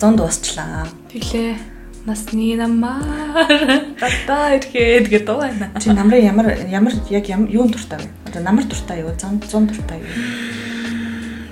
100 0.00 0.16
дуусчлаа. 0.16 0.88
Тэглээ. 1.12 1.60
Насны 2.08 2.56
намаар 2.56 3.92
гадаа 4.00 4.56
ирэхэд 4.56 5.12
гэдэг 5.12 5.36
байна. 5.36 5.68
Чи 5.76 5.92
намрын 5.92 6.24
ямар 6.24 6.56
ямар 6.72 6.96
яг 7.12 7.28
юун 7.28 7.68
дуртай 7.68 8.00
вэ? 8.00 8.08
Одоо 8.32 8.40
намар 8.40 8.64
дуртай 8.64 9.04
юу? 9.04 9.12
100 9.12 9.44
100 9.44 9.68
дуртай 9.68 10.00
юу? 10.00 10.08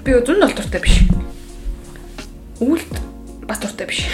Би 0.01 0.17
өдөр 0.17 0.41
нь 0.41 0.45
бол 0.49 0.57
дуртай 0.57 0.81
биш. 0.81 1.05
Үлд 2.65 2.93
бас 3.45 3.61
дуртай 3.61 3.85
биш. 3.85 4.09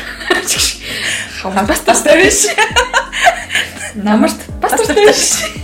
Хаваа 1.38 1.62
бас 1.70 1.86
дуртай 1.86 2.18
биш. 2.18 2.50
Намарт 3.94 4.50
бас 4.58 4.74
дуртай 4.74 5.14
биш. 5.14 5.63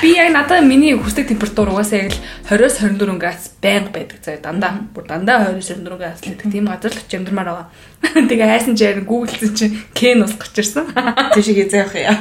Би 0.00 0.14
яг 0.16 0.32
надад 0.32 0.64
миний 0.64 0.96
хүсдэг 0.96 1.28
температур 1.28 1.68
угаасаа 1.68 2.08
яг 2.08 2.12
л 2.16 2.20
20-с 2.48 2.80
24 2.80 3.20
градус 3.20 3.52
байнга 3.60 3.92
байдаг 3.92 4.24
заяа 4.24 4.40
дандаа. 4.40 4.80
Бүр 4.96 5.04
дандаа 5.04 5.52
20-с 5.52 5.76
24 5.76 6.00
градус 6.00 6.24
л 6.24 6.28
байдаг. 6.32 6.52
Тийм 6.52 6.64
газар 6.64 6.92
л 6.92 7.00
очиж 7.04 7.12
амьдрмаар 7.20 7.48
байгаа. 7.52 7.68
Тэгээ 8.32 8.48
хайсан 8.48 8.76
чи 8.80 8.84
яг 8.88 9.04
гуглдсан 9.04 9.52
чи 9.52 9.66
кен 9.92 10.24
ус 10.24 10.32
гарч 10.40 10.56
ирсэн. 10.56 10.88
Тийшээ 11.36 11.68
зээх 11.68 11.92
яа. 12.00 12.16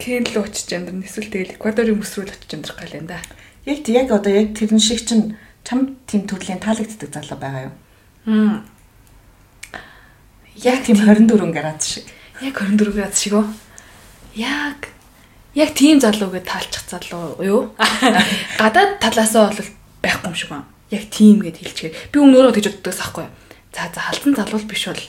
Кен 0.00 0.24
л 0.24 0.40
очиж 0.40 0.72
амьдрна. 0.72 1.04
Эсвэл 1.04 1.28
тэгэл 1.28 1.52
Эквадорын 1.60 2.00
мөс 2.00 2.16
рүү 2.16 2.24
л 2.24 2.32
очиж 2.32 2.50
амьдрах 2.56 2.80
гал 2.80 2.96
энэ 2.96 3.08
да. 3.12 3.20
Яг 3.68 3.84
яг 3.84 4.08
одоо 4.08 4.32
яг 4.32 4.56
тэрэн 4.56 4.80
шиг 4.80 5.04
чинь 5.04 5.36
чам 5.68 6.00
тийм 6.08 6.24
төрлийн 6.24 6.64
таалагддаг 6.64 7.12
залуу 7.12 7.36
байгаа 7.44 7.68
юу? 7.68 7.74
Хм. 8.24 8.64
Яг 10.64 10.80
тийм 10.80 10.96
24 10.96 11.28
градус 11.52 11.84
шиг. 11.92 12.08
Яг 12.40 12.56
24 12.56 12.96
градус 12.96 13.20
шиг 13.20 13.36
үү? 13.36 13.44
Яг 14.40 14.93
яг 15.54 15.70
тийм 15.74 16.00
залуу 16.02 16.30
гэж 16.34 16.44
таалчих 16.44 16.84
залуу 16.90 17.38
юу? 17.42 17.60
Гадаад 18.60 18.98
талаасаа 18.98 19.54
бол 19.54 19.70
байхгүй 20.02 20.28
юм 20.30 20.34
шиг 20.34 20.50
байна. 20.50 20.66
Яг 20.90 21.06
тийм 21.10 21.40
гэд 21.42 21.62
хэлчихээр. 21.62 21.94
Би 22.10 22.18
өмнө 22.18 22.38
өөрөө 22.42 22.54
тэгж 22.58 22.68
боддогс 22.74 23.02
аахгүй. 23.02 23.26
За 23.74 23.86
за 23.94 24.00
халдсан 24.02 24.34
залуу 24.34 24.60
биш 24.66 24.84
бол 24.90 25.02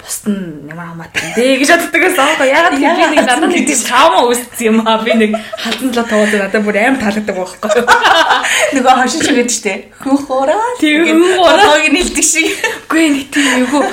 бусд 0.00 0.24
нь 0.30 0.70
ямар 0.70 0.94
хамаатай 0.94 1.34
дээ 1.36 1.58
гэж 1.60 1.70
боддог 1.74 2.00
гэсэн 2.06 2.22
аахгүй. 2.22 2.48
Ягаад 2.48 2.74
гэвэл 2.78 2.98
би 3.02 3.06
нэг 3.18 3.26
надад 3.26 3.50
нэг 3.50 3.66
тийм 3.66 3.80
шаама 3.82 4.18
үүссэн 4.30 4.64
юм 4.70 4.78
аа. 4.86 5.02
Би 5.02 5.12
нэг 5.12 5.30
халдсан 5.36 5.90
залуу 5.90 6.08
таваад 6.08 6.34
надад 6.38 6.64
бүр 6.64 6.76
аим 6.78 6.96
таалагддаг 6.96 7.36
байхгүй. 7.36 7.70
Нөгөө 8.78 8.94
хошин 8.94 9.22
шиг 9.26 9.36
гэдэг 9.42 9.54
штэ. 9.58 9.74
Хөхөөраа. 10.00 10.78
Тийм 10.80 11.04
хөхөөраа. 11.04 11.66
Хөөг 11.66 11.86
нэлдэг 11.92 12.26
шиг. 12.26 12.48
Үгүй 12.88 13.06
нэг 13.10 13.26
тийм 13.34 13.66
юу 13.66 13.84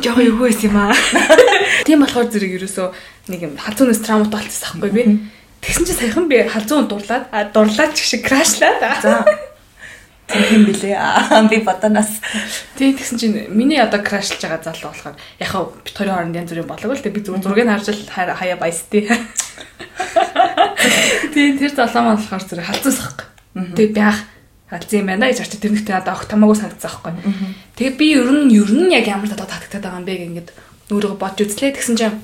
жоо 0.00 0.20
юу 0.20 0.36
байсан 0.38 0.70
юм 0.70 0.76
аа. 0.76 0.94
Тийм 1.86 2.00
болохоор 2.00 2.28
зэрэг 2.32 2.56
ерөөсөө 2.56 2.88
нэг 3.28 3.42
юм 3.42 3.56
халзуунаас 3.58 4.02
травмат 4.02 4.30
болчихсон 4.32 4.80
байхгүй 4.80 4.90
би. 4.90 5.02
Тэгсэн 5.62 5.86
чинь 5.86 6.00
саяхан 6.00 6.26
би 6.26 6.42
халзуун 6.42 6.90
дурлаад 6.90 7.30
а 7.30 7.46
дурлаад 7.46 7.94
ч 7.94 8.02
шиг 8.02 8.26
крашлаад. 8.26 8.82
За. 9.02 9.22
Тийм 10.32 10.64
билээ. 10.66 10.96
Аа 10.96 11.44
би 11.46 11.60
бодоноос. 11.62 12.18
Тийм 12.74 12.96
тэгсэн 12.96 13.18
чинь 13.18 13.46
миний 13.52 13.78
одоо 13.78 14.02
крашлж 14.02 14.42
байгаа 14.42 14.64
залуу 14.64 14.90
болохоор 14.90 15.14
яхаа 15.38 15.70
бит 15.84 15.94
хоёрын 15.94 16.14
хооронд 16.14 16.38
янз 16.40 16.50
бүрийн 16.50 16.66
болог 16.66 16.90
л 16.96 17.04
тэг 17.04 17.14
би 17.14 17.20
зүгээр 17.20 17.44
зургийг 17.44 17.68
харж 17.68 17.88
л 17.92 18.10
хаяа 18.10 18.56
баястай. 18.56 19.06
Тийм 21.34 21.58
тэр 21.60 21.72
залуу 21.76 22.02
маань 22.02 22.18
болохоор 22.18 22.42
зэрэг 22.42 22.66
халзуус 22.66 22.98
байхгүй. 22.98 23.26
Тэг 23.76 23.92
би 23.92 24.00
ах 24.00 24.18
алдсан 24.72 25.04
юм 25.04 25.12
байна 25.12 25.28
гэж 25.28 25.44
очиж 25.44 25.60
тэр 25.60 25.76
нэгтэй 25.76 26.00
одоо 26.00 26.16
огт 26.16 26.32
тамаагүй 26.32 26.56
санагдсан 26.56 26.90
байхгүй. 26.90 27.12
Тэгээ 27.76 27.98
би 28.00 28.06
ер 28.16 28.30
нь 28.32 28.48
ер 28.56 28.72
нь 28.72 28.96
яг 28.96 29.04
ямар 29.04 29.28
татаа 29.28 29.46
татагтаад 29.46 29.84
байгаа 29.84 30.00
юм 30.00 30.08
бэ 30.08 30.16
гэнгээд 30.16 30.48
өөрөө 30.96 31.20
бодж 31.20 31.44
үзлээ. 31.44 31.76
Тэгсэн 31.76 31.96
чинь 32.00 32.16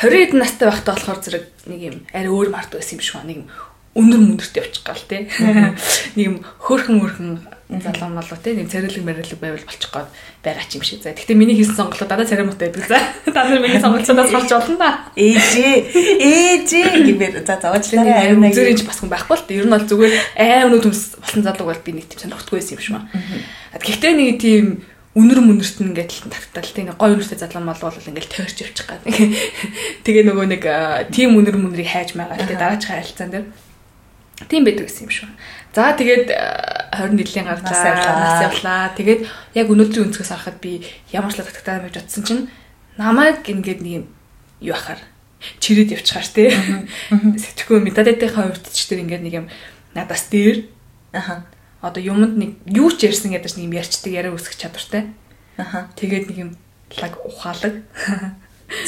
20 0.00 0.16
эд 0.16 0.32
настай 0.32 0.72
байхдаа 0.72 0.96
болохоор 0.96 1.20
зэрэг 1.20 1.44
нэг 1.68 1.80
юм 1.84 1.96
арай 2.08 2.32
өөр 2.32 2.48
мард 2.48 2.72
байсан 2.72 2.96
юм 2.96 3.04
шиг 3.04 3.20
ба 3.20 3.28
нэг 3.28 3.44
юм 3.44 3.48
өндөр 3.90 4.20
мөндөртэй 4.22 4.62
явчих 4.62 4.86
гал 4.86 5.02
те. 5.02 5.26
Нэг 6.14 6.24
юм 6.24 6.36
хөөрхөн 6.62 6.96
мөрхөн 7.02 7.30
залуу 7.82 8.10
малуу 8.14 8.38
те 8.38 8.54
нэг 8.54 8.70
царилэг 8.70 9.02
мэрэлэг 9.02 9.42
байвал 9.42 9.66
болчих 9.66 9.90
гоод 9.90 10.06
байгаа 10.46 10.62
ч 10.70 10.78
юм 10.78 10.86
шиг. 10.86 11.02
За 11.02 11.10
гэхдээ 11.10 11.34
миний 11.34 11.58
хийсэн 11.58 11.74
сонголтууд 11.74 12.06
дада 12.06 12.22
царимтай 12.22 12.70
байдаг. 12.70 12.86
За 12.86 13.02
та 13.34 13.50
нар 13.50 13.58
миний 13.58 13.82
сонголтуудаас 13.82 14.30
гарч 14.34 14.50
болно 14.54 14.76
да. 14.78 14.90
Ээжээ. 15.18 15.76
Ээжээ 16.22 16.86
гэмээр 17.02 17.34
за 17.42 17.58
зовоочлаарай 17.58 18.30
аим 18.30 18.46
нэг 18.46 18.54
зүрийн 18.54 18.78
ч 18.78 18.86
бас 18.86 19.02
хүн 19.02 19.10
байхгүй 19.10 19.36
л 19.36 19.46
те. 19.50 19.58
Ер 19.58 19.66
нь 19.66 19.74
бол 19.74 19.82
зүгээр 19.82 20.14
аим 20.38 20.70
нүд 20.70 20.86
төмс 20.86 21.18
болсон 21.18 21.42
залууг 21.42 21.68
бол 21.74 21.82
би 21.82 21.90
нэг 21.98 22.06
тийм 22.06 22.30
сонирхдаггүй 22.30 22.58
байсан 22.62 22.74
юм 22.78 22.82
шиг 22.86 22.94
ба. 22.94 23.02
Гэхдээ 23.74 24.12
нэг 24.14 24.38
тийм 24.38 24.64
үнэр 25.10 25.42
мөнөрт 25.42 25.82
нь 25.82 25.90
ингээд 25.90 26.30
таттал 26.30 26.70
тийм 26.70 26.94
гой 26.94 27.18
үнэртэй 27.18 27.38
залуу 27.38 27.66
мал 27.66 27.82
бол 27.82 27.98
ингээд 27.98 28.30
тойрч 28.30 28.62
явчих 28.62 28.86
гад. 28.86 29.02
Тэгээ 30.06 30.24
нөгөө 30.30 30.46
нэг 30.54 30.62
тийм 31.10 31.34
үнэр 31.34 31.58
мөнрийг 31.58 31.90
хайж 31.90 32.14
байгаа. 32.14 32.38
Тэгээ 32.38 32.62
дараач 32.62 32.84
харилцаан 32.86 33.30
дээр 33.34 33.46
тийм 34.46 34.62
байдаг 34.62 34.86
гэсэн 34.86 35.10
юм 35.10 35.10
шүү. 35.10 35.30
За 35.74 35.98
тэгээд 35.98 36.30
20 36.30 37.26
жилийн 37.26 37.46
гарлаа 37.50 38.14
нас 38.22 38.38
явлаа. 38.54 38.94
Тэгээд 38.94 39.20
яг 39.58 39.66
өнөөдрийн 39.66 40.14
өнцгөөс 40.14 40.30
харахад 40.30 40.62
би 40.62 40.86
ямар 41.10 41.34
ч 41.34 41.42
л 41.42 41.46
татагтаа 41.46 41.82
гэж 41.90 41.94
бодсон 41.98 42.22
чинь 42.22 42.42
намайг 42.94 43.42
ингээд 43.42 43.82
нэг 43.82 43.94
юм 43.98 44.06
юу 44.62 44.78
ахаар 44.78 45.02
чирээд 45.58 45.98
явчихаар 45.98 46.28
тий. 46.30 46.54
Сэтгэхгүй 47.10 47.82
метадатынхаа 47.82 48.50
хувьд 48.50 48.70
ч 48.70 48.86
тэр 48.86 49.02
ингээд 49.02 49.26
нэг 49.26 49.34
юм 49.42 49.46
надаас 49.94 50.30
дээр 50.30 50.70
аха 51.10 51.50
одоо 51.80 52.02
юмд 52.02 52.36
нэг 52.36 52.50
юу 52.68 52.92
ч 52.92 53.08
ярьсан 53.08 53.32
гэдэг 53.32 53.56
нэг 53.56 53.64
юм 53.64 53.76
ярьчдаг 53.76 54.12
яриа 54.12 54.36
үсгэх 54.36 54.56
чадвартай. 54.60 55.12
Аха 55.56 55.88
тэгээд 55.96 56.28
нэг 56.28 56.36
юм 56.36 56.50
лаг 57.00 57.14
ухаалаг. 57.24 57.84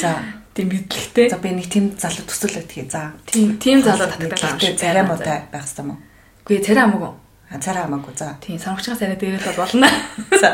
За 0.01 0.21
тийм 0.53 0.69
мэдлэгтэй. 0.69 1.29
За 1.29 1.37
би 1.37 1.49
нэг 1.57 1.67
тийм 1.69 1.97
залуу 1.97 2.25
төсөөлөд 2.29 2.67
тгий. 2.69 2.85
За. 2.89 3.13
Тийм 3.25 3.57
тийм 3.57 3.81
залуу 3.81 4.07
татдаг 4.07 4.37
юм 4.37 4.59
шиг. 4.59 4.77
Царай 4.77 5.03
муутай 5.03 5.49
байх 5.49 5.65
хэрэгтэй 5.65 5.85
мó. 5.85 5.97
Үгүй 6.45 6.61
царай 6.61 6.83
хамаагүй. 6.85 7.11
А 7.49 7.59
царай 7.59 7.83
хамаагүй. 7.83 8.13
За. 8.13 8.37
Тийм 8.41 8.59
сонгогчгийн 8.61 8.99
царай 8.99 9.17
дээрээс 9.17 9.57
болно. 9.57 9.89
За. 10.37 10.49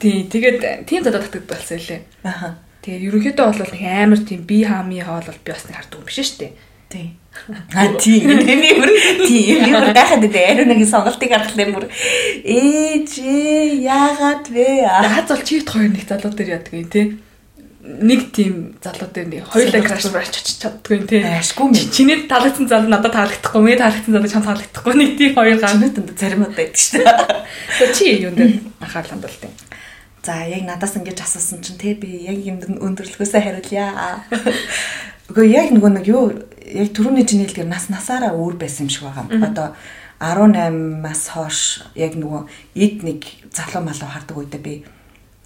Тийм 0.00 0.28
тэгээд 0.28 0.84
тийм 0.84 1.00
залуу 1.04 1.24
татдаг 1.24 1.48
болсон 1.48 1.80
лээ. 1.80 2.00
Аха. 2.22 2.60
Тэгээд 2.84 3.06
ерөнхийдөө 3.08 3.46
бол 3.48 3.72
нэг 3.72 3.84
амар 3.88 4.20
тийм 4.20 4.44
би 4.44 4.60
хаами 4.68 5.00
хаал 5.00 5.24
бол 5.24 5.40
би 5.40 5.50
бас 5.56 5.64
нэг 5.64 5.76
хардаг 5.80 5.96
юм 5.96 6.04
биш 6.04 6.20
шүү 6.20 6.38
дээ. 6.44 6.52
Тийм. 6.94 7.10
А 7.74 7.90
тийм. 7.98 8.30
Би 8.46 8.70
бүр 8.78 8.94
тийм. 9.26 9.66
Би 9.66 9.74
бүр 9.74 9.90
гахад 9.90 10.22
дээ. 10.22 10.46
Ариунагийн 10.54 10.86
сонголтыг 10.86 11.34
харахлаа 11.34 11.66
бүр 11.74 11.90
ээж 12.46 13.18
яагаад 13.82 14.46
вэ? 14.54 14.86
Хаз 14.86 15.26
бол 15.34 15.42
чивт 15.42 15.74
хоёр 15.74 15.90
нэг 15.90 16.06
залуу 16.06 16.30
дээр 16.30 16.62
юм 16.70 16.86
тий 16.86 17.18
нэг 17.84 18.32
тийм 18.32 18.76
залуу 18.80 19.12
дээр 19.12 19.28
нэг 19.28 19.44
хоёулаа 19.44 19.82
краш 19.84 20.08
барьж 20.08 20.40
очиж 20.40 20.56
чаддгүй 20.64 21.04
тий. 21.04 21.20
Ашгүй 21.20 21.68
юм. 21.68 21.74
Чиний 21.92 22.24
таалагдсан 22.24 22.68
залуу 22.68 22.88
надад 22.88 23.12
таалагдахгүй, 23.12 23.60
миний 23.60 23.76
таалагдсан 23.76 24.14
залуу 24.16 24.30
чам 24.32 24.46
таалагдахгүй. 24.46 24.94
Нэг 24.96 25.10
тийм 25.20 25.36
хоёр 25.36 25.60
ганц 25.60 26.00
зарим 26.16 26.48
удаа 26.48 26.56
байдаг 26.56 26.80
шүү 26.80 27.04
дээ. 27.04 27.92
Чи 27.96 28.04
юунд 28.24 28.40
дээр 28.40 28.56
анхаарлаа 28.80 29.20
хандуулт 29.20 29.44
юм. 29.44 29.52
За 30.24 30.32
яг 30.48 30.64
надаас 30.64 30.96
ингэж 30.96 31.20
асуусан 31.20 31.60
чинь 31.60 31.76
те 31.76 31.92
би 31.92 32.24
яг 32.24 32.40
юм 32.40 32.56
өндөрлөхөөсөө 32.64 33.40
хариулъя. 33.44 34.24
Үгүй 35.28 35.52
яг 35.52 35.68
нөгөө 35.76 35.92
нэг 36.00 36.08
юу 36.08 36.32
яг 36.74 36.90
түрүүний 36.92 37.24
чинь 37.24 37.44
хэлдгээр 37.46 37.70
нас 37.70 37.86
насаараа 37.88 38.34
өөр 38.34 38.58
байсан 38.58 38.86
юм 38.86 38.90
шиг 38.90 39.06
байгаа. 39.06 39.26
Одоо 39.30 39.68
18-аас 40.18 41.22
хойш 41.34 41.60
яг 41.94 42.18
нөгөө 42.18 42.42
эд 42.74 42.96
нэг 43.06 43.20
залуу 43.54 43.82
малуу 43.86 44.08
хардаг 44.10 44.36
үедээ 44.36 44.62
би 44.62 44.74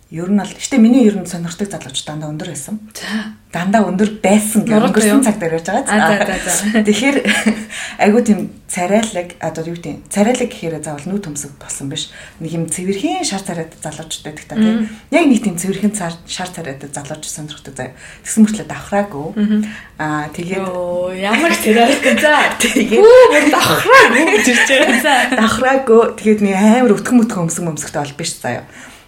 Ер 0.08 0.32
нь 0.32 0.40
бол 0.40 0.48
гэтээ 0.48 0.80
миний 0.80 1.04
ер 1.04 1.20
нь 1.20 1.28
сонирхдаг 1.28 1.68
залууч 1.68 2.00
дандаа 2.08 2.32
өндөр 2.32 2.48
байсан. 2.48 2.80
За. 2.96 3.36
Дандаа 3.52 3.92
өндөр 3.92 4.24
байсан 4.24 4.64
гэх 4.64 4.80
өнгөрсөн 4.88 5.20
цаг 5.20 5.36
дээр 5.36 5.60
байж 5.60 5.68
байгаа. 5.68 6.80
Тэгэхээр 6.88 7.16
айгуу 8.00 8.24
тийм 8.24 8.48
царайлаг 8.72 9.36
одоо 9.36 9.68
юу 9.68 9.76
гэдэг 9.76 10.08
царайлаг 10.08 10.48
гэхээр 10.48 10.80
заавал 10.80 11.12
нүү 11.12 11.20
төмсөг 11.28 11.60
болсон 11.60 11.92
биш. 11.92 12.08
Нэг 12.40 12.56
юм 12.56 12.64
цэвэрхэн 12.72 13.20
шар 13.20 13.44
царайтай 13.44 13.76
залуучтай 13.84 14.32
байдаг 14.32 14.48
та 14.48 14.56
тийм. 14.56 14.88
Яг 15.12 15.24
нэг 15.28 15.40
тийм 15.44 15.60
цэвэрхэн 15.60 15.92
шар 16.24 16.48
царайтай 16.56 16.88
залууч 16.88 17.28
сонирхдаг 17.28 17.76
заяа. 17.76 17.92
Тэгсэн 18.24 18.48
мөртлөө 18.48 18.64
давхраагүй. 18.64 19.28
Аа 20.00 20.32
тэгээд 20.32 20.72
ямар 21.20 21.52
царайтай 21.52 22.16
за. 22.16 22.56
Тэгээд 22.56 23.52
давхраагүй 23.52 24.24
гэж 24.40 24.46
ирж 24.56 24.68
байгаа. 24.72 25.36
Давхраагүй. 25.44 26.02
Тэгээд 26.16 26.40
нэг 26.48 26.56
амар 26.56 26.96
өтгөн 26.96 27.28
мөтгөн 27.28 27.44
өмсөг 27.52 27.68
өмсгтэй 27.68 28.00
бол 28.00 28.16
биш 28.16 28.32
заяа. 28.40 28.64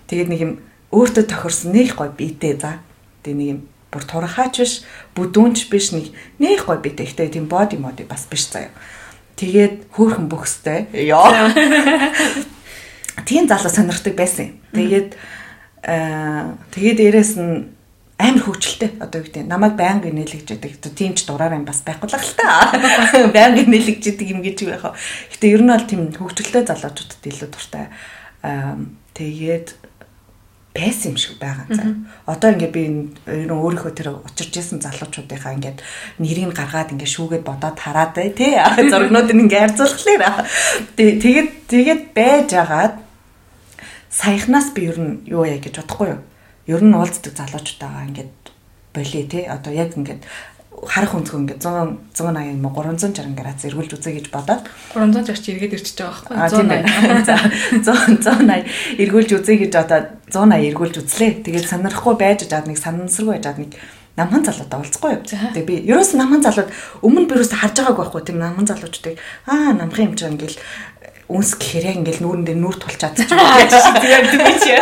Тэгээд 0.09 0.29
нэг 0.29 0.41
юм 0.45 0.53
өөртөө 0.91 1.25
тохирсон 1.27 1.73
нэг 1.75 1.95
гой 1.95 2.11
биетэй 2.11 2.59
за. 2.59 2.83
Тэгээ 3.23 3.39
нэг 3.39 3.49
юм 3.55 3.61
бүр 3.91 4.05
турхаач 4.07 4.55
биш, 4.63 4.75
бүдүүнч 5.15 5.71
биш 5.71 5.91
нэг 5.95 6.15
нэг 6.39 6.67
гой 6.67 6.79
биетэй. 6.79 7.07
Гэтэ 7.07 7.39
тийм 7.39 7.47
боди 7.51 7.79
моди 7.79 8.07
бас 8.07 8.27
биш 8.31 8.51
заяа. 8.51 8.75
Тэгээд 9.39 9.91
хөөхөн 9.95 10.27
бөхстэй. 10.29 10.91
Яа. 10.95 11.51
Тийм 13.29 13.47
залуу 13.49 13.71
сонирхдаг 13.71 14.15
байсан. 14.19 14.59
Тэгээд 14.75 15.15
аа 15.87 16.59
тэгээд 16.75 16.99
дээрэс 17.01 17.33
нь 17.39 17.73
амар 18.21 18.45
хөвчлөлтэй 18.45 19.01
одоо 19.01 19.25
юу 19.25 19.27
гэдэг 19.27 19.49
намайг 19.49 19.75
байнга 19.81 20.13
нэлэгж 20.13 20.61
яадаг. 20.61 20.77
Тийм 20.93 21.17
ч 21.17 21.25
дураар 21.25 21.57
юм 21.57 21.65
бас 21.65 21.81
байхгүй 21.81 22.09
л 22.11 22.21
л 22.21 22.37
та. 22.37 22.69
Байнга 23.37 23.65
нэлэгж 23.65 24.13
яадаг 24.13 24.29
юм 24.29 24.45
гэж 24.45 24.59
байх. 24.69 24.93
Гэтэ 25.33 25.47
ер 25.57 25.63
нь 25.65 25.73
бол 25.73 25.89
тийм 25.89 26.13
хөвчлөлтэй 26.13 26.69
залуучуудад 26.69 27.25
илүү 27.25 27.49
дуртай. 27.49 27.89
Аа 28.45 28.77
тэгээд 29.17 29.69
байсан 30.75 31.13
юм 31.13 31.17
шиг 31.19 31.39
байгаа 31.43 31.67
цаа. 31.67 31.95
Одоо 32.27 32.55
ингээд 32.55 32.73
би 32.73 32.83
ер 33.27 33.51
нь 33.51 33.51
өөрийнхөө 33.51 33.93
тэр 33.95 34.09
учирч 34.23 34.55
исэн 34.55 34.79
залуучуудынхаа 34.79 35.59
ингээд 35.59 35.83
нэрийг 36.23 36.55
гаргаад 36.55 36.95
ингээд 36.95 37.15
шүүгээд 37.15 37.43
бодоод 37.43 37.79
хараад 37.79 38.15
бай 38.15 38.31
тий. 38.31 38.55
Зургнууд 38.91 39.35
нь 39.35 39.51
ингээд 39.51 39.75
харьцуулахлаа. 39.75 40.47
Тэгээд 40.95 41.49
тэгээд 41.67 42.03
байж 42.15 42.49
агаад 42.55 42.95
саяхнаас 44.15 44.71
би 44.71 44.87
ер 44.87 44.99
нь 45.03 45.27
юу 45.27 45.43
яа 45.43 45.59
гэж 45.59 45.83
бодохгүй 45.83 46.09
юу. 46.15 46.23
Ер 46.71 46.83
нь 46.87 46.95
уулздаг 46.95 47.35
залуучтайгаа 47.35 48.07
ингээд 48.07 48.35
болиё 48.95 49.27
те. 49.27 49.51
Одоо 49.51 49.75
яг 49.75 49.99
ингээд 49.99 50.23
харах 50.81 51.12
өнцгөө 51.12 51.41
ингээд 51.44 51.61
100 51.61 52.17
180 52.17 52.56
юм 52.56 52.65
уу? 52.65 52.73
360 52.73 53.37
градус 53.37 53.65
эргүүлж 53.69 53.93
үзье 54.00 54.12
гэж 54.17 54.27
бодоод. 54.32 54.65
360 54.97 55.53
эргээд 55.53 55.77
ирчихэж 55.77 55.99
байгаа 56.00 56.49
байхгүй 56.49 56.81
180 57.77 57.85
180 57.85 58.65
эргүүлж 59.05 59.31
үзье 59.37 59.56
гэж 59.61 59.73
бодоод 59.77 60.06
180 60.32 60.69
эргүүлж 60.73 60.97
үзлээ. 61.05 61.44
Тэгээд 61.44 61.69
сонирхгүй 61.69 62.15
байж 62.17 62.49
жаад 62.49 62.65
нэг 62.65 62.81
санамсаргүй 62.81 63.37
байж 63.37 63.44
жаад 63.44 63.61
нэг 63.61 63.73
намхан 64.17 64.44
залуудаа 64.44 64.81
уулзахгүй 64.81 65.11
юу. 65.17 65.23
Тэгээ 65.29 65.69
би 65.69 65.75
ерөөс 65.85 66.17
намхан 66.17 66.43
залууд 66.44 66.73
өмнө 67.05 67.29
би 67.29 67.35
ерөөс 67.37 67.53
харж 67.61 67.76
байгааг 67.81 67.99
байхгүй 68.00 68.23
тийм 68.25 68.38
намхан 68.41 68.67
залуучдыг 68.69 69.21
аа 69.47 69.73
намхан 69.76 70.12
юм 70.12 70.15
чинь 70.17 70.35
ингээл 70.35 70.59
үнс 71.31 71.55
гэхээр 71.55 71.87
яг 71.87 71.97
ингээл 72.03 72.23
нүүрэн 72.26 72.43
дээр 72.43 72.59
нүүр 72.59 72.76
тулч 72.83 72.99
чадчих. 72.99 73.31
Тэгээд 73.31 74.35
би 74.35 74.53
чи 74.59 74.75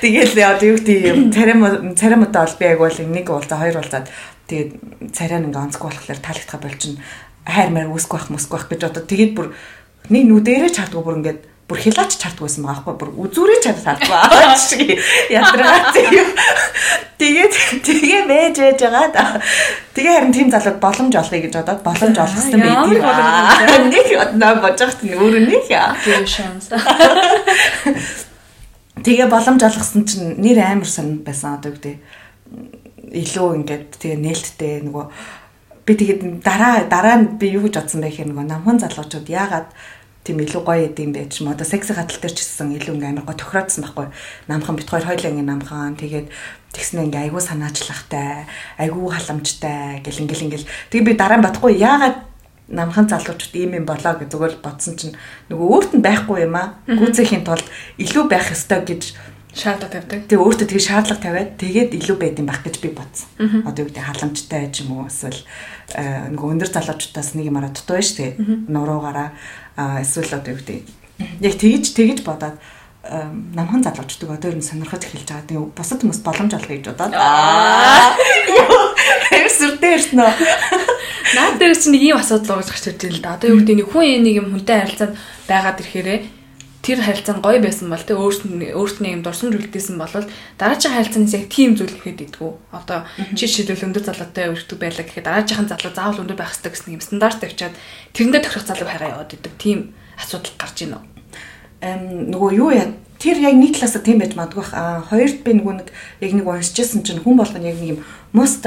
Тэгэл 0.00 0.32
одоо 0.40 0.68
юу 0.72 0.78
гэдэг 0.80 1.34
царим 1.36 1.60
царимудаа 1.96 2.48
бол 2.48 2.58
би 2.58 2.64
яг 2.64 2.78
бол 2.80 2.98
нэг 2.98 3.30
уулзаа 3.30 3.58
хоёр 3.60 3.76
уулзаад 3.78 4.06
тэгээд 4.48 4.70
царай 5.12 5.40
нэг 5.44 5.54
онцгүй 5.54 5.88
болохоор 5.88 6.20
таалагдхаа 6.24 6.60
болчихно. 6.60 7.04
Хайр 7.44 7.70
маяг 7.70 7.92
үсэх 7.92 8.10
байх 8.10 8.30
мөсөх 8.32 8.50
байх 8.50 8.66
гэж 8.68 8.80
одоо 8.88 9.04
тэгээд 9.04 9.32
бүр 9.36 9.52
нэг 10.08 10.24
нүдэрээ 10.26 10.72
чардгүй 10.72 11.02
бүр 11.04 11.18
ингээд 11.20 11.40
бүр 11.70 11.78
хилаач 11.78 12.18
чардгүйсэн 12.18 12.66
байгаа 12.66 12.82
байхгүй 12.82 12.98
бүр 12.98 13.14
үзүүрээ 13.30 13.62
чад 13.62 13.78
тардгаа 13.84 14.56
шиг 14.58 14.98
ядраа 15.30 15.94
тийм 15.94 16.26
тэгээд 17.20 17.52
тэгээ 17.86 18.22
байж 18.26 18.58
байж 18.58 18.82
байгаа 18.82 19.06
да 19.14 19.38
тэгээ 19.94 20.18
харин 20.18 20.34
тийм 20.34 20.50
залууд 20.50 20.82
боломж 20.82 21.14
олъё 21.14 21.46
гэж 21.46 21.54
бодоод 21.54 21.86
боломж 21.86 22.18
олгосон 22.18 22.58
байт 22.58 22.90
юм 22.90 23.86
нэг 23.94 24.06
одноо 24.18 24.58
нь 24.58 25.14
өөр 25.14 25.46
нэг 25.46 25.70
яа 25.70 25.94
тэгээ 29.04 29.28
боломж 29.28 29.60
олгосон 29.64 30.04
чинь 30.04 30.36
нэр 30.40 30.58
амар 30.60 30.88
сон 30.88 31.20
байсан 31.24 31.58
одоо 31.58 31.72
гэдэг 31.74 31.96
илүү 33.10 33.48
ингээд 33.64 33.86
тэгээ 33.98 34.18
нээлттэй 34.22 34.74
нөгөө 34.86 35.04
би 35.86 35.92
тэгээд 35.98 36.20
дараа 36.44 36.86
дараа 36.86 37.16
нь 37.18 37.26
би 37.40 37.50
юу 37.56 37.66
гэж 37.66 37.74
бодсон 37.82 38.00
байх 38.04 38.20
юм 38.20 38.30
нөгөө 38.36 38.46
намхан 38.46 38.78
залуучууд 38.78 39.26
яагаад 39.26 39.68
тийм 40.22 40.38
илүү 40.44 40.62
гоё 40.62 40.86
идэм 40.86 41.10
байж 41.16 41.40
м 41.42 41.50
одоо 41.50 41.66
секси 41.66 41.96
хатал 41.96 42.20
дээр 42.20 42.34
ч 42.36 42.44
гэсэн 42.44 42.76
илүү 42.76 42.94
ингээм 42.94 43.12
амар 43.18 43.26
гоё 43.26 43.40
тохироодсон 43.40 43.82
байхгүй. 43.88 44.06
Намхан 44.46 44.76
бит 44.76 44.86
хоёр 44.86 45.04
хоёлаа 45.08 45.32
ингээ 45.32 45.48
намхан. 45.48 45.96
Тэгээд 45.96 46.28
тэгснэ 46.76 47.08
ингээ 47.08 47.24
айгуу 47.26 47.40
санаачлахтай 47.40 48.46
айгуу 48.78 49.08
халамжтай 49.08 50.04
гэл 50.04 50.22
ингээл 50.22 50.44
ингээл. 50.46 50.70
Тэгээ 50.92 51.08
би 51.08 51.12
дараа 51.16 51.40
нь 51.40 51.46
бодохгүй 51.48 51.72
яагаад 51.80 52.29
намхан 52.70 53.10
залуучууд 53.10 53.54
ийм 53.54 53.74
юм 53.82 53.86
болоо 53.86 54.14
гэж 54.16 54.30
зүгээр 54.30 54.54
бодсон 54.62 54.94
чинь 54.96 55.18
нөгөө 55.50 55.66
өөрт 55.74 55.92
нь 55.98 56.06
байхгүй 56.06 56.46
юм 56.46 56.54
аа 56.54 56.78
гүцэхийн 56.86 57.42
тулд 57.42 57.66
илүү 57.98 58.24
байх 58.30 58.54
ёстой 58.54 58.86
гэж 58.86 59.02
шаардлага 59.50 59.98
тавьдаг. 59.98 60.30
Тэгээ 60.30 60.44
өөртөө 60.46 60.66
тэгээ 60.70 60.86
шаардлага 60.86 61.22
тавиад 61.26 61.50
тэгээд 61.58 61.90
илүү 61.98 62.16
байд 62.22 62.38
юм 62.38 62.46
байх 62.46 62.62
гэж 62.62 62.76
би 62.78 62.94
бодсон. 62.94 63.28
Одоо 63.66 63.82
юу 63.82 63.88
гэдэг 63.90 64.06
халамжтай 64.06 64.70
ч 64.70 64.86
юм 64.86 65.02
уу 65.02 65.10
эсвэл 65.10 65.42
нөгөө 66.30 66.48
өндөр 66.54 66.70
залуучуудаас 66.70 67.34
нэг 67.34 67.50
юм 67.50 67.58
араа 67.58 67.74
дутуу 67.74 67.98
байж 67.98 68.14
тэгээ 68.14 68.32
нуруугаараа 68.70 69.28
эсвэл 70.06 70.38
одоо 70.38 70.54
юу 70.54 70.62
гэдэг 70.62 70.78
яг 71.42 71.54
тэгж 71.58 71.84
тэгж 71.98 72.18
бодоод 72.22 72.56
намхан 73.10 73.82
залуучдаг 73.82 74.30
одоо 74.30 74.50
ер 74.54 74.58
нь 74.58 74.64
сонирхож 74.64 75.02
эхэлж 75.02 75.26
байгаа. 75.26 75.48
Тэгээ 75.50 75.74
бусад 75.74 76.00
хүмүүс 76.00 76.20
боломж 76.22 76.52
олох 76.54 76.70
гэж 76.70 76.84
бодоод 76.94 77.14
аа 77.18 78.14
сүрдээ 79.60 79.92
ирсэн 79.98 80.20
үү. 80.24 80.32
Наад 81.36 81.54
дээр 81.60 81.76
чинь 81.76 81.94
нэг 81.94 82.02
ийм 82.02 82.16
асуудал 82.16 82.64
гарч 82.64 82.86
ирж 82.88 82.98
байна 83.04 83.14
л 83.14 83.22
да. 83.22 83.34
Одоо 83.36 83.48
юу 83.52 83.58
гэдэг 83.60 83.76
нэг 83.76 83.88
хүн 83.92 84.24
нэг 84.24 84.34
юм 84.40 84.48
хүнтэй 84.56 84.78
харилцаад 84.80 85.12
байгаад 85.46 85.80
ирэхээрээ 85.84 86.18
тэр 86.80 86.98
харилцаа 87.04 87.34
нь 87.36 87.44
гоё 87.44 87.60
байсан 87.60 87.92
бол 87.92 88.00
тэ 88.00 88.16
өөртөө 88.16 88.72
өөртөө 88.72 89.12
юм 89.12 89.20
дурсамж 89.20 89.52
үлдээсэн 89.52 89.96
бол 90.00 90.14
дараагийн 90.56 90.94
харилцаанаас 90.96 91.36
яг 91.36 91.44
тийм 91.52 91.76
зүйл 91.76 91.92
ихэд 91.92 92.24
идэггүй. 92.24 92.52
Одоо 92.72 93.04
чи 93.36 93.44
шилбэл 93.44 93.84
өндөр 93.84 94.04
залуутай 94.08 94.48
өргөдөг 94.48 94.78
байлаа 94.80 95.04
гэхэд 95.04 95.28
дараагийн 95.28 95.68
залуу 95.68 95.92
заавал 95.92 96.22
өндөр 96.24 96.38
байх 96.40 96.56
хэрэгтэй 96.56 96.72
гэсэн 96.72 96.94
юм 96.96 97.04
стандарт 97.04 97.38
тавьчаад 97.44 97.76
тэрэндээ 98.16 98.42
тохирох 98.48 98.64
залуу 98.64 98.88
хайгаа 98.88 99.12
яваад 99.12 99.36
идэг. 99.36 99.52
Тийм 99.60 99.92
асуудал 100.16 100.56
гарч 100.56 100.76
ийн 100.88 100.96
үү? 100.96 101.04
Эм 101.04 101.19
нөгөө 101.80 102.50
юу 102.56 102.70
яа? 102.72 102.92
Тэр 103.20 103.36
яг 103.44 103.52
нэг 103.52 103.76
талаасаа 103.76 104.00
тийм 104.00 104.20
байж 104.20 104.32
магадгүй 104.32 104.64
а 104.72 105.04
хоёрд 105.04 105.44
би 105.44 105.52
нөгөө 105.52 105.74
нэг 105.76 105.88
яг 106.24 106.32
нэг 106.32 106.46
уншижсэн 106.48 107.04
чинь 107.04 107.20
хүн 107.20 107.36
болгоно 107.36 107.68
яг 107.68 107.76
нэг 107.76 108.00
юм 108.00 108.00
мост 108.32 108.64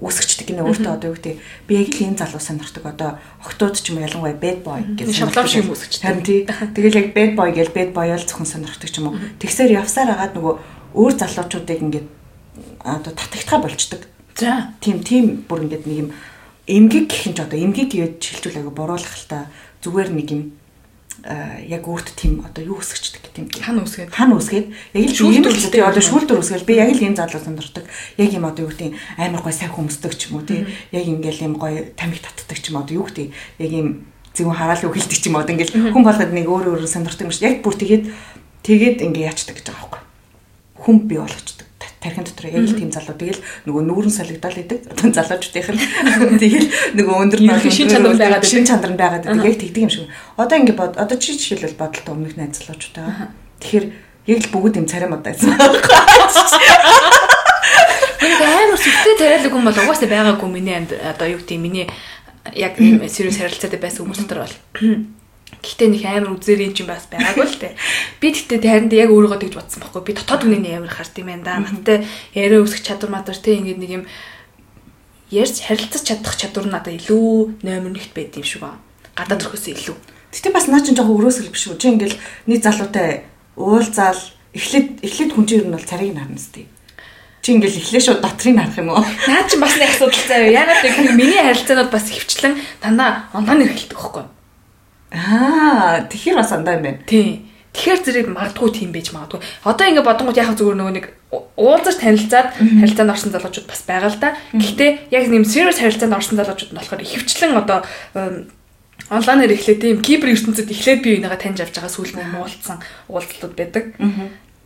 үсгчдэг 0.00 0.52
гинэ 0.52 0.64
өөртөө 0.64 0.92
одоо 0.92 1.12
юу 1.12 1.16
гэдэг. 1.16 1.40
Би 1.64 1.72
яг 1.80 1.88
л 1.92 2.04
энэ 2.04 2.20
залуу 2.20 2.40
сонирхдаг. 2.40 2.84
Одоо 2.84 3.16
охтууд 3.40 3.80
ч 3.80 3.92
юм 3.92 4.04
ялангуяа 4.04 4.36
bad 4.36 4.60
boy 4.60 4.80
гэж 4.92 5.08
шавлав 5.08 5.48
шиг 5.48 5.68
үсгчдэг 5.72 6.04
харин 6.04 6.24
тий. 6.24 6.44
Тэгэл 6.44 7.00
яг 7.00 7.08
bad 7.16 7.32
boy 7.32 7.48
гэж 7.56 7.72
bad 7.72 7.90
boy 7.96 8.12
л 8.12 8.20
зөвхөн 8.20 8.44
сонирхдаг 8.44 8.88
ч 8.92 9.00
юм 9.00 9.08
уу. 9.08 9.20
Тэгсээр 9.40 9.80
явсаар 9.80 10.12
агаад 10.12 10.36
нөгөө 10.36 10.54
өөр 11.00 11.12
залуучуудыг 11.16 11.80
ингээд 11.80 12.08
одоо 12.84 13.12
татагтгаа 13.16 13.60
болчдөг 13.64 14.04
за. 14.36 14.76
Тийм 14.84 15.00
тийм 15.00 15.48
бүр 15.48 15.64
ингээд 15.64 15.88
нэг 15.88 15.96
юм 15.96 16.08
эмгэг 16.68 17.08
гэх 17.08 17.32
юм 17.32 17.34
ч 17.36 17.40
одоо 17.40 17.56
эмгэг 17.56 17.88
гэж 17.88 18.20
шилжүүл 18.20 18.60
аяга 18.60 18.72
буруулах 18.76 19.16
л 19.16 19.28
та. 19.32 19.48
Зүгээр 19.80 20.12
нэг 20.12 20.28
юм 20.28 20.42
яг 21.24 21.88
өөрт 21.88 22.12
тийм 22.14 22.44
одоо 22.44 22.62
юу 22.62 22.78
өсгчдэг 22.78 23.32
гэх 23.32 23.40
юм. 23.40 23.48
Хан 23.50 23.82
үсгээд. 23.82 24.12
Хан 24.12 24.36
үсгээд 24.36 24.66
яг 24.94 25.04
л 25.10 25.16
шүүлтүр 25.16 25.54
тий 25.56 25.82
одоо 25.82 26.02
шүүлтүр 26.04 26.38
үсгээл 26.38 26.68
би 26.68 26.74
яг 26.76 26.92
л 26.92 27.02
ийм 27.02 27.16
залуу 27.16 27.40
сонирхдаг. 27.42 27.84
Яг 28.20 28.30
юм 28.30 28.44
одоо 28.46 28.68
юу 28.68 28.70
гэдэг 28.70 28.94
амар 29.18 29.42
гой 29.42 29.54
сайн 29.56 29.74
хүмүүсдэг 29.74 30.12
ч 30.14 30.30
юм 30.30 30.38
уу 30.38 30.46
тий. 30.46 30.68
Яг 30.94 31.04
ингээл 31.08 31.46
юм 31.50 31.54
гой 31.58 31.90
тамиг 31.98 32.22
татдаг 32.22 32.58
ч 32.60 32.70
юм 32.70 32.78
одоо 32.78 32.94
юу 33.02 33.06
гэдэг 33.10 33.32
яг 33.32 33.72
ийм 33.72 34.06
зөвхөн 34.36 34.54
хараал 34.54 34.86
үхэлдэг 34.86 35.18
ч 35.18 35.24
юм 35.26 35.36
одоо 35.40 35.52
ингээл 35.56 35.90
хүн 35.90 36.04
болгоод 36.04 36.30
нэг 36.30 36.46
өөр 36.46 36.78
өөр 36.78 36.86
сонирхдаг 36.86 37.26
юм 37.26 37.34
шиг 37.34 37.48
яг 37.48 37.56
бүр 37.64 37.74
тэгээд 37.74 38.04
тэгээд 38.62 39.02
ингээ 39.02 39.26
яачдаг 39.26 39.58
гэж 39.58 39.66
байгаа 39.72 39.82
байхгүй. 39.82 40.02
Хүн 40.78 40.96
бий 41.10 41.18
болгочдөг 41.18 41.65
тархин 42.00 42.24
дотор 42.24 42.46
яг 42.52 42.64
л 42.66 42.76
тийм 42.76 42.90
залуу. 42.92 43.16
Тэгэл 43.16 43.40
нөгөө 43.66 43.82
нүүрэн 43.88 44.12
солигдол 44.12 44.56
идэг. 44.56 44.86
Одоо 44.92 45.10
залуучдынх 45.12 45.70
нь. 45.72 45.80
Тэгэл 46.42 46.68
нөгөө 46.98 47.14
өндөр 47.24 47.40
нь 47.40 47.70
шин 47.72 47.88
чанар 47.88 48.16
байгаад 48.16 48.44
шин 48.44 48.64
чанар 48.68 48.92
нь 48.92 49.00
байгаад 49.00 49.24
яг 49.26 49.56
тэгдэг 49.56 49.82
юм 49.82 49.92
шиг. 49.92 50.08
Одоо 50.36 50.56
ингэ 50.60 50.76
бод 50.76 50.96
одоо 51.00 51.16
чи 51.16 51.34
жишээлбэл 51.34 51.80
бодолтой 51.80 52.12
өмнөх 52.14 52.36
найз 52.36 52.60
залуучтай. 52.60 53.32
Тэгэхээр 53.60 53.86
яг 54.26 54.38
л 54.44 54.52
бүгд 54.52 54.78
юм 54.82 54.86
царим 54.86 55.16
удаа 55.16 55.32
байсан. 55.32 55.56
Нэг 58.26 58.40
амар 58.42 58.78
сүттэй 58.80 59.14
тариалаг 59.16 59.52
хүн 59.52 59.64
бол 59.64 59.80
угаасаа 59.80 60.08
байгаагүй 60.10 60.50
миний 60.50 60.76
одоо 60.82 61.26
юу 61.30 61.40
гэдэг 61.40 61.58
миний 61.62 61.86
яг 62.54 62.78
serious 63.14 63.38
харилцаатай 63.38 63.80
байсан 63.80 64.04
хүмүүс 64.04 64.20
дотор 64.24 64.44
бол 64.44 64.54
Гэхдээ 65.46 65.88
нэг 65.90 66.02
амар 66.06 66.34
үзэрийн 66.34 66.74
юм 66.74 66.88
бас 66.90 67.06
байгаагүй 67.10 67.46
л 67.46 67.58
те. 67.58 67.74
Би 68.22 68.30
тэгтээ 68.34 68.62
харин 68.62 68.90
яг 68.90 69.10
өөрийгөө 69.10 69.40
тэгж 69.46 69.54
бодсон 69.54 69.80
байхгүй. 69.82 70.02
Би 70.02 70.12
дотоод 70.14 70.42
үнэний 70.46 70.74
амар 70.78 70.90
хард 70.90 71.14
юм 71.18 71.30
байна 71.30 71.42
да. 71.46 71.62
Надтай 71.62 72.06
яриа 72.34 72.62
өсгөх 72.62 72.82
чадвар 72.82 73.10
мадар 73.10 73.38
те 73.38 73.58
ингээд 73.58 73.82
нэг 73.82 73.90
юм 73.90 74.04
ярьж 75.30 75.62
харилцаж 75.66 76.02
чадах 76.06 76.34
чадвар 76.38 76.66
надад 76.70 76.94
илүү 76.94 77.62
номер 77.62 77.98
1-т 77.98 78.14
байд 78.14 78.38
юм 78.38 78.46
шиг 78.46 78.62
ба. 78.62 78.78
Гадаад 79.14 79.42
төрхөөс 79.42 79.66
илүү. 79.74 79.96
Гэтэ 80.30 80.50
бас 80.54 80.66
наа 80.70 80.82
чинь 80.82 80.94
жоохон 80.94 81.18
өрөөсгөл 81.18 81.50
биш 81.50 81.66
үү? 81.66 81.78
Чи 81.80 81.90
ингээл 81.94 82.18
нэг 82.46 82.58
залуутай 82.62 83.26
уулзаал 83.58 84.20
эхлээд 84.54 85.02
эхлээд 85.02 85.32
хүн 85.34 85.46
чинь 85.46 85.60
ер 85.62 85.66
нь 85.66 85.74
бол 85.74 85.82
царийг 85.82 86.14
харна 86.14 86.38
сте. 86.38 86.70
Чи 87.42 87.56
ингээл 87.56 87.80
эхлээ 87.80 88.02
шууд 88.04 88.20
дотрыг 88.22 88.54
харах 88.54 88.78
юм 88.78 88.92
уу? 88.92 89.02
Наа 89.02 89.42
чи 89.48 89.56
бас 89.56 89.74
нэг 89.80 89.90
асуудал 89.90 90.24
заяа. 90.28 90.52
Ягаад 90.62 90.82
гэвэл 90.84 91.16
миний 91.16 91.40
харилцаанууд 91.40 91.90
бас 91.90 92.06
хөвчлэн 92.12 92.54
дандаа 92.84 93.32
онлайн 93.32 93.64
хэрэгэлдэг 93.64 93.96
байхгүй 93.96 94.22
юу? 94.22 94.35
Аа, 95.12 96.06
тэгэхээр 96.10 96.36
бас 96.40 96.52
андаа 96.52 96.74
юм 96.76 96.82
байна. 96.82 97.02
Тийм. 97.06 97.46
Тэгэхээр 97.76 98.00
зэрэг 98.02 98.28
магадгүй 98.32 98.70
тийм 98.72 98.90
байж 98.90 99.12
магадгүй. 99.12 99.40
Одоо 99.68 99.84
ингэ 99.84 100.02
бодонгууд 100.02 100.40
яг 100.40 100.56
зүгээр 100.56 100.80
нөгөө 100.80 100.94
нэг 100.96 101.06
уулзаж 101.60 102.00
танилцаад 102.00 102.56
харилцаанд 102.56 103.12
орсон 103.12 103.30
залуучууд 103.36 103.68
бас 103.68 103.84
байгаа 103.84 104.10
л 104.10 104.16
да. 104.16 104.32
Гэхдээ 104.56 105.12
яг 105.12 105.24
нэм 105.28 105.44
serious 105.44 105.76
харилцаанд 105.76 106.16
орсон 106.16 106.40
залуучууд 106.40 106.72
нь 106.72 106.78
болохоор 106.80 107.04
ихэвчлэн 107.04 107.52
одоо 107.52 107.84
онлайнаар 109.12 109.52
эхлээд 109.52 109.80
тийм 109.84 110.00
кибер 110.00 110.32
ертөнцид 110.32 110.72
эхлээд 110.72 111.00
би 111.04 111.20
энийгээ 111.20 111.36
таньж 111.36 111.60
авч 111.60 111.76
байгаа 111.76 111.92
сүүл 111.92 112.16
нь 112.16 112.32
уулзсан 112.40 112.80
уулзалтууд 113.12 113.54
байдаг. 113.54 113.84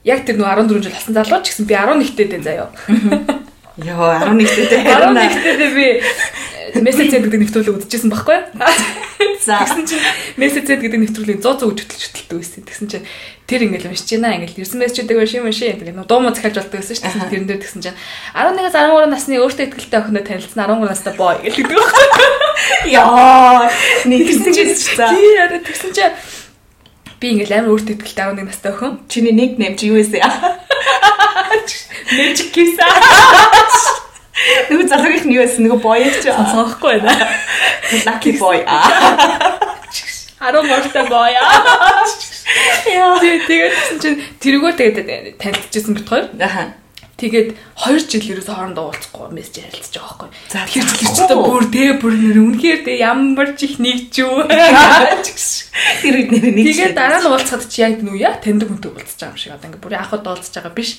Яг 0.07 0.23
тэр 0.23 0.39
нөгөө 0.39 0.71
14 0.71 0.87
жил 0.87 0.95
болсон 0.95 1.15
залуу 1.19 1.43
ч 1.43 1.51
гэсэн 1.51 1.67
би 1.67 1.75
11-тэй 1.75 2.27
дээ 2.31 2.47
заяа. 2.47 2.71
Йоо 3.75 4.11
11-тэй. 4.23 4.81
11-тэй 4.87 5.71
би 5.75 5.87
мессеж 6.79 7.11
гэдэг 7.11 7.41
нэвтрүүлэг 7.43 7.77
үзчихсэн 7.83 8.11
байхгүй? 8.13 8.39
За. 9.43 9.65
Тэгсэн 9.65 9.85
чинь 9.89 10.05
мессеж 10.37 10.69
гэдэг 10.69 11.01
нэвтрүүлгийн 11.01 11.41
100 11.43 11.67
100 11.67 11.75
хөтөлж 11.75 12.03
хөтөлтөө 12.07 12.39
байсан. 12.39 12.63
Тэгсэн 12.69 12.89
чинь 12.91 13.07
тэр 13.51 13.61
ингээл 13.67 13.91
уншиж 13.91 14.11
байна. 14.15 14.37
Ингээл 14.39 14.63
ирсэн 14.63 14.79
мессежүүдийг 14.79 15.19
уншиж 15.19 15.41
уншиж 15.41 15.81
тэгээд 15.81 16.07
дуу 16.07 16.21
муу 16.21 16.33
захиалж 16.37 16.57
болдог 16.61 16.79
байсан 16.79 16.95
шүү 16.95 17.09
дээ. 17.09 17.31
Тэрэн 17.33 17.49
дээр 17.49 17.61
тэгсэн 17.65 17.83
чинь 17.83 17.99
11-аас 18.37 18.77
13 18.77 19.11
насны 19.11 19.35
өөртөө 19.41 19.67
ихтэй 19.75 19.99
охиноо 19.99 20.23
танилцсан 20.23 20.61
13 20.61 20.87
настай 20.87 21.15
боо 21.17 21.35
гэдэг 21.41 21.67
байхгүй. 21.67 22.07
Яа. 22.95 23.67
Нэгсэн 24.07 24.53
чинь 24.55 24.77
тий 24.77 25.29
яа 25.35 25.49
тэгсэн 25.51 25.91
чинь 25.97 26.15
би 27.19 27.27
ингээл 27.35 27.65
амар 27.65 27.75
өөртөө 27.75 27.97
ихтэй 28.05 28.25
11 28.29 28.47
настай 28.47 28.71
охин. 28.71 29.01
Чиний 29.09 29.35
ник 29.35 29.59
нэм 29.59 29.75
чи 29.75 29.91
юу 29.91 29.99
вэ? 29.99 30.21
Magic 32.11 32.53
kiss. 32.53 32.77
Нөгөө 34.71 34.87
залуугийнх 34.89 35.27
нь 35.29 35.35
юу 35.37 35.43
байсан? 35.45 35.63
Нөгөө 35.67 35.81
боёг 35.85 36.15
ч 36.23 36.33
сонсохгүй 36.33 37.01
байна. 37.05 37.29
Lucky 38.07 38.33
boy 38.41 38.59
аа. 38.71 39.61
10 40.41 40.65
морьтой 40.65 41.05
боё. 41.09 41.43
Яа. 42.89 43.21
Тэгээ 43.21 43.41
тэгээд 43.45 43.75
чинь 44.01 44.19
тэргөө 44.41 44.73
тэгээд 44.81 45.37
танилцчихсан 45.37 45.95
бит 45.95 46.09
хоёр. 46.09 46.27
Аха. 46.41 46.73
Тэгээд 47.21 47.53
2 47.77 48.01
жил 48.09 48.25
ерөөсөө 48.33 48.57
хоорондоо 48.57 48.89
уулзахгүй 48.89 49.29
мессеж 49.37 49.61
харилцаж 49.69 49.93
байгаа 50.01 50.09
байхгүй. 50.09 50.29
За, 50.49 50.65
Тэр 50.65 50.85
жил 50.89 51.13
ч 51.13 51.19
одоо 51.21 51.39
бүр 51.45 51.65
тэгээ 51.69 51.97
бүр 52.01 52.15
нэр 52.17 52.39
үнэхээр 52.41 52.81
тэгээ 52.81 53.05
ямар 53.05 53.49
ч 53.61 53.69
их 53.69 53.77
нэгж 53.77 54.13
юу. 54.25 54.41
Тэр 56.01 56.15
үед 56.17 56.31
нэр 56.33 56.49
нэг 56.57 56.65
Тэгээд 56.65 56.97
дараа 56.97 57.21
нь 57.21 57.29
уулзахад 57.29 57.69
чи 57.69 57.85
яг 57.85 58.01
нү 58.01 58.17
яа 58.17 58.41
таньдаг 58.41 58.73
хүнтэй 58.73 58.89
уулзаж 58.89 59.21
байгаа 59.21 59.37
юм 59.37 59.41
шиг 59.45 59.53
одоо 59.53 59.69
ингээ 59.69 59.85
бүр 59.85 59.95
анх 60.01 60.13
удаа 60.17 60.33
уулзаж 60.33 60.55
байгаа 60.57 60.73
биш. 60.73 60.91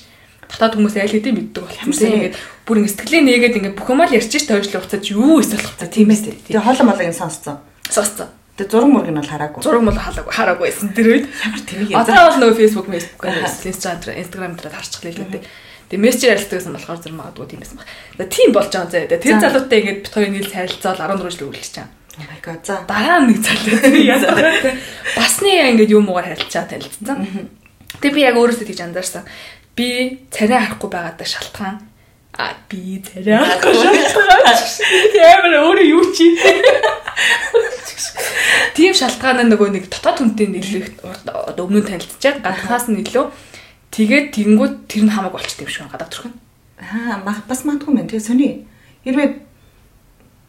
Татаад 0.52 0.76
хүмүүс 0.76 0.94
айл 1.00 1.12
хэдийн 1.16 1.36
мэддэг 1.40 1.62
болсон. 1.64 1.92
Сайн. 1.96 2.12
Тэгээд 2.30 2.36
бүр 2.68 2.76
ингээ 2.84 2.92
сэтгэлээ 2.92 3.22
нээгээд 3.24 3.56
ингээ 3.58 3.74
бүх 3.76 3.88
юмал 3.88 4.12
ш 4.12 4.28
тойрч 4.28 4.68
л 4.68 4.78
уулзаж 4.78 5.04
юу 5.10 5.40
эсвэл 5.40 5.64
За 5.80 5.88
тийм 5.88 6.12
ээ. 6.12 6.36
Тэгээ 6.52 6.60
хоолой 6.60 6.86
молыг 6.86 7.08
нь 7.08 7.16
сонсцсон. 7.16 7.56
сонсцсон. 7.88 8.28
Тэгээ 8.60 8.68
зураг 8.68 8.90
мураг 8.92 9.08
нь 9.08 9.16
бол 9.16 9.32
хараагүй. 9.32 9.60
Зураг 9.64 9.82
мал 9.82 9.96
халаагүй 9.96 10.32
хараагүй 10.36 10.66
байсан 10.68 10.92
тэр 10.92 11.08
үед. 11.08 11.24
Ямар 11.32 11.62
тэмийг 11.64 11.96
Одоо 11.96 12.20
бол 12.28 12.38
нөгөө 12.44 12.56
Аха. 13.32 13.68
Instagram, 13.72 14.14
Instagram 14.20 14.52
дээр 14.60 14.76
харчихлаа 14.76 15.12
л 15.16 15.24
дээ. 15.32 15.44
Тэгээ 15.88 16.04
мессежээр 16.04 16.32
ярилцдаг 16.36 16.56
гэсэн 16.60 16.72
болохоор 16.76 17.00
зэрэг 17.00 17.16
магадгүй 17.16 17.46
тийм 17.48 17.60
байсан 17.64 17.76
баг. 17.80 17.88
За 18.20 18.24
тийм 18.28 18.48
болж 18.52 18.68
байгаа 18.72 18.92
зэ. 18.92 19.08
Тэр 19.08 19.34
За. 19.40 19.44
залуутай 19.48 19.78
ингээд 19.80 20.00
бит 20.04 20.12
хоёрын 20.12 20.34
нийл 20.36 20.52
харилцаал 20.52 21.00
14 21.00 21.32
жил 21.32 21.48
үргэлжлэж 21.48 21.76
байгаа. 21.80 21.90
Oh 22.12 22.24
my 22.28 22.38
god. 22.44 22.60
За. 22.68 22.74
Дараа 22.84 23.18
нэг 23.24 23.38
залуу 23.40 23.96
яа. 24.12 24.20
Басны 25.16 25.50
ингээд 25.72 25.92
юм 25.96 26.08
уугаар 26.12 26.28
харилцаа 26.36 26.64
танилцсан. 26.68 27.48
Тэгээ 28.04 28.16
би 28.16 28.20
яг 28.24 28.36
өөрөөсөө 28.36 28.68
тийж 28.68 28.80
анзаарсан. 28.84 29.24
Би 29.76 30.20
царай 30.30 30.60
харахгүй 30.60 30.90
байгаадаа 30.90 31.28
шалтгаан 31.28 31.78
А 32.32 32.56
би 32.68 33.02
царай 33.04 33.36
харахгүй 33.36 33.74
шалтгаан. 33.76 34.56
Ямар 35.16 35.52
өөрөө 35.68 35.84
юу 35.84 36.04
чи. 36.16 36.32
Тийм 38.72 38.96
шалтгаан 38.96 39.44
нь 39.44 39.52
нөгөө 39.52 39.68
нэг 39.76 39.84
дотоод 39.92 40.32
хүнтэй 40.32 40.48
нэлээд 40.48 41.04
одоо 41.04 41.68
өмнө 41.68 41.84
нь 41.84 41.88
танилцчихаг 41.92 42.40
гаднаас 42.40 42.88
нь 42.88 43.04
илүү 43.04 43.28
тэгээд 43.92 44.26
тэгэнгүүт 44.32 44.74
тэр 44.88 45.02
нь 45.04 45.12
хамаагүй 45.12 45.36
болчихсон 45.36 45.68
юм 45.68 45.72
шиг 45.72 45.92
гадаад 45.92 46.08
төрхөн. 46.08 46.34
Аа, 46.80 47.20
бас 47.44 47.60
мандгүй 47.68 47.92
мэн. 47.92 48.08
Тэгээ 48.08 48.24
сони. 48.24 48.64
Хэрвээ 49.04 49.28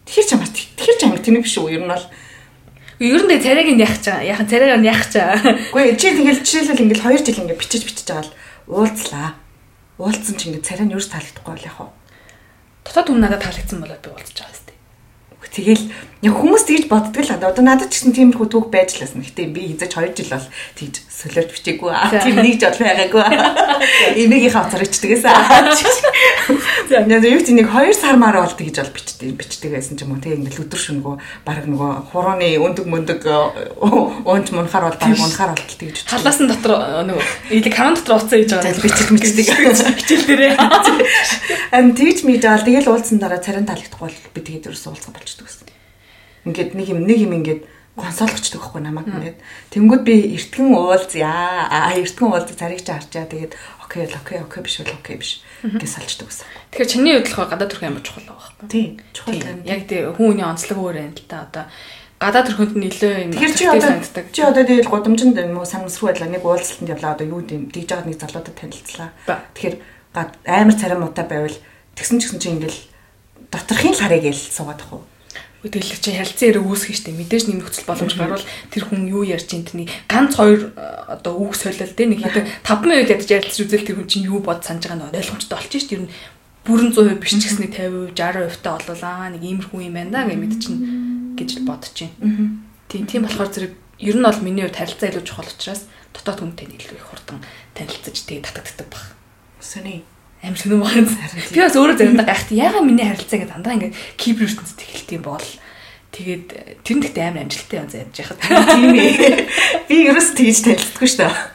тэр 0.07 0.23
ч 0.23 0.31
амар 0.39 0.51
тэр 0.55 0.95
ч 0.95 1.01
амар 1.03 1.19
тэмэг 1.19 1.43
биш 1.43 1.59
үү? 1.59 1.79
Ер 1.79 1.83
нь 1.83 1.91
бол 1.91 2.07
Ер 3.03 3.23
нь 3.27 3.43
царайг 3.43 3.67
нь 3.75 3.83
яах 3.83 3.99
чаа. 3.99 4.23
Яхан 4.23 4.47
царайг 4.47 4.79
нь 4.79 4.87
яах 4.87 5.03
чаа. 5.11 5.35
Үгүй 5.75 5.99
чи 5.99 6.15
тэгэл 6.15 6.39
жишээлбэл 6.39 6.83
ингээл 6.87 7.05
2 7.11 7.27
жил 7.27 7.39
ингээд 7.43 7.59
бичиж 7.59 7.83
бичиж 7.83 8.07
байгаа 8.07 8.23
л 8.23 8.31
уулзлаа. 8.67 9.35
Уулзсан 9.99 10.35
чи 10.39 10.49
ингээд 10.49 10.67
царай 10.67 10.85
нь 10.87 10.95
юу 10.95 11.01
ч 11.03 11.11
таалагдахгүй 11.11 11.53
бол 11.53 11.67
яг 11.67 11.75
хуу. 11.77 11.91
Дотоод 12.87 13.07
хүн 13.11 13.21
надад 13.21 13.43
таалагдсан 13.43 13.79
болоод 13.83 14.01
би 14.01 14.09
уулзч 14.09 14.37
байгаа. 14.39 14.62
Тэгэл 15.53 15.85
яг 16.25 16.33
хүмүүс 16.33 16.63
тэгж 16.65 16.85
боддог 16.89 17.21
л 17.21 17.31
аа. 17.35 17.51
Одоо 17.53 17.61
надад 17.61 17.93
ч 17.93 18.01
гэсэн 18.01 18.15
тиймэрхүү 18.17 18.47
түүх 18.49 18.73
байж 18.73 18.97
лсэн. 18.97 19.21
Гэтэ 19.21 19.53
би 19.53 19.69
хизэж 19.77 19.93
2 20.01 20.17
жил 20.17 20.33
бол 20.33 20.47
тэгж 20.73 20.95
солиорч 21.13 21.49
бичээгүй 21.53 21.91
аа. 21.93 22.09
Тийм 22.09 22.41
нэг 22.41 22.57
жол 22.57 22.73
байгаагүй. 22.73 23.21
Эмээгийн 24.17 24.55
хавцар 24.55 24.81
ичдэг 24.81 25.19
гэсэн. 25.19 25.29
За 26.89 27.05
яг 27.05 27.21
ч 27.45 27.53
нэг 27.53 27.69
2 27.69 27.93
сар 27.93 28.17
маар 28.17 28.41
бол 28.41 28.55
тэгж 28.55 28.81
бол 28.81 28.95
бичдэг 28.97 29.35
бичдэг 29.37 29.69
байсан 29.77 29.93
ч 29.93 30.07
юм 30.07 30.17
уу. 30.17 30.23
Тэгээ 30.23 30.41
ингээл 30.41 30.63
өдөр 30.65 30.81
шөнөгөө 30.81 31.15
баг 31.45 31.67
нөгөө 31.69 31.91
хурууны 32.09 32.49
өндөг 32.57 32.87
мөндөг 32.89 33.21
уунч 33.77 34.47
мунхаар 34.55 34.89
бол 34.89 34.97
баг 34.97 35.21
унхаар 35.21 35.53
бол 35.53 35.69
тэгж 35.69 36.01
бичдэг. 36.01 36.07
Халаас 36.07 36.39
нь 36.39 36.49
дотор 36.49 36.71
э, 36.81 37.03
нөгөө 37.03 37.25
илэг 37.61 37.75
хаман 37.75 37.99
дотор 37.99 38.23
уцаа 38.23 38.39
хийж 38.39 38.51
байгаа. 38.57 38.79
Бичиж 38.79 39.07
мэддэг. 39.11 39.45
Хичээл 40.01 40.27
дээрээ. 40.27 40.53
Ам 41.75 41.91
тэгж 41.93 42.23
мэдэл 42.23 42.63
тэгэл 42.63 42.89
уулзсан 42.89 43.19
дараа 43.19 43.43
царин 43.43 43.67
таалагдахгүй 43.67 44.07
бол 44.07 44.17
би 44.33 44.39
тэгээд 44.39 44.71
ерөөсөө 44.71 44.91
уулзах 44.93 45.13
болчихдог 45.13 45.42
гэсэн. 45.43 45.67
Ингээд 46.47 46.71
нэг 46.75 46.87
юм 46.89 46.99
нэг 47.03 47.19
юм 47.23 47.33
ингээд 47.39 47.61
консолгочдөг 47.95 48.57
байхгүй 48.57 48.81
намайг 48.81 49.07
ингээд. 49.07 49.37
Тэнгүүд 49.69 50.01
би 50.01 50.15
эртгэн 50.33 50.73
уулзъя. 50.73 51.69
Аа 51.69 51.93
эртгэн 51.93 52.25
уулзах 52.25 52.57
царийг 52.57 52.81
чи 52.81 52.89
харчаа. 52.89 53.29
Тэгээд 53.29 53.53
окей 53.85 54.09
окей 54.09 54.39
окей 54.41 54.61
биш 54.63 54.81
бол 54.81 54.97
окей 54.97 55.17
биш 55.21 55.31
гэж 55.61 55.85
салждаг 55.85 56.27
гэсэн. 56.33 56.47
Тэгэхээр 56.73 56.89
чиний 56.89 57.13
болохоор 57.21 57.49
гадаад 57.53 57.69
төрх 57.69 57.83
амар 57.85 58.01
чухал 58.01 58.25
байгаа 58.25 58.49
байхгүй. 58.49 58.67
Тийм. 58.73 58.91
Чухал 59.13 59.37
юм. 59.37 59.59
Яг 59.69 59.81
тий 59.85 60.01
хүн 60.09 60.17
хүний 60.17 60.47
онцлог 60.47 60.79
өөр 60.81 60.97
юм 61.05 61.13
л 61.13 61.29
та 61.29 61.45
одоо 61.45 61.65
гадаад 62.17 62.47
төрхөнд 62.49 62.81
илүү 62.81 63.13
юм 63.29 63.31
Тэгэхээр 63.37 63.53
чи 63.53 63.65
одоо 63.69 63.91
чи 64.33 64.41
одоо 64.41 64.63
тэгэл 64.65 64.89
гудамжинд 64.89 65.37
юм 65.37 65.61
уу 65.61 65.67
санамсруу 65.69 66.09
байдлаа 66.09 66.29
нэг 66.33 66.41
уулзалтанд 66.41 66.93
явлаа 66.97 67.13
одоо 67.13 67.27
юу 67.29 67.41
гэм 67.45 67.69
тэгж 67.69 67.89
байгаад 67.93 68.09
нэг 68.09 68.17
залуудад 68.17 68.55
танилцлаа. 68.57 69.09
Тэгэхээр 69.53 69.75
амар 70.47 70.75
царай 70.77 70.97
муутай 70.97 71.25
байвал 71.29 71.57
тэгсэн 71.93 72.17
ч 72.17 72.31
гэсэн 72.31 72.39
чи 72.41 72.49
ингээл 72.57 72.79
доторхын 73.53 73.93
л 73.93 74.01
харыг 74.01 74.25
л 74.31 74.39
суугаад 74.39 74.81
ах 74.81 74.91
уу. 75.63 75.71
Тэгэл 75.71 75.95
чи 75.95 76.11
харилцан 76.11 76.47
яриг 76.51 76.67
үүсгэн 76.67 76.97
штэ 76.99 77.15
мэдээж 77.15 77.43
нэг 77.47 77.57
нөхцөл 77.63 77.87
боломж 77.87 78.13
гарвал 78.19 78.45
тэр 78.67 78.83
хүн 78.83 79.07
юу 79.07 79.23
ярьж 79.23 79.47
ин 79.55 79.63
тэрний 79.63 79.87
ганц 80.11 80.35
хоёр 80.35 80.75
э, 80.75 80.83
одоо 81.15 81.39
үг 81.39 81.55
солиол 81.55 81.95
тэ 81.95 82.11
нэг 82.11 82.19
хэдэн 82.19 82.45
5 82.67 82.83
минут 82.83 83.07
ядаж 83.07 83.29
ярилцж 83.31 83.63
үзэл 83.63 83.87
тэр 83.87 83.97
хүн 84.03 84.11
чинь 84.11 84.27
юу 84.27 84.43
бод 84.43 84.67
санаж 84.67 84.91
байгаа 84.91 85.07
нь 85.07 85.17
ойлгомжтой 85.23 85.55
болчих 85.55 85.81
штэ 85.87 85.95
ер 85.95 86.03
нь 86.03 86.13
бүрэн 86.67 86.91
100% 86.91 87.19
биш 87.19 87.31
ч 87.35 87.43
гэсэн 87.47 87.63
нэг 87.67 87.73
50% 87.75 88.15
60% 88.15 88.63
та 88.63 88.75
болвол 88.75 89.03
аа 89.03 89.27
нэг 89.31 89.43
иймэрхүү 89.43 89.79
юм 89.83 89.95
байна 89.99 90.27
гэж 90.27 90.39
мэдчихнэ 90.39 90.79
гэж 91.35 91.49
л 91.59 91.67
бодож 91.67 91.95
байна. 91.95 92.59
Тийм 92.87 93.03
тийм 93.07 93.23
болохоор 93.27 93.51
зэрэг 93.51 93.73
ер 93.99 94.15
нь 94.15 94.23
бол 94.23 94.39
миний 94.43 94.63
хувьд 94.63 94.79
харилцаа 94.79 95.11
илүү 95.11 95.23
чухал 95.27 95.47
учраас 95.47 95.87
дотоод 96.15 96.39
хүнтэй 96.39 96.67
илүү 96.71 96.95
их 96.99 97.07
хурдан 97.07 97.43
танилцаж 97.75 98.15
тэгээ 98.15 98.47
татагддаг 98.47 98.87
баг. 98.91 99.03
Сони. 99.59 100.03
Амар 100.43 100.59
сонирм 100.59 100.83
байна. 100.83 101.07
Би 101.55 101.59
бас 101.63 101.77
өөрөө 101.79 101.95
заримдаа 101.95 102.27
гайхт 102.27 102.51
яагаад 102.51 102.83
миний 102.83 103.07
харилцаа 103.07 103.39
гэдэг 103.39 103.53
дандаа 103.55 103.73
ингээд 103.79 103.95
кибер 104.19 104.51
ертөнцид 104.51 104.83
эхэлт 104.83 105.11
юм 105.15 105.23
бол 105.23 105.47
тэгээд 106.11 106.47
э, 106.51 106.75
тэр 106.83 106.95
нь 106.99 107.03
гэхдээ 107.07 107.25
амар 107.31 107.43
амжилттай 107.47 107.79
юм 107.79 107.87
зааж 107.87 108.11
яхад. 108.19 108.43
Тийм 108.43 108.91
ээ. 108.91 109.47
Би 109.87 109.95
ерөөс 110.11 110.35
тэгж 110.35 110.59
танилцдаггүй 110.67 111.07
шүү 111.07 111.21
дээ. 111.23 111.53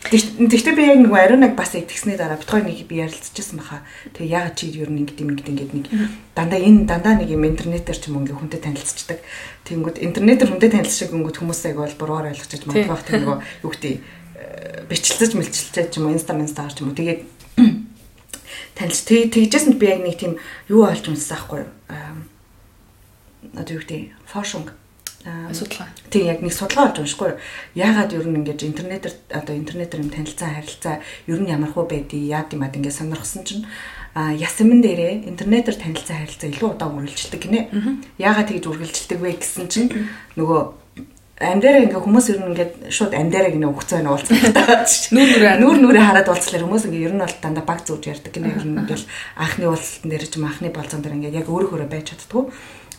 Тэгтээ 0.00 0.72
би 0.72 0.88
яг 0.88 0.98
нэг 1.04 1.12
ариун 1.12 1.44
нэг 1.44 1.52
бас 1.52 1.76
яг 1.76 1.84
тэгсний 1.84 2.16
дараа 2.16 2.40
битгой 2.40 2.64
нэг 2.64 2.88
би 2.88 3.04
ярилцчихсан 3.04 3.60
баха. 3.60 3.84
Тэгээ 4.16 4.32
ягаад 4.32 4.56
чи 4.56 4.72
ер 4.72 4.88
нь 4.88 5.04
ингэдэм 5.04 5.36
ингэдэм 5.36 5.52
ингээд 5.52 5.72
нэг 5.76 5.86
дандаа 6.32 6.56
энэ 6.56 6.88
дандаа 6.88 7.20
нэг 7.20 7.28
юм 7.28 7.44
интернетээр 7.44 7.98
ч 8.00 8.08
юм 8.08 8.24
ингээ 8.24 8.40
хүнтэй 8.40 8.64
танилцчихдаг. 8.64 9.20
Тэнгүүд 9.68 10.00
интернетээр 10.00 10.48
хүнтэй 10.48 10.72
танилцчих 10.72 11.12
гингүүд 11.12 11.36
хүмүүсээ 11.44 11.76
бол 11.76 11.94
буруугаар 12.00 12.32
ойлгож 12.32 12.64
магадгүй 12.64 13.04
тийм 13.04 13.20
нөгөө 13.28 13.38
юу 13.68 13.70
гэдэг 13.76 13.94
бичлэлж 14.88 15.32
мэлчилчээ 15.36 15.86
ч 15.92 16.00
юм 16.00 16.08
уу 16.08 16.16
инста 16.16 16.32
инстаар 16.32 16.72
ч 16.72 16.80
юм 16.80 16.90
уу 16.90 16.96
тэгээд 16.96 17.20
танилж 18.80 19.04
тэг 19.04 19.28
тэгжсэн 19.28 19.76
би 19.76 19.86
яг 19.92 20.00
нэг 20.00 20.16
тийм 20.16 20.40
юу 20.72 20.88
олж 20.88 21.04
унссан 21.04 21.36
байхгүй 21.36 21.68
юу? 21.68 21.70
Аа, 21.92 22.16
Одоо 23.52 23.76
юу 23.76 23.84
гэдэг 23.84 24.12
фошинг 24.24 24.72
Аа, 25.24 25.52
Судалгаа. 25.52 25.88
Тийм 26.08 26.26
яг 26.32 26.40
нэг 26.40 26.52
судалгаа 26.52 26.96
олж 26.96 27.04
уншихгүй. 27.04 27.36
Яагаад 27.76 28.16
ер 28.16 28.24
нь 28.24 28.40
ингэж 28.40 28.64
интернетээр 28.64 29.14
одоо 29.28 29.52
интернетээр 29.52 30.00
юм 30.00 30.08
танилцсан 30.08 30.48
харилцаа 30.48 31.04
ер 31.28 31.40
нь 31.44 31.52
ямар 31.52 31.68
хөө 31.76 31.92
байдгийг 31.92 32.24
яад 32.32 32.48
юм 32.56 32.64
ад 32.64 32.72
ингэ 32.72 32.88
сонирхсан 32.88 33.44
чинь 33.44 33.68
а 34.16 34.32
ясман 34.32 34.80
дээрээ 34.80 35.28
интернетээр 35.28 35.76
танилцсан 35.76 36.24
харилцаа 36.24 36.48
илүү 36.48 36.68
удаан 36.72 36.96
үргэлжилдэг 37.04 37.36
гинэ. 37.36 37.60
Яагаад 38.16 38.48
тэгж 38.48 38.64
үргэлжилдэг 38.64 39.18
вэ 39.20 39.30
гэсэн 39.44 39.68
чинь 39.68 39.92
нөгөө 40.40 40.60
амдаараа 41.40 41.88
ингээ 41.88 42.04
хүмүүс 42.04 42.26
ер 42.36 42.38
нь 42.44 42.48
ингээд 42.52 42.72
шууд 42.92 43.16
амдаараа 43.16 43.52
гинэ 43.56 43.72
өгцөө 43.72 44.04
уулзах 44.04 44.36
гэдэг. 44.44 44.60
Нүүр 45.16 45.28
нүрээ. 45.32 45.56
Нүүр 45.64 45.78
нүрээ 45.80 46.04
хараад 46.04 46.28
уулзлаар 46.28 46.64
хүмүүс 46.68 46.84
ингээ 46.84 47.06
ер 47.08 47.14
нь 47.16 47.24
бол 47.24 47.36
дандаа 47.40 47.64
баг 47.64 47.80
зүүж 47.88 48.04
ярьдаг 48.12 48.32
гинэ. 48.36 48.60
Ер 48.60 48.64
нь 48.68 48.76
ингээл 48.76 49.08
анхны 49.40 49.64
уулзалтан 49.72 50.10
дээр 50.12 50.24
ч 50.28 50.32
юм 50.36 50.44
анхны 50.44 50.68
болцон 50.68 51.00
дээр 51.00 51.16
ингээ 51.16 51.40
яг 51.40 51.48
өөрөөрөө 51.48 51.88
байж 51.88 52.12
чаддгүй. 52.12 52.44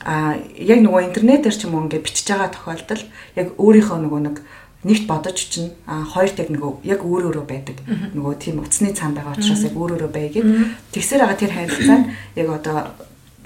А 0.10 0.42
яг 0.58 0.80
нөгөө 0.82 1.02
интернетээр 1.14 1.54
ч 1.54 1.62
юм 1.70 1.78
уу 1.78 1.86
ингээд 1.86 2.02
бичиж 2.02 2.26
байгаа 2.34 2.50
тохиолдолд 2.50 3.06
яг 3.38 3.48
өөрийнхөө 3.62 3.98
нөгөө 4.02 4.22
нэг 4.26 4.38
нэгт 4.82 5.06
бодож 5.06 5.38
чинь 5.38 5.78
а 5.86 6.02
хоёрт 6.02 6.42
яг 6.42 6.50
нөгөө 6.50 6.82
яг 6.90 7.06
өөр 7.06 7.30
өөрөө 7.30 7.46
байдаг. 7.46 7.78
Нөгөө 8.18 8.34
тийм 8.42 8.66
утасны 8.66 8.90
цаанд 8.98 9.22
байгаа 9.22 9.38
учраас 9.38 9.62
яг 9.62 9.78
өөр 9.78 10.02
өөрөө 10.02 10.10
байгээд 10.10 10.50
тэгсээр 10.90 11.22
байгаа 11.22 11.38
тэр 11.38 11.54
харилцаа 11.54 11.98
нь 12.02 12.10
яг 12.42 12.48
одоо 12.50 12.78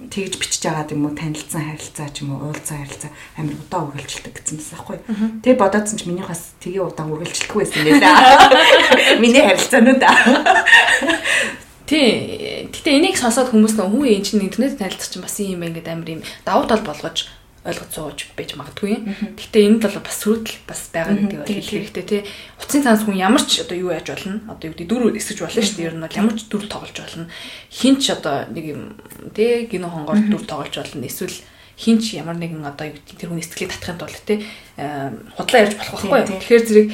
тэгж 0.09 0.33
бичиж 0.39 0.63
байгаа 0.65 0.91
юм 0.91 1.05
уу 1.05 1.13
танилцсан 1.15 1.63
харилцаа 1.65 2.09
ч 2.09 2.23
юм 2.23 2.35
уу 2.35 2.49
уулзсан 2.51 2.77
харилцаа 2.81 3.11
амар 3.37 3.55
удаан 3.59 3.87
үргэлжилдэг 3.91 4.33
гэсэн 4.35 4.57
бас 4.59 4.71
аахгүй. 4.73 4.97
Тэгээ 5.43 5.61
бодоодсон 5.61 5.97
ч 5.99 6.03
миний 6.05 6.25
бас 6.25 6.55
тгээ 6.59 6.83
удаан 6.83 7.13
үргэлжилдэггүй 7.13 7.59
байсан 7.61 7.81
юм 7.85 7.99
байна. 7.99 9.19
Миний 9.23 9.43
харилцаанууд 9.43 10.03
аа. 10.03 10.17
Тий. 11.85 12.65
Гэтэ 12.73 12.89
энийг 12.97 13.17
сонсоод 13.21 13.53
хүмүүс 13.53 13.77
нөө 13.77 13.87
хүн 13.93 14.09
энэ 14.09 14.25
чинь 14.25 14.41
интернет 14.41 14.81
танилцах 14.81 15.11
чинь 15.13 15.21
бас 15.21 15.37
юм 15.37 15.61
байна 15.61 15.77
гэдэг 15.77 15.93
амар 15.93 16.09
юм 16.09 16.21
давуу 16.41 16.65
тал 16.65 16.81
болгож 16.81 17.29
ойлгож 17.65 17.89
сууж 17.89 18.19
байж 18.37 18.53
магадгүй. 18.53 19.01
Гэтэ 19.33 19.57
энэ 19.65 19.81
бол 19.81 19.97
бас 20.05 20.17
сүрдэл 20.21 20.61
бас 20.69 20.81
байгаа 20.93 21.17
гэдэг 21.17 21.39
бол 21.41 21.49
хэлэх 21.49 21.73
хэрэгтэй 21.73 22.05
тий. 22.05 22.21
Утасны 22.61 22.85
цаанаас 22.85 23.03
хүн 23.09 23.17
ямар 23.17 23.41
ч 23.41 23.65
одоо 23.65 23.73
юу 23.73 23.89
яаж 23.89 24.13
болно? 24.13 24.45
Одоо 24.45 24.69
юу 24.69 24.73
гэдэг 24.77 24.87
дүр 24.87 25.17
эсэж 25.17 25.41
болно 25.41 25.65
шүү 25.65 25.77
дээ. 25.81 25.87
Ер 25.89 25.97
нь 25.97 26.05
бол 26.05 26.19
ямар 26.21 26.35
ч 26.37 26.45
дүр 26.45 26.63
тоглож 26.69 26.93
болно. 26.93 27.25
Хинч 27.73 28.03
одоо 28.13 28.45
нэг 28.53 28.65
юм 28.69 28.81
тий 29.33 29.65
гинэ 29.65 29.89
хонгоор 29.89 30.19
дүр 30.29 30.45
тоглож 30.45 30.75
болно. 30.77 31.09
Эсвэл 31.09 31.37
хинч 31.73 32.13
ямар 32.13 32.37
нэгэн 32.37 32.61
одоо 32.61 32.85
юу 32.93 32.95
гэдэг 33.01 33.17
тэр 33.17 33.29
хүний 33.33 33.41
сэтгэлийг 33.41 33.73
татахын 33.73 33.97
тулд 33.97 34.21
тий 34.29 34.37
худлаа 35.33 35.61
ярьж 35.65 35.73
болох 35.73 36.05
байхгүй. 36.05 36.37
Тэгэхээр 36.45 36.65
зэрэг 36.69 36.87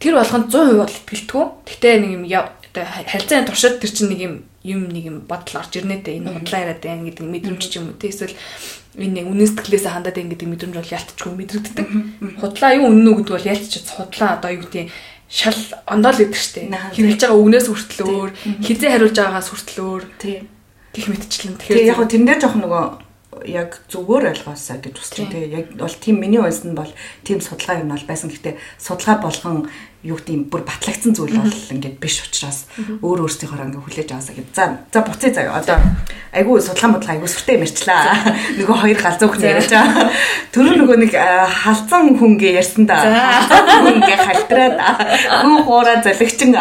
тэр 0.00 0.14
болгонд 0.16 0.46
100% 0.48 0.80
бол 0.80 0.88
итгэлтгүү. 0.88 1.44
Гэтэ 1.68 1.90
нэг 2.00 2.10
юм 2.16 2.24
одоо 2.24 2.84
харилцааны 2.88 3.46
туршид 3.46 3.78
тэр 3.78 3.92
чинь 3.92 4.10
нэг 4.10 4.20
юм 4.24 4.34
юм 4.64 4.88
нэг 4.88 5.04
юм 5.04 5.16
бодол 5.28 5.60
орж 5.60 5.76
ирнэ 5.76 6.00
дээ. 6.00 6.24
Энэ 6.24 6.32
худлаа 6.40 6.60
яриад 6.64 6.80
байна 6.80 7.04
гэдэг 7.04 7.24
мэдрэмж 7.28 7.62
ч 7.68 7.76
юм 7.76 7.92
уу 7.92 8.00
тий. 8.00 8.08
Эсвэл 8.08 8.32
энэ 8.96 9.14
нэг 9.20 9.26
үнэн 9.28 9.48
сэтгэлээс 9.52 9.84
хандаад 9.84 10.16
байна 10.16 10.32
гэдэг 10.32 10.48
мэдрэмж 10.48 10.74
бол 10.80 10.94
ялтчгүй 10.96 11.32
мэдрэгддэг. 11.36 11.88
Худлаа 12.40 12.70
юу 12.72 12.88
үнэн 12.88 13.08
үү 13.12 13.16
гэдэг 13.20 13.34
бол 13.36 13.50
ялтчих 13.52 13.84
худлаа 13.92 14.30
одоо 14.40 14.50
юу 14.56 14.64
гэдэг 14.64 14.88
шал 15.28 15.60
ондоол 15.84 16.16
гэдэг 16.16 16.40
штеп. 16.40 16.72
Хэрэгж 16.72 17.20
байгаа 17.28 17.36
үгнээс 17.36 17.68
хүртэл 17.68 18.02
өөр, 18.08 18.30
хизээ 18.64 18.90
хариулж 18.90 19.16
байгаагаас 19.20 19.48
хүртэл 19.52 19.80
өөр. 19.84 20.04
Тий. 20.16 20.36
Гэх 20.96 21.06
мэтчлэн. 21.12 21.58
Тэгэхээр 21.60 21.90
яг 21.90 22.00
тэрэн 22.08 22.24
дээр 22.24 22.40
жоох 22.40 22.56
нөгөө 22.56 23.03
яг 23.46 23.82
зүгээр 23.90 24.30
ойлгоосаа 24.30 24.78
гэж 24.78 24.94
үзэж 24.94 25.16
байна. 25.18 25.32
Тэгээ 25.34 25.54
яг 25.54 25.66
бол 25.74 25.96
тийм 25.98 26.16
миний 26.22 26.40
ойлсон 26.40 26.72
нь 26.72 26.78
бол 26.78 26.92
тийм 27.26 27.42
судалгаа 27.42 27.82
юм 27.82 27.90
бол 27.90 28.06
байсан. 28.06 28.30
Гэхдээ 28.30 28.54
судалгаа 28.78 29.18
болгон 29.24 29.68
юу 30.04 30.20
гэдэм 30.20 30.52
бүр 30.52 30.68
батлагдсан 30.68 31.16
зүйл 31.16 31.32
бол 31.40 31.56
ингээд 31.72 31.96
биш 31.96 32.20
учраас 32.20 32.68
өөр 33.00 33.24
өөрсдийнхөө 33.24 33.72
ингээ 33.72 33.84
хүлээж 33.88 34.08
аваасаа 34.12 34.36
гэж. 34.36 34.46
За 34.52 34.64
за 34.92 35.00
буцъя 35.00 35.32
заяа. 35.32 35.56
Одоо 35.64 35.80
айгүй 36.36 36.60
судалгаа 36.60 37.00
бодлого 37.00 37.14
айгүй 37.16 37.30
сүртэй 37.32 37.56
мэрчлээ. 37.56 38.04
Нөгөө 38.60 38.76
хоёр 38.84 38.98
галзуу 39.00 39.28
хүн 39.32 39.48
ярьж 39.48 39.72
байгаа. 39.72 40.12
Төрөө 40.52 40.74
нөгөө 40.84 40.96
нэг 41.08 41.12
халзан 41.16 42.04
хүнгээ 42.20 42.52
ярьсан 42.60 42.84
да. 42.84 43.00
Хүнгээ 43.80 44.18
халтраад 44.28 44.76
хүн 45.40 45.56
хуураа 45.64 46.04
залгичин 46.04 46.52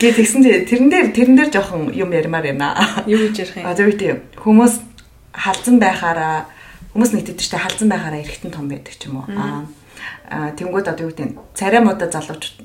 гээ 0.00 0.12
тэгсэн 0.16 0.40
чинь 0.40 0.64
тэрэн 0.64 0.88
дээр 0.88 1.06
тэрэн 1.12 1.36
дээр 1.36 1.50
жоохон 1.52 1.92
юм 1.92 2.16
ярмаар 2.16 2.48
байна. 2.48 2.72
Юу 3.04 3.28
гэж 3.28 3.44
ярих 3.44 3.56
юм? 3.60 3.68
Одоо 3.68 3.84
би 3.84 3.92
тийм 3.92 4.16
хүмүүс 4.40 4.88
халзан 5.32 5.76
байхаараа 5.78 6.46
хүмүүс 6.92 7.12
нэгтгэж 7.14 7.38
штэ 7.40 7.58
халзан 7.58 7.88
байхаараа 7.88 8.22
эргэтэн 8.24 8.52
том 8.52 8.68
байдаг 8.68 8.94
ч 8.96 9.06
юм 9.08 9.22
уу. 9.22 9.26
Аа 9.28 10.52
тэнгууд 10.56 10.88
одоо 10.88 11.08
юу 11.08 11.12
гэдэг 11.12 11.26
нь 11.26 11.36
царай 11.54 11.80
муудаа 11.80 12.08
залуучууд 12.08 12.56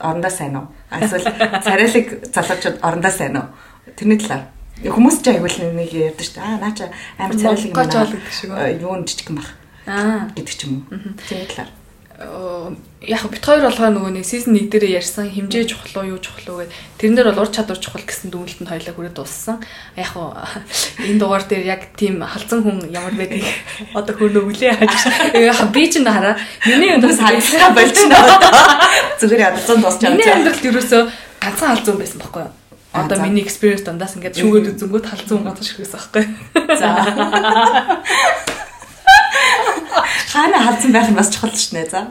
орондоо 0.00 0.32
сайн 0.32 0.56
уу? 0.56 0.66
Эсвэл 0.90 1.26
царайлаг 1.64 2.06
залуучууд 2.34 2.76
орондоо 2.84 3.12
сайн 3.12 3.36
уу? 3.36 3.48
Тэрний 3.96 4.18
талаар 4.20 4.48
хүмүүс 4.84 5.16
ч 5.24 5.26
айгуул 5.32 5.56
нэг 5.76 5.90
ярьдаг 5.92 6.24
шүү 6.24 6.36
дээ. 6.36 6.44
Аа 6.44 6.58
наа 6.60 6.72
чи 6.76 6.84
амар 7.18 7.36
царайлаг 7.36 7.66
юм 7.66 8.52
байна. 8.52 8.78
Юу 8.80 8.94
н 8.96 9.04
жижиг 9.04 9.28
юм 9.32 9.36
баг. 9.40 9.48
Аа 9.86 10.28
гэдэг 10.36 10.54
ч 10.56 10.60
юм 10.68 10.72
уу. 10.80 11.14
Тэрний 11.24 11.48
талаар 11.48 11.79
яг 12.20 13.24
бит 13.32 13.40
хоёр 13.40 13.64
болгоо 13.64 13.88
нөгөө 13.96 14.12
нэг 14.20 14.28
сизон 14.28 14.52
1 14.52 14.68
дээр 14.68 15.00
ярьсан 15.00 15.32
хэмжээ 15.32 15.64
чухал 15.72 16.04
уу 16.04 16.12
юу 16.12 16.20
чухал 16.20 16.52
уу 16.52 16.60
гэд 16.60 16.72
тэрэн 17.00 17.16
дээр 17.16 17.32
бол 17.32 17.48
ур 17.48 17.48
чадвар 17.48 17.80
чухал 17.80 18.04
гэсэн 18.04 18.28
дүгнэлтэнд 18.28 18.68
хоёлаа 18.68 18.92
хүрээд 18.92 19.16
дууссан. 19.16 19.64
Яг 19.96 20.12
энэ 21.00 21.16
дугаар 21.16 21.48
дээр 21.48 21.64
яг 21.64 21.96
тийм 21.96 22.20
халзан 22.20 22.60
хүн 22.60 22.92
ямар 22.92 23.16
байдгийг 23.16 23.48
одоо 23.96 24.12
хөрнө 24.12 24.52
үлээ 24.52 24.76
хаж 24.76 24.92
би 25.72 25.88
ч 25.88 26.04
хараа 26.04 26.36
миний 26.68 26.92
өнөөс 27.00 27.18
хальсгаа 27.24 27.72
болчихно. 27.72 28.20
Зүгээр 29.16 29.40
ядсан 29.40 29.80
дуусч 29.80 30.04
байгаа. 30.04 30.12
Миний 30.12 30.28
амьдралд 30.28 30.68
ерөөсөө 30.68 31.02
ганцхан 31.40 31.72
халзан 31.72 31.96
байсан 31.96 32.20
байхгүй 32.20 32.42
юу? 32.44 32.52
Одоо 32.92 33.16
миний 33.24 33.40
experience 33.48 33.88
дандаас 33.88 34.12
ингээд 34.20 34.36
шүгэд 34.36 34.76
үзэнгүүт 34.76 35.08
халзан 35.08 35.40
газар 35.40 35.64
ширхээс 35.64 35.96
байхгүй. 35.96 36.24
За. 36.76 36.88
Хаана 40.04 40.58
халдсан 40.64 40.92
байх 40.92 41.08
нь 41.10 41.18
бас 41.18 41.30
чухал 41.30 41.54
ш 41.54 41.72
нэ 41.72 41.86
за. 41.88 42.06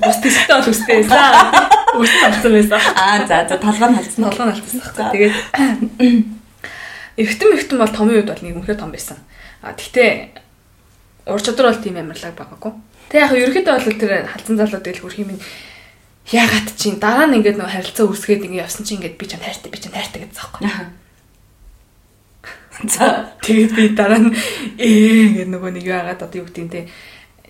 Бус 0.00 0.18
төстэй 0.22 0.54
бол 0.54 0.70
үстэй. 0.70 1.00
За. 1.04 1.22
Үс 1.98 2.12
халдсан 2.22 2.52
байсан. 2.54 2.80
Аа 2.96 3.26
за 3.26 3.36
за 3.48 3.56
толгой 3.58 3.88
нь 3.90 3.96
халдсан. 3.98 4.22
Толгой 4.26 4.46
нь 4.46 4.52
байхгүй. 4.54 5.04
Тэгээд 5.14 5.36
эргэтэн 7.20 7.52
эргэтэн 7.54 7.78
бол 7.78 7.92
томын 7.92 8.16
үед 8.20 8.30
бол 8.30 8.42
нэг 8.42 8.56
үнхээр 8.58 8.80
том 8.80 8.90
байсан. 8.94 9.18
А 9.62 9.74
тэгтээ 9.76 10.40
ур 11.28 11.40
чадвар 11.40 11.74
бол 11.74 11.82
тийм 11.82 11.96
амарлаг 12.00 12.34
байгаагүй. 12.34 12.72
Тэг 13.10 13.20
яг 13.20 13.32
ерөөхдөө 13.34 13.74
бол 13.76 13.98
тэр 13.98 14.12
халдсан 14.30 14.56
залууд 14.56 14.84
тэгэл 14.86 15.02
хөрх 15.04 15.18
юм 15.20 15.36
яагаад 16.30 16.68
чинь 16.78 17.02
дараа 17.02 17.26
нь 17.26 17.42
ингээд 17.42 17.58
нөгөө 17.58 17.74
харилцаа 17.74 18.06
үүсгээд 18.06 18.46
ингээд 18.46 18.64
явсан 18.64 18.86
чинь 18.86 19.02
ингээд 19.02 19.18
би 19.18 19.26
ч 19.26 19.34
хайртай 19.34 19.70
би 19.70 19.78
ч 19.82 19.90
хайртай 19.90 20.20
гэсэн 20.22 20.36
заахгүй. 20.38 20.62
За 22.88 23.36
тэгээд 23.44 23.72
би 23.76 23.88
дараа 23.92 24.20
нь 24.20 24.32
ээ 24.80 25.44
гэдэг 25.44 25.48
нөгөө 25.52 25.70
нэг 25.76 25.84
яагаад 25.84 26.24
одоо 26.24 26.40
юу 26.40 26.48
гэдэг 26.48 26.64
нь 26.64 26.72
те 26.72 26.80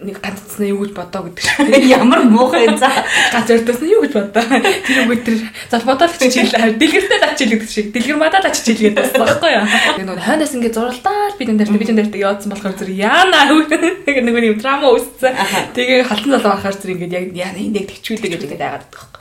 нэг 0.00 0.16
ганцнаа 0.20 0.68
юу 0.68 0.80
гэж 0.80 0.92
бодоо 0.96 1.28
гэдэг. 1.28 1.44
Ямар 1.92 2.24
муухай 2.24 2.66
за. 2.80 2.88
Ганц 3.32 3.52
өртөөс 3.52 3.80
нь 3.84 3.92
юу 3.92 4.00
гэж 4.08 4.16
бодоо. 4.16 4.42
Тэр 4.48 4.98
үгүй 5.04 5.18
тэр 5.20 5.36
за 5.68 5.76
бодоод 5.84 6.16
чичээл. 6.16 6.80
Дэлгэртэй 6.80 7.20
ачил 7.20 7.52
гэдэг 7.52 7.68
шиг. 7.68 7.92
Дэлгэр 7.92 8.16
мадаад 8.16 8.48
ачил 8.48 8.74
гэдэг 8.80 8.96
байсан 8.96 9.20
байхгүй 9.20 9.52
юу? 9.52 9.66
Тэгээ 9.68 10.08
нөгөө 10.08 10.24
хойноос 10.24 10.54
ингэ 10.56 10.72
зуралдаа 10.72 11.36
би 11.36 11.44
энэ 11.44 11.58
дээр 11.60 11.70
би 11.76 11.84
энэ 11.84 12.00
дээр 12.08 12.16
яадсан 12.16 12.48
болохоор 12.48 12.76
зүр 12.80 12.90
яана 12.96 13.38
тэгээ 14.08 14.24
нөгөө 14.24 14.48
юм 14.56 14.58
драма 14.58 14.88
үүссэн. 14.88 15.36
Тэгээ 15.76 16.08
халтан 16.08 16.32
залуу 16.40 16.52
ахаар 16.56 16.76
зүр 16.80 16.96
ингэ 16.96 17.36
яг 17.36 17.60
энийг 17.60 17.92
тэгчүүлээ 17.92 18.30
гэж 18.40 18.42
ингэ 18.48 18.56
дайгаад 18.56 18.88
байгаа 18.88 19.04
байхгүй. 19.04 19.20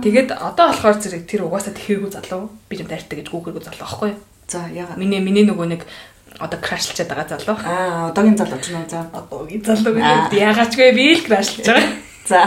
Тэгээд 0.00 0.30
одоо 0.40 0.72
болохоор 0.72 0.96
зэрэг 1.04 1.28
тэр 1.28 1.44
угаасаа 1.44 1.76
тэхээгүй 1.76 2.10
залуу 2.16 2.48
би 2.68 2.80
энэ 2.80 2.88
дайртай 2.96 3.20
гэж 3.20 3.28
гүүхэргүй 3.28 3.60
залуу 3.60 3.84
байхгүй 3.84 4.08
юу? 4.16 4.20
За 4.52 4.68
яагаад? 4.68 5.00
Миний 5.00 5.20
миний 5.24 5.48
нөгөө 5.48 5.66
нэг 5.72 5.88
одоо 6.36 6.60
крашлчаад 6.60 7.08
байгаа 7.08 7.28
залуу. 7.40 7.56
Аа, 7.64 8.12
одоогийн 8.12 8.36
залуу 8.36 8.60
ч 8.60 8.76
нөө 8.76 8.84
за. 8.84 9.08
Одоогийн 9.16 9.64
залуу 9.64 9.96
гэдэг 9.96 10.76
вэ 10.76 10.92
би 10.92 11.06
л 11.16 11.24
крашлж 11.24 11.64
байгаа. 11.64 11.88
За. 12.28 12.40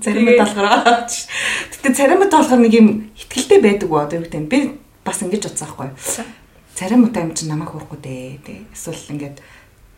Царимд 0.00 0.40
болохоор. 0.40 1.04
Гэтэ 1.04 1.88
царимд 1.92 2.32
болохоор 2.32 2.60
нэг 2.64 2.72
юм 2.72 2.88
ихтгэлтэй 3.12 3.60
байдаг 3.60 3.92
уу 3.92 4.00
одоо 4.00 4.16
юу 4.16 4.24
гэдэг 4.24 4.48
би 4.48 4.80
бас 5.04 5.20
ингэж 5.20 5.52
бодсон 5.52 5.68
байхгүй. 5.68 6.24
Царимд 6.80 7.12
юм 7.12 7.30
чинь 7.36 7.52
намайг 7.52 7.76
хуурахгүй 7.76 8.00
дээ. 8.00 8.40
Тэ. 8.40 8.64
Эсвэл 8.72 9.12
ингээд 9.12 9.44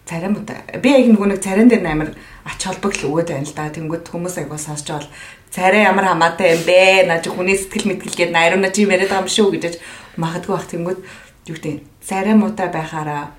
царимд 0.02 0.50
би 0.82 0.88
яг 0.98 1.06
нөгөө 1.14 1.28
нэг 1.30 1.40
царин 1.46 1.70
дээр 1.70 1.86
амар 1.86 2.10
ач 2.42 2.58
холбогдол 2.66 3.22
өгөөд 3.22 3.30
байна 3.30 3.46
л 3.46 3.54
да. 3.54 3.70
Тэнгүүд 3.70 4.10
хүмүүс 4.10 4.34
айгуу 4.42 4.58
сонсч 4.58 4.90
бол 4.90 5.06
царай 5.50 5.84
ямар 5.84 6.06
хамаатай 6.08 6.56
юм 6.56 6.62
бэ? 6.66 7.08
Наа 7.08 7.20
чи 7.24 7.30
хүний 7.30 7.56
сэтгэл 7.56 7.90
мэтгэлгээд 7.90 8.32
найруулна 8.32 8.70
чи 8.70 8.84
яриад 8.84 9.10
байгаа 9.10 9.24
юм 9.24 9.32
шүү 9.32 9.48
гэж 9.56 9.74
магадгүй 10.16 10.54
бах 10.54 10.66
тэнгүүд 10.68 11.00
юу 11.48 11.56
гэдэг 11.56 11.76
царай 12.04 12.34
муутай 12.34 12.68
байхаараа 12.68 13.32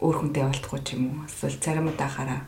өөр 0.00 0.16
хүнтэй 0.18 0.44
болтгүй 0.44 0.80
ч 0.82 0.96
юм 0.96 1.02
уу 1.12 1.28
эсвэл 1.28 1.60
царай 1.60 1.82
муутай 1.84 2.08
байхаараа 2.08 2.40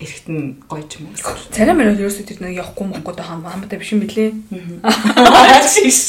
эргэтэн 0.00 0.64
гоё 0.64 0.84
ч 0.88 0.96
юм 0.96 1.12
уу. 1.12 1.16
Царай 1.52 1.76
мөр 1.76 1.92
ерөөсөө 1.92 2.24
тэр 2.24 2.40
нэг 2.40 2.56
явахгүй 2.56 3.14
та 3.14 3.24
хам 3.26 3.44
хамаатай 3.44 3.76
биш 3.76 3.92
юм 3.92 4.00
билээ. 4.00 4.32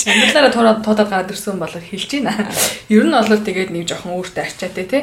Амтлаараа 0.07 0.55
тураад 0.55 0.79
туудаад 0.79 1.11
гараад 1.11 1.33
ирсэн 1.35 1.59
болоор 1.59 1.83
хэлж 1.83 2.23
байна. 2.23 2.47
Ер 2.87 3.03
нь 3.03 3.11
бол 3.11 3.27
тэгээд 3.27 3.75
нэг 3.75 3.91
жоохон 3.91 4.15
өөртөө 4.15 4.43
арчаатай 4.47 4.85
те. 4.87 4.99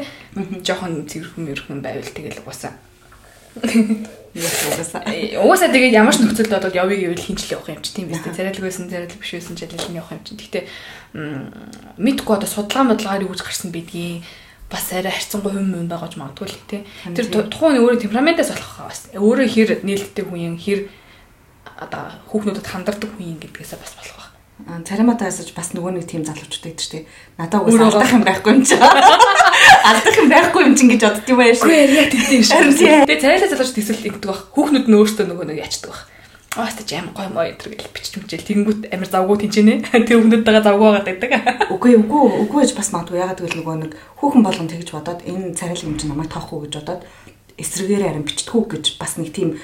Жоохон 0.64 1.04
цэвэрхэн 1.04 1.44
мөрхөн 1.44 1.84
байвал 1.84 2.08
тэгэл 2.08 2.40
угаасаа. 2.40 2.80
Угаасаа 4.38 5.72
тэгээд 5.72 5.98
ямар 5.98 6.14
ч 6.14 6.22
нөхцөлд 6.22 6.52
одоо 6.52 6.70
явъя 6.70 7.10
гэвэл 7.10 7.26
хинжил 7.26 7.58
явах 7.58 7.74
юм 7.74 7.82
чи 7.82 7.90
тийм 7.96 8.12
биз 8.12 8.22
дээ. 8.22 8.36
Царайлаг 8.36 8.62
байсан, 8.62 8.86
царайлаг 8.86 9.18
биш 9.18 9.32
байсан 9.34 9.56
нь 9.56 9.98
явах 9.98 10.12
юм 10.14 10.22
чи. 10.22 10.36
Гэхдээ 10.36 10.64
мэдгүй 11.98 12.34
одоо 12.36 12.48
судалгаа 12.48 12.84
модлгаар 12.92 13.24
юу 13.24 13.32
гэж 13.32 13.42
гарсан 13.42 13.72
бидгийг 13.72 14.22
бас 14.70 14.92
арай 14.92 15.10
харьцангуй 15.10 15.52
хүм 15.56 15.74
юм 15.74 15.88
байгаа 15.88 16.12
ч 16.12 16.20
магадгүй 16.20 16.46
л 16.46 16.60
тий. 16.68 16.84
Тэр 17.16 17.48
тухайн 17.48 17.80
өөрийн 17.80 18.04
темпераментаас 18.04 18.52
болох 18.52 18.84
бас 18.84 19.00
өөрөө 19.16 19.48
хэр 19.48 19.70
нээлттэй 19.82 20.24
хүн 20.28 20.44
юм 20.52 20.56
хэр 20.60 20.92
одоо 21.64 22.12
хүүхнүүдэд 22.28 22.68
хандардаг 22.68 23.10
хүн 23.16 23.32
юм 23.32 23.40
гэдгээсээ 23.40 23.80
бас 23.80 23.96
болох 23.96 24.16
ба. 24.20 24.28
Цариматаа 24.84 25.32
асууж 25.32 25.56
бас 25.56 25.72
нөгөө 25.72 25.92
нэг 25.96 26.04
тийм 26.04 26.28
залуучууд 26.28 26.64
байдаг 26.68 26.84
тий. 26.84 27.02
Надаа 27.40 27.64
уус 27.64 27.80
алдах 27.80 28.12
юм 28.12 28.28
байхгүй 28.28 28.52
юм 28.60 28.62
чаа. 28.68 28.92
Алдах 29.88 30.16
юм 30.20 30.28
байхгүй 30.28 30.62
юм 30.68 30.74
чинь 30.76 30.92
гэж 30.92 31.02
бодд 31.06 31.32
юм 31.32 31.38
байна 31.40 31.56
шүү. 31.56 31.64
Үгүй 31.64 31.96
яг 31.96 32.12
тийм 32.12 32.42
шүү. 32.44 32.76
Тэгээ 33.08 33.22
царайлаа 33.24 33.48
залууч 33.48 33.72
төсөл 33.72 34.04
ингэдэг 34.04 34.28
баг. 34.28 34.40
Хүүхнүүд 34.52 34.86
нь 34.88 34.96
өөртөө 35.00 35.26
нөгөө 35.32 35.46
нэг 35.48 35.58
ячдаг 35.64 35.90
баг. 35.96 36.00
Аас 36.58 36.74
тач 36.74 36.90
аим 36.92 37.08
гой 37.14 37.28
моо 37.32 37.44
өдр 37.46 37.72
гэж 37.72 37.88
бичиж 37.94 38.14
мчээл 38.18 38.48
тэгэнгүүт 38.48 38.80
амир 38.92 39.08
завгүй 39.08 39.36
тэнчэнэ. 39.46 39.74
Тэр 40.08 40.20
хүмүүдтэйгээ 40.24 40.64
завгүй 40.66 40.86
байгаад 40.90 41.06
байдаг. 41.06 41.30
Үгүй 41.76 41.92
үгүй 42.02 42.22
үгүй 42.48 42.60
гэж 42.66 42.72
бас 42.74 42.90
магадгүй 42.92 43.20
ягаад 43.20 43.38
гэвэл 43.38 43.58
нөгөө 43.62 43.76
нэг 43.84 43.92
хүүхэн 44.18 44.42
болгон 44.42 44.68
тэгж 44.72 44.88
бодоод 44.90 45.20
энэ 45.28 45.54
царайлаг 45.54 45.86
юм 45.86 45.96
чинь 46.00 46.10
намайг 46.10 46.32
тоохгүй 46.32 46.66
гэж 46.66 46.74
бодоод 46.82 47.02
эсрэгээр 47.58 48.06
харин 48.06 48.26
бичтгүү 48.26 48.62
гэж 48.74 48.84
бас 48.98 49.18
нэг 49.18 49.30
тийм 49.34 49.58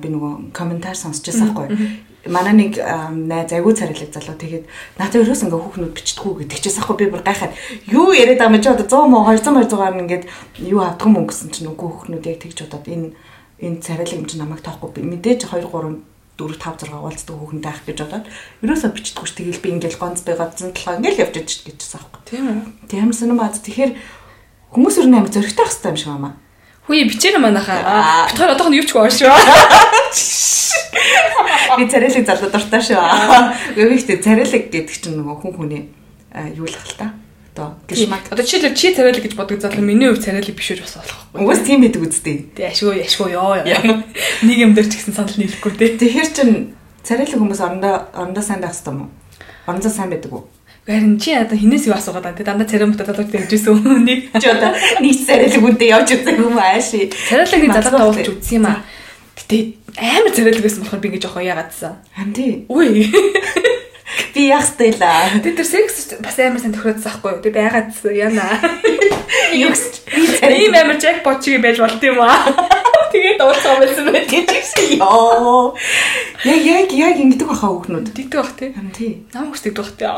би 0.00 0.06
нөгөө 0.08 0.52
комментар 0.56 0.96
сонсчихсан 0.96 1.52
байхгүй 1.52 2.11
манай 2.26 2.54
нэг 2.54 2.78
найз 2.78 3.50
айгуу 3.50 3.74
царайлаг 3.74 4.14
залуу 4.14 4.38
тэгээд 4.38 4.64
надад 4.98 5.22
өрөөс 5.26 5.42
ингээ 5.42 5.58
хүүхнүүд 5.58 5.96
бичтгүү 5.96 6.32
гэдэг 6.46 6.58
чээс 6.62 6.78
ахгүй 6.78 6.96
би 7.02 7.06
бүр 7.10 7.26
гайхаад 7.26 7.54
юу 7.90 8.14
яриад 8.14 8.38
байгаа 8.38 8.54
юм 8.54 8.62
чи 8.62 8.70
одоо 8.70 8.86
100 8.86 9.10
мó 9.10 9.18
200 9.26 9.66
200-аар 9.66 10.00
ингээд 10.06 10.24
юу 10.62 10.80
авдаг 10.86 11.08
юм 11.10 11.26
гэсэн 11.26 11.50
чинь 11.50 11.70
үгүй 11.74 11.88
хүүхнүүд 11.90 12.28
яг 12.30 12.38
тэгж 12.46 12.58
бодоод 12.62 12.86
энэ 12.86 13.08
энэ 13.58 13.82
царайлаг 13.82 14.18
юм 14.22 14.26
чи 14.30 14.38
намайг 14.38 14.62
тоохгүй 14.62 15.02
мэдээж 15.02 15.50
2 15.50 15.66
3 15.66 15.98
4 16.38 16.58
5 16.58 16.88
6 16.88 16.94
уулздаг 16.94 17.36
хүүхэндээ 17.38 17.70
ах 17.70 17.82
гэж 17.86 17.98
бодоод 18.02 18.26
ерөөсөө 18.62 18.90
бичдэггүй 18.94 19.26
ш 19.26 19.32
тэгэл 19.36 19.62
би 19.62 19.68
ингээл 19.76 20.00
гонц 20.00 20.22
би 20.26 20.32
годсон 20.34 20.72
толгой 20.74 20.96
ингээл 20.98 21.22
явж 21.28 21.34
идэж 21.38 21.50
гэжсэн 21.68 21.98
аахгүй. 22.00 22.20
Тийм 22.26 22.44
үү. 22.48 22.58
Тийм 22.90 23.12
сонирм 23.12 23.38
бааз 23.38 23.60
тэгэхээр 23.62 23.92
хүмүүс 24.72 24.96
өөр 24.98 25.08
нээр 25.12 25.28
зөрөгтэй 25.28 25.62
ах 25.62 25.74
хэвээр 25.76 25.92
юм 25.92 25.98
шиг 26.00 26.10
байна. 26.10 26.41
Хүй 26.86 27.06
бичээр 27.06 27.38
манайхаа. 27.38 28.28
Хоёр 28.34 28.52
одоох 28.54 28.70
нь 28.70 28.78
юу 28.80 28.86
ч 28.86 28.92
гоошоо. 28.92 29.34
Би 31.78 31.84
царайлаг 31.88 32.26
залуу 32.26 32.50
дуртай 32.50 32.82
шүү. 32.82 32.98
Өвөгтэй 33.78 34.18
царайлаг 34.20 34.62
гэдэг 34.70 34.90
чинь 34.90 35.16
нөгөө 35.18 35.36
хүн 35.40 35.52
хүний 35.56 35.82
юу 36.58 36.66
л 36.66 36.74
хэл 36.74 36.98
та 36.98 37.14
одоо 37.52 37.76
гişмаг. 37.88 38.26
Одоо 38.32 38.44
жишээлбэл 38.44 38.76
чи 38.76 38.92
царайлаг 38.92 39.22
гэж 39.22 39.34
бодог 39.36 39.60
залуу 39.60 39.84
миний 39.84 40.08
хувь 40.10 40.20
царайлаг 40.24 40.52
биш 40.52 40.72
үү 40.74 40.84
бас 40.84 40.96
болохгүй. 40.98 41.40
Угаас 41.40 41.60
тийм 41.64 41.80
байдаг 41.84 42.02
үстэй. 42.02 42.36
Тэг 42.56 42.72
ашгүй 42.72 43.04
ашгүй 43.04 43.30
ёо. 43.36 43.62
Нэг 44.42 44.58
юм 44.58 44.72
дээр 44.74 44.88
ч 44.90 44.98
гэсэн 45.00 45.14
санал 45.16 45.36
нийлэхгүй 45.36 45.72
те. 45.76 45.96
Тэгэхэр 45.96 46.28
чин 46.32 46.50
Царайлаг 47.02 47.34
хүмүүс 47.34 47.58
орондоо 47.58 47.94
орондоо 48.14 48.44
сайн 48.46 48.62
байх 48.62 48.70
хэрэгтэй 48.78 48.94
юм 48.94 49.00
уу? 49.02 49.10
Орондоо 49.66 49.90
сайн 49.90 50.10
байдаг 50.14 50.30
уу? 50.30 50.46
Харин 50.82 51.14
чи 51.20 51.30
одоо 51.30 51.54
хинээс 51.54 51.86
юу 51.86 51.94
асуугаад 51.94 52.26
байна 52.26 52.38
те 52.38 52.42
дандаа 52.42 52.66
царимтаа 52.66 53.06
залууч 53.06 53.30
дэмжсэн 53.30 53.86
үнийг. 53.86 54.34
Чи 54.42 54.50
одоо 54.50 54.74
нэг 54.98 55.14
царайлаг 55.14 55.62
үнтэй 55.62 55.94
явж 55.94 56.10
үзэх 56.10 56.42
юм 56.42 56.58
ааши. 56.58 57.06
Царайлагыг 57.30 57.70
залуу 57.70 58.10
уулж 58.10 58.26
үзсэн 58.34 58.58
юм 58.58 58.66
аа. 58.66 58.82
Гэтэ 59.38 59.78
амар 59.94 60.34
царайлаг 60.34 60.62
байсан 60.66 60.82
болохоор 60.82 60.98
би 60.98 61.08
ингэж 61.14 61.24
явах 61.30 61.46
яагаадсан. 61.46 61.94
Ам 62.18 62.34
тий. 62.34 62.66
Үгүй. 62.66 63.14
Би 64.34 64.50
яах 64.50 64.66
стейла. 64.66 65.30
Тэ 65.38 65.54
тэр 65.54 65.66
секс 65.70 66.18
бас 66.18 66.34
амар 66.42 66.58
сайн 66.58 66.74
тохироцсон 66.74 67.14
байхгүй 67.14 67.30
юу? 67.38 67.42
Тэ 67.46 67.54
байгаадсан 67.54 68.12
яна. 68.18 68.58
Юу 69.54 69.70
Ийм 69.70 70.74
амар 70.74 70.98
jackpot 70.98 71.38
чиг 71.46 71.62
байж 71.62 71.78
болт 71.78 72.02
юм 72.02 72.18
аа. 72.26 72.42
Тэгээд 73.12 73.40
уулзсан 73.44 73.76
байсан 73.80 74.08
байх 74.08 74.26
гэж. 74.26 74.48
Йоо. 74.96 75.76
Яг 76.48 76.60
яг 76.64 76.88
яг 76.96 77.16
ингэдэг 77.20 77.48
баха 77.48 77.68
хүүхнүүд. 77.68 78.12
Тэгдэг 78.16 78.38
бах 78.40 78.52
тий. 78.56 78.70
Тий. 78.96 79.12
Нам 79.36 79.52
хүсдэг 79.52 79.76
бах 79.76 79.92
тий. 79.94 80.08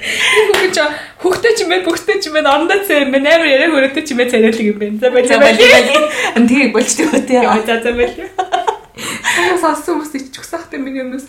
Хүүхд 0.00 0.72
чи 0.72 0.82
хүүхдээ 1.20 1.52
чи 1.58 1.64
мэн 1.68 1.84
бүгдтэй 1.84 2.18
чи 2.24 2.30
мэн 2.32 2.48
орондоо 2.48 2.80
цаа 2.88 3.04
мэн 3.04 3.26
амар 3.26 3.50
яриаг 3.50 3.74
өрөөтэй 3.76 4.06
чи 4.06 4.14
мэн 4.16 4.30
царайлаг 4.32 4.64
юм 4.64 4.78
байна. 4.80 4.96
За 5.02 5.10
баярлалаа. 5.12 6.08
Ам 6.38 6.48
тий 6.48 6.72
болчтой 6.72 7.04
үү 7.10 7.26
тий. 7.28 7.42
За 7.42 7.76
за 7.84 7.92
баярлалаа. 7.92 8.48
Аа 9.40 9.60
сонссон 9.60 10.00
хүмүүс 10.00 10.16
иччихсэн 10.16 10.56
хахтай 10.56 10.80
миний 10.80 11.04
өмнөөс. 11.04 11.28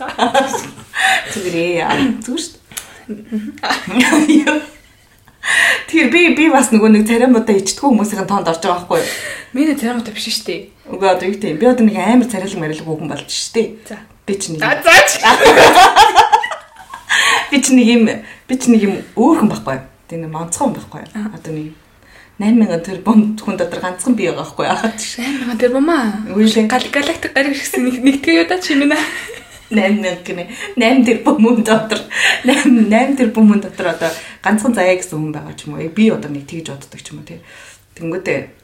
Зүгээрээ 1.36 2.22
зүг 2.24 2.38
шүү 2.40 2.62
дээ. 5.42 5.90
Тэр 5.90 6.06
би 6.10 6.34
би 6.38 6.48
бас 6.50 6.70
нөгөө 6.70 6.90
нэг 6.94 7.06
царимудаа 7.10 7.56
ичдэггүй 7.58 7.90
хүмүүсийн 7.90 8.26
тоонд 8.30 8.48
орж 8.48 8.62
байгаа 8.62 8.86
байхгүй 8.86 8.98
юу? 9.02 9.10
Миний 9.52 9.76
царамтай 9.76 10.14
биш 10.14 10.30
шүү 10.30 10.46
дээ. 10.46 10.60
Үгүй 10.88 11.08
одоо 11.10 11.26
юу 11.28 11.36
юм. 11.36 11.58
Би 11.58 11.66
одоо 11.66 11.84
нэг 11.84 11.96
амар 11.98 12.30
царилэг 12.30 12.58
марилэг 12.62 12.86
хүүхэн 12.86 13.10
болж 13.10 13.26
шүү 13.26 13.52
дээ. 13.58 13.66
За. 13.90 13.98
Би 14.26 14.34
ч 14.38 14.42
нэг 14.54 14.60
заач. 14.62 15.10
би 17.50 17.58
ч 17.58 17.66
нэг 17.74 17.86
юм 17.90 18.06
би 18.48 18.54
ч 18.54 18.70
нэг 18.70 18.82
юм 18.86 18.94
өөрхөн 19.18 19.50
байхгүй 19.50 19.74
юу? 19.76 19.82
Тэ 20.06 20.16
нэг 20.22 20.30
монцгон 20.30 20.72
байхгүй 20.78 21.00
юу? 21.04 21.10
Одоо 21.34 21.52
нэг 21.52 21.74
8000 22.38 22.86
тэр 22.86 23.02
бом 23.02 23.34
хүн 23.36 23.58
дотор 23.58 23.82
ганцхан 23.82 24.14
бий 24.16 24.30
байгаа 24.30 24.46
байхгүй 24.46 24.66
юу? 24.66 24.78
Амар 25.42 25.58
тэр 25.58 25.74
мама. 25.74 26.22
Үгүй 26.30 26.46
л. 26.48 26.70
Гал 26.70 26.86
галактик 26.88 27.34
гариг 27.34 27.58
нэг 27.58 27.98
нэгтгэе 27.98 28.38
юу 28.40 28.46
да 28.48 28.58
чи 28.62 28.74
минь. 28.74 28.94
8000 29.72 30.22
гинэ 30.26 30.44
8 30.76 31.06
тэр 31.08 31.18
бөмөн 31.24 31.64
дотор 31.66 32.00
8 32.44 32.92
8 32.92 33.18
тэр 33.18 33.30
бөмөн 33.32 33.60
дотор 33.64 33.92
одоо 33.96 34.10
ганцхан 34.44 34.76
заяа 34.76 34.96
гэсэн 34.96 35.18
хүн 35.18 35.32
байгаа 35.32 35.56
ч 35.56 35.66
юм 35.66 35.80
уу. 35.80 35.88
Би 35.88 36.12
одоо 36.12 36.30
нэг 36.30 36.44
тэгж 36.46 36.72
боддог 36.76 37.00
ч 37.00 37.10
юм 37.10 37.20
уу 37.20 37.28
тий. 37.28 37.40
Тэнгүүтээ 37.96 38.62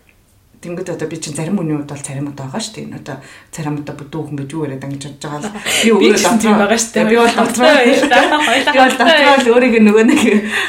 Тэнгүүд 0.59 0.91
одоо 0.91 1.07
би 1.07 1.17
чинь 1.23 1.39
зарим 1.39 1.55
хүний 1.55 1.79
хувьд 1.79 1.87
бол 1.87 2.03
царим 2.03 2.35
удаа 2.35 2.51
байгаа 2.51 2.59
шүү 2.59 2.91
дээ. 2.91 2.99
Одоо 2.99 3.23
царим 3.55 3.79
удаа 3.79 3.95
бүдүү 3.95 4.23
хүн 4.27 4.39
гэж 4.43 4.51
юу 4.59 4.65
яриад 4.67 4.87
ингэж 4.91 5.05
бодож 5.07 5.23
байгаа 5.23 5.39
л 5.39 5.55
би 5.87 5.91
өөрөө 5.95 6.23
дотроо 6.27 6.55
байгаа 6.59 6.79
шүү 6.83 6.93
дээ. 6.99 7.07
Би 7.07 7.17
бол 7.23 7.37
дотроо 7.39 7.71
би 7.79 8.79
бол 8.83 8.97
дотроо 8.99 9.39
л 9.39 9.51
өөрийгөө 9.55 9.83
нөгөө 9.87 10.05
нэг 10.11 10.23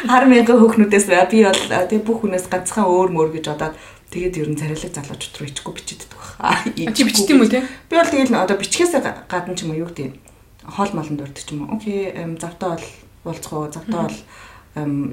хар 0.06 0.26
мянган 0.30 0.62
хөөхнүүдээс 0.62 1.06
би 1.10 1.42
бол 1.42 1.62
тэг 1.90 2.02
бүх 2.06 2.22
хүнээс 2.22 2.46
ганцхан 2.54 2.86
өөр 2.86 3.10
мөр 3.10 3.34
гэж 3.34 3.46
бодоод 3.50 3.74
тэгээд 4.14 4.38
ер 4.38 4.50
нь 4.54 4.60
царилэг 4.62 4.94
залуучууд 4.94 5.36
руу 5.42 5.50
ичгүй 5.50 5.74
бичээддэг 5.74 6.10
баг. 6.14 6.30
Чи 6.94 7.02
бичдэг 7.10 7.34
юм 7.34 7.42
уу 7.42 7.50
те? 7.50 7.66
Би 7.90 7.98
бол 7.98 8.14
тэгэл 8.14 8.38
одоо 8.38 8.58
бичгээс 8.62 8.94
гадна 8.94 9.58
ч 9.58 9.66
юм 9.66 9.74
уу 9.74 9.82
юу 9.82 9.90
гэдэг 9.90 10.29
хоол 10.70 10.92
молонд 10.94 11.22
урддаг 11.22 11.44
ч 11.44 11.52
юм 11.52 11.66
уу. 11.66 11.76
Окей, 11.78 12.14
завтаа 12.40 12.78
бол 12.78 13.34
уулзах 13.34 13.54
уу, 13.54 13.72
завтаа 13.74 14.08
бол 14.08 14.18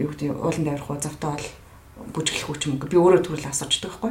юу 0.01 0.11
гэдэг 0.12 0.37
уулан 0.37 0.64
даврах 0.64 0.90
уу, 0.90 1.01
завтаа 1.01 1.33
бол 1.37 1.47
бүжиглэх 2.12 2.51
үү 2.53 2.59
ч 2.61 2.62
юм 2.69 2.77
уу. 2.77 2.88
Би 2.88 3.01
өөрөө 3.01 3.21
төрөл 3.25 3.49
асуучдаг 3.49 3.97
байхгүй. 3.97 4.11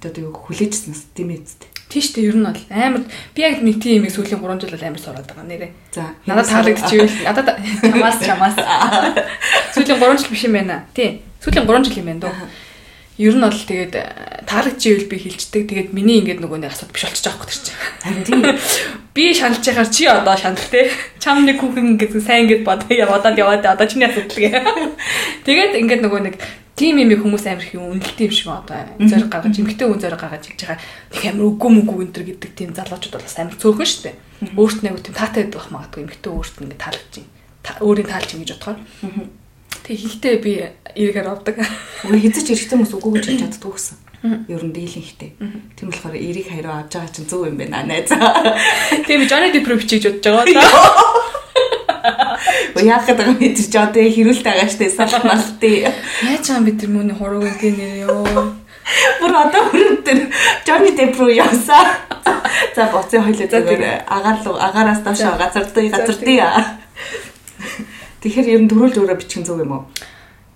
Тэгээд 0.00 0.22
юу 0.22 0.32
хүлээжснээс 0.32 1.14
тийм 1.14 1.34
ээ. 1.34 1.42
Тийш 1.90 2.14
дээ 2.14 2.30
ер 2.30 2.38
нь 2.38 2.46
бол 2.46 2.62
амар 2.70 3.02
би 3.34 3.40
яг 3.42 3.62
нэг 3.62 3.78
тийм 3.78 4.02
юм 4.02 4.10
сүүлийн 4.10 4.40
3 4.40 4.62
жил 4.62 4.74
бол 4.74 4.86
амар 4.88 5.02
сороод 5.02 5.26
байгаа 5.30 5.46
нэрээ. 5.46 5.70
За. 5.94 6.14
Надад 6.26 6.48
таалагдчихвэл 6.48 7.22
надад 7.28 7.48
чамаас 7.84 8.18
чамаас 8.18 8.56
сүүлийн 9.74 9.98
3 10.02 10.18
жил 10.18 10.30
биш 10.32 10.44
юм 10.46 10.54
байна. 10.58 10.86
Тий. 10.94 11.22
Сүүлийн 11.44 11.66
3 11.68 11.84
жил 11.86 12.00
юм 12.02 12.08
байна 12.10 12.22
дөө. 12.24 12.34
Ер 13.14 13.34
нь 13.38 13.46
бол 13.46 13.54
тэгээд 13.54 13.94
таалагдчихвэл 14.50 15.06
би 15.06 15.16
хилчдэг. 15.22 15.70
Тэгээд 15.70 15.90
миний 15.94 16.18
ингээд 16.18 16.42
нөгөө 16.42 16.66
нэг 16.66 16.74
асууд 16.74 16.90
биш 16.90 17.06
болчих 17.06 17.22
жоох 17.30 17.46
гэж 17.46 17.70
чинь. 17.70 17.78
Харин 18.02 18.26
тийм. 18.26 18.42
Би 19.14 19.30
шаналж 19.30 19.62
яхаар 19.62 19.86
чи 19.86 20.10
одоо 20.10 20.34
шанал 20.34 20.58
те. 20.66 20.90
Чам 21.22 21.46
нэг 21.46 21.62
хүүхэн 21.62 21.94
ингээд 21.94 22.10
сайн 22.18 22.50
ингээд 22.50 22.66
бодоо 22.66 22.90
яваад 22.90 23.38
яваад 23.38 23.62
одоо 23.62 23.86
чиний 23.86 24.10
асуудал 24.10 24.34
гээ. 24.34 24.58
Тэгээд 25.46 25.78
ингээд 25.78 26.02
нөгөө 26.02 26.20
нэг 26.26 26.34
тийм 26.74 26.98
юм 26.98 27.14
хүмүүс 27.22 27.46
амар 27.46 27.62
их 27.62 27.78
үнэлт 27.78 28.18
юм 28.18 28.34
шиг 28.34 28.50
одоо 28.50 28.82
зориг 28.98 29.30
гаргаж 29.30 29.54
эмгтэй 29.62 29.86
хүн 29.86 30.02
зориг 30.02 30.18
гаргаж 30.18 30.50
хийж 30.50 30.58
байгаа 30.66 30.82
нэг 31.14 31.22
амар 31.30 31.46
үгүй 31.54 31.70
мүгүй 31.70 32.02
энэ 32.02 32.14
төр 32.18 32.26
гэдэг 32.34 32.50
тийм 32.58 32.74
залуучууд 32.74 33.14
бол 33.14 33.38
амар 33.38 33.54
цөөхөн 33.62 33.88
шүү 33.94 34.02
дээ. 34.10 34.16
Өөрт 34.58 34.82
айгу 34.82 34.98
тийм 34.98 35.14
таатай 35.14 35.46
байдаг 35.46 35.70
магадгүй 35.70 36.02
эмгтэй 36.02 36.30
өөрт 36.34 36.54
нь 36.58 36.64
ингээд 36.66 36.82
таалагдж 36.82 37.14
байна. 37.62 37.78
Өөрийн 37.78 38.10
таалж 38.10 38.30
ингэж 38.34 38.50
бодохоор. 38.58 38.78
Тэг 39.84 40.00
ихтэй 40.00 40.40
би 40.40 40.52
эргээр 40.96 41.28
авдаг. 41.28 41.60
Үгүй 42.08 42.20
хэзээ 42.24 42.40
ч 42.40 42.48
эрэгтэй 42.56 42.72
хүмүүс 42.80 42.96
үгүй 42.96 43.20
гэж 43.20 43.24
хэлж 43.28 43.40
чаддгүй 43.44 43.72
гэсэн. 43.76 43.96
Ер 44.48 44.64
нь 44.64 44.72
дийлэн 44.72 45.04
ихтэй. 45.04 45.36
Тийм 45.76 45.92
болохоор 45.92 46.16
эрийг 46.16 46.48
хариу 46.48 46.72
авч 46.72 46.96
байгаа 46.96 47.12
чинь 47.12 47.28
зөв 47.28 47.44
юм 47.44 47.60
байна 47.60 47.84
найз. 47.84 48.08
Тийм 49.04 49.28
Johnny 49.28 49.52
Depp 49.52 49.68
руу 49.68 49.76
бичиж 49.76 50.08
бодож 50.08 50.24
байгаа 50.24 50.48
даа. 50.56 51.04
Яах 52.80 53.04
гэдэг 53.04 53.28
юм 53.28 53.36
мэдэрч 53.36 53.74
одоо 53.76 54.04
хэрүүлт 54.08 54.44
байгаа 54.48 54.68
штэ 54.72 54.88
салах 54.88 55.24
малтай. 55.28 55.92
Яаж 56.24 56.44
байгаа 56.48 56.64
бид 56.64 56.80
тэр 56.80 56.88
мөний 56.88 57.12
хурууг 57.12 57.44
энэ 57.44 57.76
нэр 57.76 58.08
ёо. 58.08 58.24
Бүр 59.20 59.32
одоо 59.36 59.68
хүрэн 59.68 60.00
дээр 60.00 60.32
Johnny 60.64 60.96
Depp 60.96 61.20
руу 61.20 61.28
явсаа. 61.28 62.08
За 62.72 62.88
боцын 62.88 63.20
хойлоо 63.20 63.48
зүгээр 63.52 64.08
агаар 64.08 64.38
руу 64.48 64.56
агаараас 64.56 65.04
доош 65.04 65.20
газар 65.20 65.68
дий 65.76 65.92
газар 65.92 66.16
дий. 66.24 66.40
Тэгэхээр 68.24 68.48
ер 68.56 68.62
нь 68.64 68.70
төрүүлж 68.72 68.96
өөрөө 69.04 69.20
бичих 69.20 69.44
зөв 69.44 69.60
юм 69.60 69.72
уу? 69.76 69.84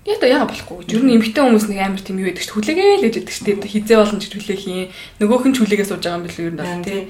Яг 0.09 0.25
та 0.25 0.27
яага 0.27 0.49
болохгүй. 0.49 0.89
Ер 0.89 1.05
нь 1.05 1.21
эмгтэн 1.21 1.53
хүмүүс 1.53 1.69
нэг 1.69 1.85
амар 1.85 2.01
тийм 2.01 2.17
юу 2.17 2.33
гэдэг 2.33 2.49
чинь 2.49 2.57
хүлээгээ 2.57 2.97
л 2.97 3.05
гэж 3.05 3.15
байдаг 3.21 3.35
шүү 3.37 3.47
дээ. 3.61 3.73
Хизээ 3.77 3.99
болон 4.01 4.21
ч 4.25 4.33
хүлээх 4.33 4.65
юм. 4.65 4.89
Нөгөөх 5.21 5.45
нь 5.45 5.53
ч 5.53 5.57
хүлээгээ 5.61 5.85
сууж 5.85 6.01
байгаа 6.01 6.17
юм 6.17 6.25
билүү 6.25 6.45
ер 6.49 6.55
нь 6.57 6.61
бол 6.65 6.81
тий. 6.81 7.01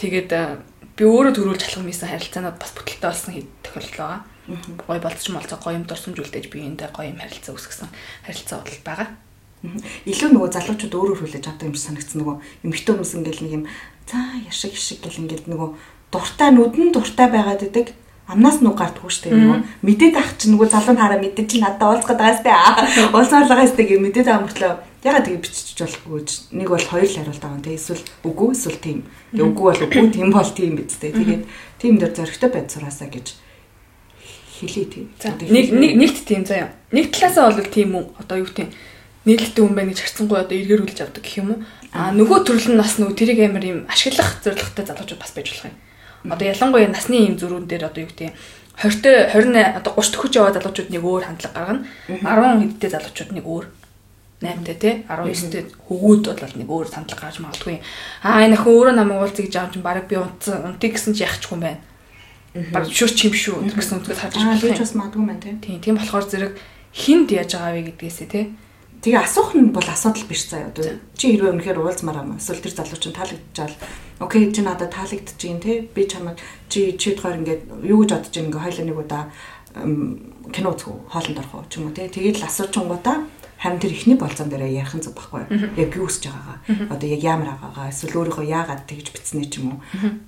Тэгээд 0.00 0.30
би 0.96 1.02
өөрөө 1.04 1.32
төрүүлж 1.36 1.62
халах 1.68 1.84
юмсан 1.84 2.08
харилцаанууд 2.08 2.56
бас 2.56 2.72
бүтэлтэй 2.72 3.04
болсон 3.12 3.32
тохиолдол 3.60 4.00
байгаа. 4.00 4.20
Гой 4.88 4.98
болцч 5.04 5.26
молцоо 5.28 5.58
гоё 5.60 5.76
юм 5.76 5.84
дурсамжуулдэж 5.84 6.44
би 6.48 6.58
эндээ 6.64 6.96
гоё 6.96 7.12
юм 7.12 7.20
харилцаа 7.20 7.52
үүсгэсэн 7.52 7.92
харилцаа 8.24 8.64
бол 8.64 8.80
байгаа. 8.88 9.08
Илүү 10.08 10.28
нөгөө 10.32 10.50
залуучууд 10.56 10.96
өөрөө 10.96 11.16
хүлээж 11.20 11.44
авдаг 11.44 11.68
юм 11.68 11.76
шиг 11.76 11.92
санагдсан 11.92 12.24
нөгөө 12.24 12.36
эмгтэн 12.64 12.94
хүмүүс 12.96 13.12
ингээл 13.20 13.44
нэг 13.44 13.52
юм 13.52 13.64
за 14.08 14.16
яшиг 14.48 14.72
яшиг 14.72 15.04
гэл 15.04 15.20
ингээл 15.26 15.50
нөгөө 15.52 15.68
дуртай 16.08 16.48
нүдэн 16.54 16.88
дуртай 16.94 17.28
байгаад 17.28 17.66
идэг 17.66 17.86
амнаас 18.26 18.58
нүг 18.58 18.74
гардггүй 18.74 19.10
шүү 19.10 19.22
дээ 19.30 19.38
нөгөө. 19.38 19.60
Мэдээд 19.86 20.14
ах 20.18 20.34
чинь 20.34 20.58
нөгөө 20.58 20.68
залуу 20.74 20.98
хараа 20.98 21.22
мэдээд 21.22 21.46
чи 21.46 21.62
надад 21.62 21.86
уулзах 21.86 22.10
гэдэг 22.10 22.42
сте. 22.42 22.50
Уулзаалгаа 23.14 23.68
сте 23.70 23.82
гэ 23.86 24.02
мэдээд 24.02 24.26
байгаа 24.26 24.42
мөртлөө. 24.42 24.74
Ягаад 25.06 25.24
тэгээ 25.30 25.42
бичиж 25.46 25.78
болохгүй 25.78 26.20
ч 26.26 26.30
нэг 26.50 26.66
бол 26.66 26.82
хоёр 26.82 27.06
л 27.06 27.16
хариулт 27.22 27.38
байгаа. 27.38 27.54
Юм 27.54 27.62
те 27.62 27.78
эсвэл 27.78 28.04
үгүй 28.26 28.48
эсвэл 28.50 28.82
тийм. 28.82 28.98
Үгүй 29.30 29.64
бол 29.70 29.84
үгүй 29.86 30.06
тийм 30.10 30.28
бол 30.34 30.50
тийм 30.50 30.72
биз 30.74 30.98
дээ. 30.98 31.14
Тэгээд 31.14 31.42
тийм 31.78 31.94
дээр 32.02 32.12
зөрөгтэй 32.18 32.50
байд 32.50 32.66
сураасаа 32.74 33.08
гэж 33.14 33.26
хэлээ 34.58 34.86
тийм. 34.90 35.06
Нэг 35.46 35.66
нэг 35.70 35.92
нэгт 35.94 36.26
тийм 36.26 36.42
заяа. 36.42 36.74
Нэг 36.90 37.14
талаасаа 37.14 37.54
бол 37.54 37.70
тийм 37.70 37.94
үү? 37.94 38.04
Одоо 38.18 38.42
юу 38.42 38.50
тийм 38.50 38.74
нийлэлтэй 39.22 39.62
хүн 39.62 39.78
байна 39.78 39.94
гэж 39.94 40.02
харцсангүй 40.02 40.38
одоо 40.42 40.56
эргээр 40.58 40.82
хүлж 40.82 40.98
авдаг 40.98 41.22
гэх 41.22 41.38
юм 41.38 41.48
уу? 41.54 41.60
А 41.94 42.10
нөгөө 42.10 42.38
төрөл 42.42 42.74
нь 42.74 42.80
бас 42.82 42.98
нөгөө 42.98 43.14
тэрийг 43.14 43.40
амар 43.46 43.62
юм 43.62 43.78
ашиглах 43.86 44.42
зорилготой 44.42 44.82
залуучууд 44.86 45.22
бас 45.22 45.34
байж 45.34 45.50
болох 45.54 45.70
юм 45.70 45.76
одоо 46.30 46.46
ялангуяа 46.46 46.90
насны 46.90 47.16
юм 47.26 47.36
зөрүүн 47.40 47.66
дээр 47.66 47.88
одоо 47.90 48.02
юу 48.04 48.10
гэдэг 48.10 48.34
20-т 48.76 49.32
28 49.32 49.80
одоо 49.80 49.92
30 49.96 50.12
төгөж 50.12 50.32
яваа 50.36 50.52
залуучууд 50.52 50.90
нэг 50.92 51.02
өөр 51.04 51.24
хандлага 51.24 51.56
гаргана. 51.56 51.86
10 52.12 52.76
хэдтэй 52.76 52.90
залуучууд 52.92 53.32
нэг 53.32 53.46
өөр 53.48 53.66
8-тай 54.36 54.76
тий 54.76 54.94
19-тэй 55.08 55.62
хөвгүүд 55.88 56.24
бол 56.28 56.54
нэг 56.60 56.68
өөр 56.68 56.86
хандлага 56.92 57.24
гарч 57.24 57.40
магадгүй. 57.40 57.80
Аа 58.20 58.44
энэ 58.44 58.60
охин 58.60 58.72
өөрөө 58.76 58.94
намайг 59.00 59.20
уулзъя 59.24 59.48
гэж 59.48 59.54
авч 59.56 59.74
баг 59.80 60.04
би 60.04 60.20
унтсан 60.20 60.76
унтыг 60.76 60.92
гэсэн 60.92 61.16
чи 61.16 61.24
яхахгүй 61.24 61.56
юм 61.56 61.64
байна. 61.64 61.80
Баг 62.68 62.84
шүр 62.84 63.12
чим 63.16 63.32
шүү 63.32 63.64
гэсэн 63.72 64.04
үгээс 64.04 64.20
харж 64.20 64.36
байна 64.36 64.60
тийм 64.60 64.76
бас 64.76 64.92
магадгүй 64.92 65.24
байна 65.24 65.40
тий 65.40 65.80
тийм 65.80 65.96
болохоор 65.96 66.24
зэрэг 66.28 66.52
хинд 66.92 67.32
яаж 67.32 67.56
байгаа 67.56 67.72
вэ 67.72 67.96
гэдгээсээ 67.96 68.28
тий 68.28 68.44
Тэгээ 69.06 69.22
асуух 69.22 69.54
нь 69.54 69.70
бол 69.70 69.86
асуудал 69.86 70.26
биш 70.26 70.50
заяа. 70.50 70.74
Чи 71.14 71.38
хэрвээ 71.38 71.54
үнэхээр 71.54 71.78
уулзмаар 71.78 72.26
юм 72.26 72.42
эсвэл 72.42 72.58
тэр 72.58 72.74
залуучин 72.74 73.14
таалагдчихал 73.14 73.78
окей 74.18 74.50
чи 74.50 74.66
надад 74.66 74.90
таалагдчих 74.90 75.46
юм 75.46 75.62
те 75.62 75.86
би 75.86 76.10
чамайг 76.10 76.42
чи 76.66 76.98
чи 76.98 77.14
тохоор 77.14 77.38
ингээд 77.38 77.86
юу 77.86 78.02
гэж 78.02 78.10
бодож 78.18 78.34
ингээ 78.34 78.64
хойлоо 78.66 78.82
нэг 78.82 78.98
удаа 78.98 79.22
кино 80.50 80.74
үзэх 80.74 80.90
үү? 80.90 80.98
Хоолнд 81.06 81.38
орох 81.38 81.54
уу? 81.54 81.70
ч 81.70 81.78
юм 81.78 81.86
уу 81.86 81.94
те. 81.94 82.10
Тэгээд 82.10 82.42
л 82.42 82.48
асуучингуудаа 82.50 83.16
Харин 83.56 83.80
тэр 83.80 83.92
ихний 83.96 84.16
болцон 84.20 84.52
дээр 84.52 84.68
ярих 84.68 84.92
нь 84.92 85.00
зүг 85.00 85.16
байхгүй 85.16 85.48
юу? 85.48 85.72
Яг 85.80 85.96
юу 85.96 86.06
хүсэж 86.06 86.28
байгаагаа. 86.28 86.92
Одоо 86.92 87.08
яг 87.08 87.22
ямар 87.24 87.48
байгаагаа 87.56 87.88
эсвэл 87.88 88.20
өөрийнхөө 88.20 88.46
яагаад 88.52 88.84
тэгж 88.84 89.16
битснэ 89.16 89.48
ч 89.48 89.64
юм 89.64 89.80
уу. 89.80 89.80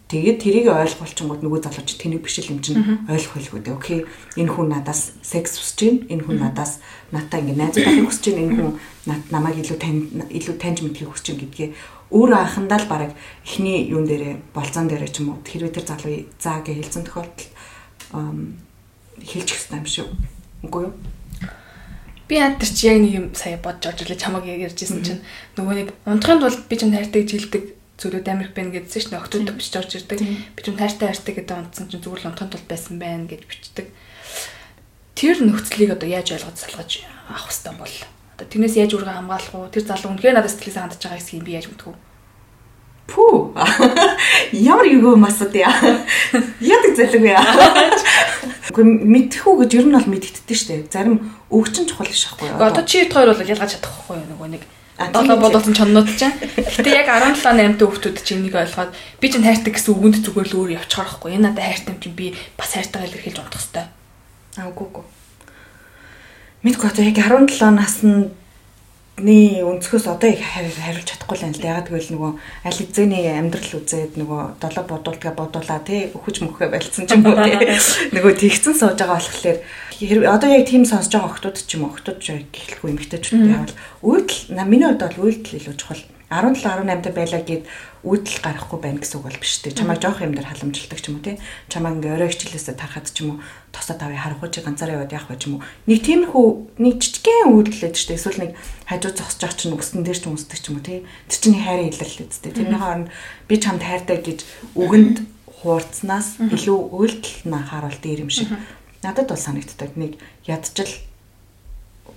Тэгээд 0.08 0.38
тэрийг 0.40 0.66
ойлгуулчингууд 0.72 1.44
нөгөө 1.44 1.60
залууч 1.68 1.90
тэнийг 2.00 2.24
биш 2.24 2.40
л 2.40 2.56
юм 2.56 2.64
чинь 2.64 3.04
ойлгох 3.04 3.36
байлгүй 3.36 3.60
дээ. 3.60 3.76
Окей. 3.76 4.00
Энэ 4.40 4.48
хүн 4.48 4.72
надаас 4.72 5.12
секс 5.20 5.60
хүсэж 5.60 5.78
байна. 5.84 6.00
Энэ 6.08 6.24
хүн 6.24 6.38
надаас 6.40 6.80
надаа 7.12 7.38
ингэ 7.44 7.60
найзууд 7.60 7.84
авах 7.84 8.08
хүсэж 8.08 8.24
байна. 8.32 8.44
Энэ 8.48 8.56
хүн 8.56 8.72
намайг 9.28 9.56
илүү 9.60 9.76
тань 9.76 10.00
илүү 10.32 10.56
таньж 10.56 10.78
мэдхийг 10.80 11.12
хүсэж 11.12 11.26
байна 11.36 11.42
гэдгээ 11.44 11.68
өөрөө 12.08 12.38
анхандаа 12.40 12.80
л 12.80 12.88
бараг 12.88 13.12
эхний 13.44 13.84
юун 13.92 14.08
дээрээ 14.08 14.56
болцон 14.56 14.88
дээрээ 14.88 15.12
ч 15.12 15.20
юм 15.20 15.36
уу 15.36 15.44
хэрвээ 15.44 15.76
тэр 15.76 15.84
залуу 15.84 16.24
заа 16.40 16.64
гэж 16.64 16.76
хэлсэн 16.80 17.04
тохиолдолд 17.04 17.40
хэлчих 19.20 19.60
хэрэгтэй 19.60 19.76
юм 19.76 19.84
шүү. 19.84 20.08
Үгүй 20.64 20.82
юу? 20.88 20.92
Би 22.28 22.36
яд 22.36 22.60
тэр 22.60 22.68
чи 22.68 22.86
яг 22.92 23.00
нэг 23.00 23.12
юм 23.16 23.26
сая 23.32 23.56
бодож 23.56 23.88
орж 23.88 24.04
ирлээ 24.04 24.20
чамаг 24.20 24.44
ярьжсэн 24.44 25.00
чинь 25.00 25.24
нөгөө 25.56 25.74
нэг 25.80 25.88
унтахын 26.04 26.44
тулд 26.44 26.60
би 26.68 26.76
ч 26.76 26.84
хайртай 26.84 27.24
гэж 27.24 27.30
хэлдэг 27.32 27.64
зүйлүүд 27.96 28.28
Америк 28.28 28.52
байна 28.52 28.76
гэдсэн 28.76 29.00
чинь 29.00 29.16
октод 29.16 29.48
бичиж 29.56 29.74
орж 29.80 29.96
ирдэг. 29.96 30.20
Би 30.52 30.60
ч 30.60 30.68
хайртай 30.76 31.08
хайртай 31.08 31.34
гэдэг 31.34 31.56
унтсан 31.56 31.88
чинь 31.88 32.04
зүгээр 32.04 32.22
л 32.22 32.28
унтахын 32.28 32.52
тулд 32.52 32.68
байсан 32.68 33.00
байна 33.00 33.24
гэж 33.24 33.42
бичдэг. 33.48 33.88
Тэр 35.16 35.36
нөхцөлийг 35.40 35.96
одоо 35.96 36.06
яаж 36.06 36.36
ойлгож 36.36 36.56
салгаж 36.62 37.02
авах 37.32 37.48
хэвээр 37.48 37.80
бол 37.80 37.94
одоо 38.38 38.46
тэрнээс 38.46 38.76
яаж 38.78 38.92
үргэ 38.94 39.12
хамгаалах 39.18 39.54
уу? 39.56 39.72
Тэр 39.72 39.82
залуу 39.82 40.14
үнэхээр 40.14 40.36
надад 40.38 40.52
сэтгэлээс 40.54 40.78
хандж 40.78 41.02
байгаа 41.02 41.18
хэсгийг 41.18 41.42
би 41.42 41.58
яаж 41.58 41.66
мэдэх 41.66 41.90
вэ? 41.90 42.07
Пүү. 43.08 43.56
Ямар 44.52 44.86
юу 44.86 45.16
масууд 45.16 45.54
яа. 45.56 45.72
Яадаг 46.60 46.92
залуу 46.96 47.24
яа. 47.24 47.40
Үгүй 48.68 48.84
мэдхүү 48.84 49.54
гэж 49.64 49.70
ер 49.80 49.86
нь 49.88 49.96
бол 49.96 50.08
мэддэгдэн 50.12 50.58
штэ. 50.60 50.76
Зарим 50.92 51.32
өвчин 51.48 51.88
чухал 51.88 52.04
биш 52.04 52.28
байхгүй 52.28 52.52
юу? 52.52 52.60
Одоо 52.60 52.84
чи 52.84 53.08
хоёр 53.08 53.32
бол 53.32 53.48
ялгаж 53.48 53.80
чадахгүй 53.80 54.20
юу 54.20 54.28
нөгөө 54.36 54.48
нэг 54.52 54.62
долоо 55.12 55.40
бодуулсан 55.40 55.72
чоннууд 55.72 56.10
чинь. 56.20 56.36
Гэтэ 56.36 56.90
яг 56.92 57.08
17 57.08 57.40
8 57.40 57.80
дэх 57.80 57.88
хүүхдүүд 57.88 58.18
чинь 58.20 58.44
энийг 58.44 58.60
ойлгоод 58.60 58.92
би 58.92 59.26
чинь 59.32 59.46
хайртай 59.46 59.72
гэсэн 59.72 59.94
үгэнд 59.94 60.20
зүгээр 60.26 60.48
л 60.52 60.58
өөр 60.58 60.70
явчихаар 60.76 61.08
байхгүй. 61.08 61.32
Энэ 61.38 61.44
надад 61.48 61.64
хайртай 61.64 61.92
юм 61.96 62.00
чинь 62.04 62.18
би 62.18 62.26
бас 62.60 62.76
хайртайгаа 62.76 63.08
илэрхийлж 63.08 63.38
унтах 63.40 63.62
хэвээр. 63.62 63.88
Аа 64.58 64.68
үгүй 64.68 64.86
үгүй. 64.90 65.04
Мэдгүй 66.66 66.86
одоо 66.90 67.04
яг 67.06 67.18
17 67.24 67.72
наснд 67.72 68.34
Ни 69.18 69.58
өнцгөөс 69.66 70.06
одоо 70.06 70.30
их 70.30 70.42
хариулж 70.42 71.06
чадахгүй 71.10 71.36
л 71.38 71.46
юм 71.46 71.52
л 71.54 71.62
да. 71.62 71.68
Ягаад 71.74 71.88
гэвэл 71.90 72.12
нөгөө 72.14 72.32
аль 72.70 72.82
эзэний 72.86 73.26
амьдрал 73.34 73.72
үзээд 73.82 74.14
нөгөө 74.14 74.42
долоо 74.62 74.84
бодуултгаа 74.86 75.32
бодуулаа 75.34 75.80
тий 75.82 76.10
өхөж 76.14 76.36
мөхөө 76.46 76.68
байлцсан 76.70 77.10
ч 77.10 77.18
юм 77.18 77.26
уу 77.26 77.34
тий 77.42 77.58
нөгөө 78.14 78.32
тэгсэн 78.38 78.74
сууж 78.78 78.98
байгаа 78.98 79.18
болохоор 79.18 79.58
одоо 80.30 80.48
яг 80.54 80.64
тийм 80.70 80.86
сонсож 80.86 81.10
байгаа 81.18 81.34
охтууд 81.34 81.58
ч 81.58 81.70
юм 81.74 81.90
уу 81.90 81.92
охтууд 81.98 82.18
ч 82.22 82.46
гэхэлгүй 82.46 82.90
эмгтээчүүд 82.94 83.42
яавал 83.50 83.74
үйлдэл 84.06 84.62
миний 84.70 84.86
хувьд 84.86 85.02
бол 85.02 85.26
үйлдэл 85.26 85.58
илүү 85.58 85.74
чухал 85.74 86.02
17 86.28 86.60
18 86.60 87.02
та 87.02 87.10
байлаа 87.10 87.40
гэд 87.40 87.64
үүдэл 88.04 88.38
гарахгүй 88.44 88.78
байна 88.84 89.00
гэсэн 89.00 89.16
үг 89.16 89.24
бол 89.24 89.40
биш 89.40 89.64
үү. 89.64 89.72
Чамайг 89.72 90.04
жоох 90.04 90.20
юм 90.20 90.36
дээр 90.36 90.44
халамжилдаг 90.44 91.00
ч 91.00 91.08
юм 91.08 91.16
уу 91.16 91.24
тий. 91.24 91.40
Чамайг 91.72 92.04
ингээ 92.04 92.14
орой 92.20 92.28
хичээлээсээ 92.28 92.76
тарахад 92.76 93.08
ч 93.08 93.24
юм 93.24 93.28
уу 93.32 93.42
тосоо 93.72 93.96
тавыг 93.96 94.20
харахгүй 94.20 94.48
чи 94.52 94.60
ганцаараа 94.60 95.08
яваад 95.08 95.16
явах 95.16 95.40
ч 95.40 95.48
юм 95.48 95.56
уу. 95.56 95.64
Нэг 95.88 95.98
тиймэрхүү 96.04 96.46
нэг 96.84 96.94
жижигхэн 97.00 97.48
үүдэлээд 97.48 97.94
ч 97.96 98.00
тий. 98.12 98.16
Эсвэл 98.20 98.42
нэг 98.44 98.52
хажуу 98.84 99.12
зогсож 99.16 99.52
чинь 99.56 99.72
үстэн 99.72 100.04
дээр 100.04 100.20
ч 100.20 100.24
өмсдөг 100.28 100.60
ч 100.60 100.68
юм 100.68 100.76
уу 100.76 100.84
тий. 100.84 100.98
Тэр 101.32 101.40
чинь 101.40 101.56
хайрын 101.64 101.90
илэрлэл 101.96 102.28
үсттэй. 102.28 102.52
Тэрний 102.52 102.76
хооронд 102.76 103.08
би 103.48 103.54
чамд 103.56 103.80
хайртай 103.80 104.20
гэж 104.20 104.38
үгэнд 104.76 105.16
хуурцнаас 105.64 106.28
илүү 106.44 106.78
үйлдэл 106.92 107.48
нь 107.48 107.66
харуул 107.72 107.98
дээр 108.04 108.28
юм 108.28 108.30
шиг. 108.30 108.52
Надад 109.00 109.32
бол 109.32 109.40
санагддаг. 109.40 109.96
Нэг 109.96 110.20
ядчил 110.44 110.92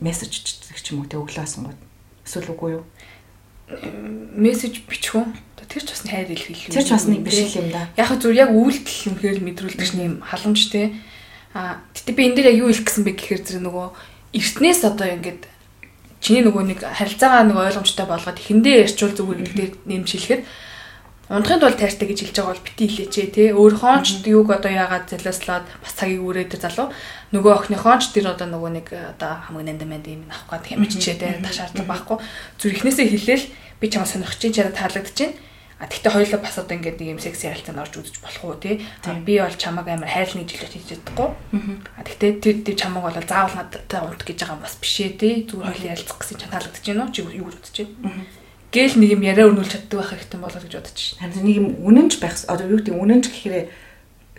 мессеж 0.03 0.35
ч 0.35 0.85
юм 0.91 1.01
уу 1.01 1.07
тий 1.07 1.15
өглөөсөн 1.15 1.63
гот. 1.63 1.79
Эсвэл 2.27 2.51
үгүй 2.53 2.69
юу? 2.75 2.83
Мессеж 4.35 4.83
бичих 4.87 5.15
үү? 5.15 5.25
Тэр 5.71 5.83
ч 5.87 5.95
бас 5.95 6.03
хайр 6.03 6.27
илэрхийлэл. 6.27 6.75
Тэр 6.75 6.83
ч 6.83 6.91
бас 6.91 7.05
нэг 7.07 7.23
биш 7.23 7.55
юм 7.55 7.71
да. 7.71 7.87
Яг 7.95 8.11
зөв 8.19 8.35
яг 8.35 8.51
үйлдэл 8.51 9.15
үнхээр 9.15 9.39
мэдрүүлдэг 9.39 9.87
ш 9.87 9.95
нэм 9.95 10.19
халамж 10.19 10.67
те. 10.67 10.91
А 11.55 11.79
тэгтээ 11.95 12.15
би 12.15 12.23
энэ 12.27 12.35
дээр 12.35 12.49
яг 12.51 12.57
юу 12.59 12.69
хэлэх 12.75 12.87
гэсэн 12.91 13.03
бэ 13.07 13.11
гэхээр 13.15 13.41
зэрэг 13.47 13.63
нөгөө 13.63 13.87
эртнээс 14.35 14.81
одоо 14.83 15.07
ингээд 15.07 15.47
чиний 16.19 16.43
нөгөө 16.43 16.63
нэг 16.75 16.79
харилцаагаа 16.83 17.43
нэг 17.47 17.57
ойлгомжтой 17.57 18.05
болгоод 18.07 18.39
ихэндээ 18.39 18.83
ярьчвал 18.83 19.15
зүгээр 19.15 19.39
нэг 19.41 19.53
дээр 19.55 19.71
нэмшилэхэд 19.87 20.41
Унтахын 21.31 21.63
тулд 21.63 21.79
тайртай 21.79 22.11
гэж 22.11 22.19
хэлж 22.27 22.35
байгаа 22.43 22.51
бол 22.51 22.67
бити 22.67 22.85
хилээч 22.91 23.15
те. 23.31 23.55
Өөрхөн 23.55 24.03
ч 24.03 24.19
юуг 24.27 24.51
одоо 24.51 24.67
яагаад 24.67 25.07
залууслаад 25.15 25.63
бас 25.79 25.93
цагийг 25.95 26.27
үрээд 26.27 26.59
залуу 26.59 26.91
нөгөө 27.31 27.71
охиныхон 27.71 28.03
ч 28.03 28.11
тэр 28.11 28.35
одоо 28.35 28.51
нөгөө 28.51 28.71
нэг 28.75 28.87
одоо 28.91 29.39
хамгийн 29.47 29.79
нандам 29.79 29.95
манд 29.95 30.11
юм 30.11 30.27
авах 30.27 30.59
гэдэг 30.59 30.75
юм 30.75 30.91
чичээ 30.91 31.23
те. 31.23 31.39
Ташаарлаг 31.39 31.87
байхгүй. 31.87 32.19
Зүр 32.59 32.75
ихнээсээ 32.75 33.07
хилээл 33.15 33.47
би 33.79 33.85
чамаа 33.87 34.11
сонирхож 34.11 34.43
чинь 34.43 34.51
чараа 34.59 34.75
таалагдаж 34.75 35.15
чинь. 35.15 35.39
А 35.79 35.87
тэгтээ 35.87 36.11
хоёулаа 36.11 36.41
бас 36.43 36.59
одоо 36.59 36.75
ингээд 36.75 36.99
нэг 36.99 37.09
юм 37.15 37.23
секси 37.23 37.47
харилцаанд 37.47 37.79
орж 37.79 37.93
үзэж 37.95 38.15
болох 38.19 38.43
уу 38.43 38.59
тий. 38.59 38.83
Би 39.23 39.39
бол 39.39 39.55
чамаг 39.55 39.87
амар 39.87 40.11
хайрлна 40.11 40.43
гэж 40.43 40.51
хэлж 40.67 40.73
хийж 40.77 40.87
чадахгүй. 40.99 41.31
А 41.95 42.03
тэгтээ 42.03 42.31
тэр 42.43 42.57
тэр 42.67 42.75
чамаг 42.75 43.07
бол 43.07 43.15
заавал 43.15 43.55
надтай 43.55 44.03
унт 44.03 44.21
гэж 44.21 44.35
байгаа 44.35 44.59
юм 44.59 44.65
бас 44.67 44.75
бишээ 44.77 45.15
тий. 45.15 45.47
Зүгээр 45.47 45.73
хоёулаа 45.79 45.93
ярилцах 45.95 46.19
гэсэн 46.21 46.37
чинь 46.37 46.53
таалагдаж 46.53 46.85
байна 46.85 47.03
уу? 47.07 47.15
Чи 47.15 47.21
юу 47.23 47.47
гэж 47.49 47.55
бодож 47.55 47.77
байна? 47.81 48.40
Гээл 48.71 48.95
нэг 48.95 49.09
юм 49.19 49.21
яриа 49.27 49.51
өрнүүлж 49.51 49.71
чаддаг 49.71 49.99
байх 49.99 50.11
хэрэгтэй 50.15 50.39
болоо 50.39 50.61
гэж 50.63 50.73
бодож 50.79 50.97
шин. 50.97 51.19
Харин 51.19 51.43
нэг 51.43 51.55
юм 51.59 51.67
үнэнч 51.83 52.13
байх 52.23 52.35
одоо 52.47 52.65
юу 52.71 52.79
гэдэг 52.79 52.95
үнэнч 52.95 53.25
гэхээр 53.27 53.67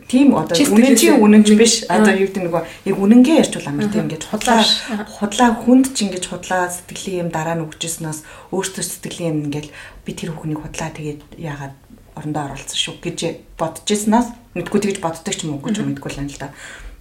тийм 0.08 0.34
одоо 0.34 0.56
үнэн 0.56 0.96
чи 0.96 1.08
үнэнч 1.12 1.48
биш. 1.56 1.74
одоо 1.88 2.12
юу 2.16 2.28
гэдэг 2.28 2.44
нөгөө 2.48 2.62
яг 2.88 2.96
үнэнгээ 2.96 3.40
ярьчвал 3.44 3.68
амар 3.68 3.88
тийм 3.92 4.08
ингэж 4.08 4.24
худлаа 4.28 4.60
худлаа 5.08 5.50
хүнд 5.56 5.86
ч 5.92 6.08
ингэж 6.08 6.24
худлаа 6.28 6.68
сэтгэлийн 6.68 7.28
юм 7.28 7.30
дараа 7.32 7.56
нь 7.56 7.64
өгчснээс 7.64 8.20
өөртөө 8.52 8.84
сэтгэлийн 8.84 9.32
юм 9.32 9.40
ингээл 9.48 9.70
би 10.04 10.10
тэр 10.16 10.32
хүүхнийг 10.36 10.60
худлаа 10.64 10.90
тэгээд 10.92 11.20
яагаад 11.36 11.74
орондоо 12.16 12.42
оруулсан 12.52 12.76
шүү 12.76 12.96
гэж 13.00 13.18
бодож 13.56 13.88
ирснаас 13.88 14.28
мэдгүй 14.52 14.80
тэгж 14.80 14.98
боддог 15.00 15.32
ч 15.32 15.48
юм 15.48 15.56
уу 15.56 15.64
гэж 15.64 15.80
мэдгүй 15.80 16.10
л 16.12 16.20
юм 16.20 16.28
л 16.28 16.40
да. 16.40 16.52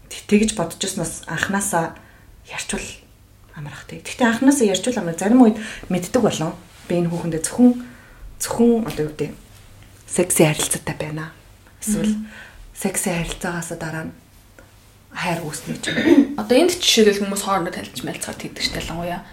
Тэгж 0.08 0.56
бодож 0.56 0.80
ирснаас 0.80 1.28
анханасаа 1.28 2.00
ярьчвал 2.48 2.88
амарх 3.56 3.88
тэг. 3.92 4.08
Гэхдээ 4.08 4.28
анханасаа 4.28 4.72
ярьчвал 4.72 5.04
амар 5.04 5.20
зарим 5.20 5.44
үед 5.44 5.60
мэддэг 5.92 6.24
болов 6.24 6.56
би 6.92 7.00
энэ 7.00 7.08
хүүхэндээ 7.08 7.44
зөвхөн 7.48 7.72
зөвхөн 8.44 8.84
одоо 8.84 9.04
юу 9.08 9.12
гэдэг 9.16 9.32
секси 10.12 10.44
харилцаатай 10.44 10.96
байна. 11.00 11.32
Эсвэл 11.80 12.20
секси 12.76 13.10
харилцаагаас 13.16 13.72
дараа 13.80 14.12
нь 14.12 14.14
хайр 15.16 15.40
үүснэ 15.48 15.80
гэж. 15.80 15.86
Одоо 16.36 16.56
энд 16.60 16.76
жишээлбэл 16.76 17.24
хүмүүс 17.24 17.44
хоорондоо 17.48 17.72
танилж 17.72 18.00
мэлцгаад 18.04 18.40
тэгдэг 18.44 18.64
ш 18.64 18.70
талангуяа 18.76 19.24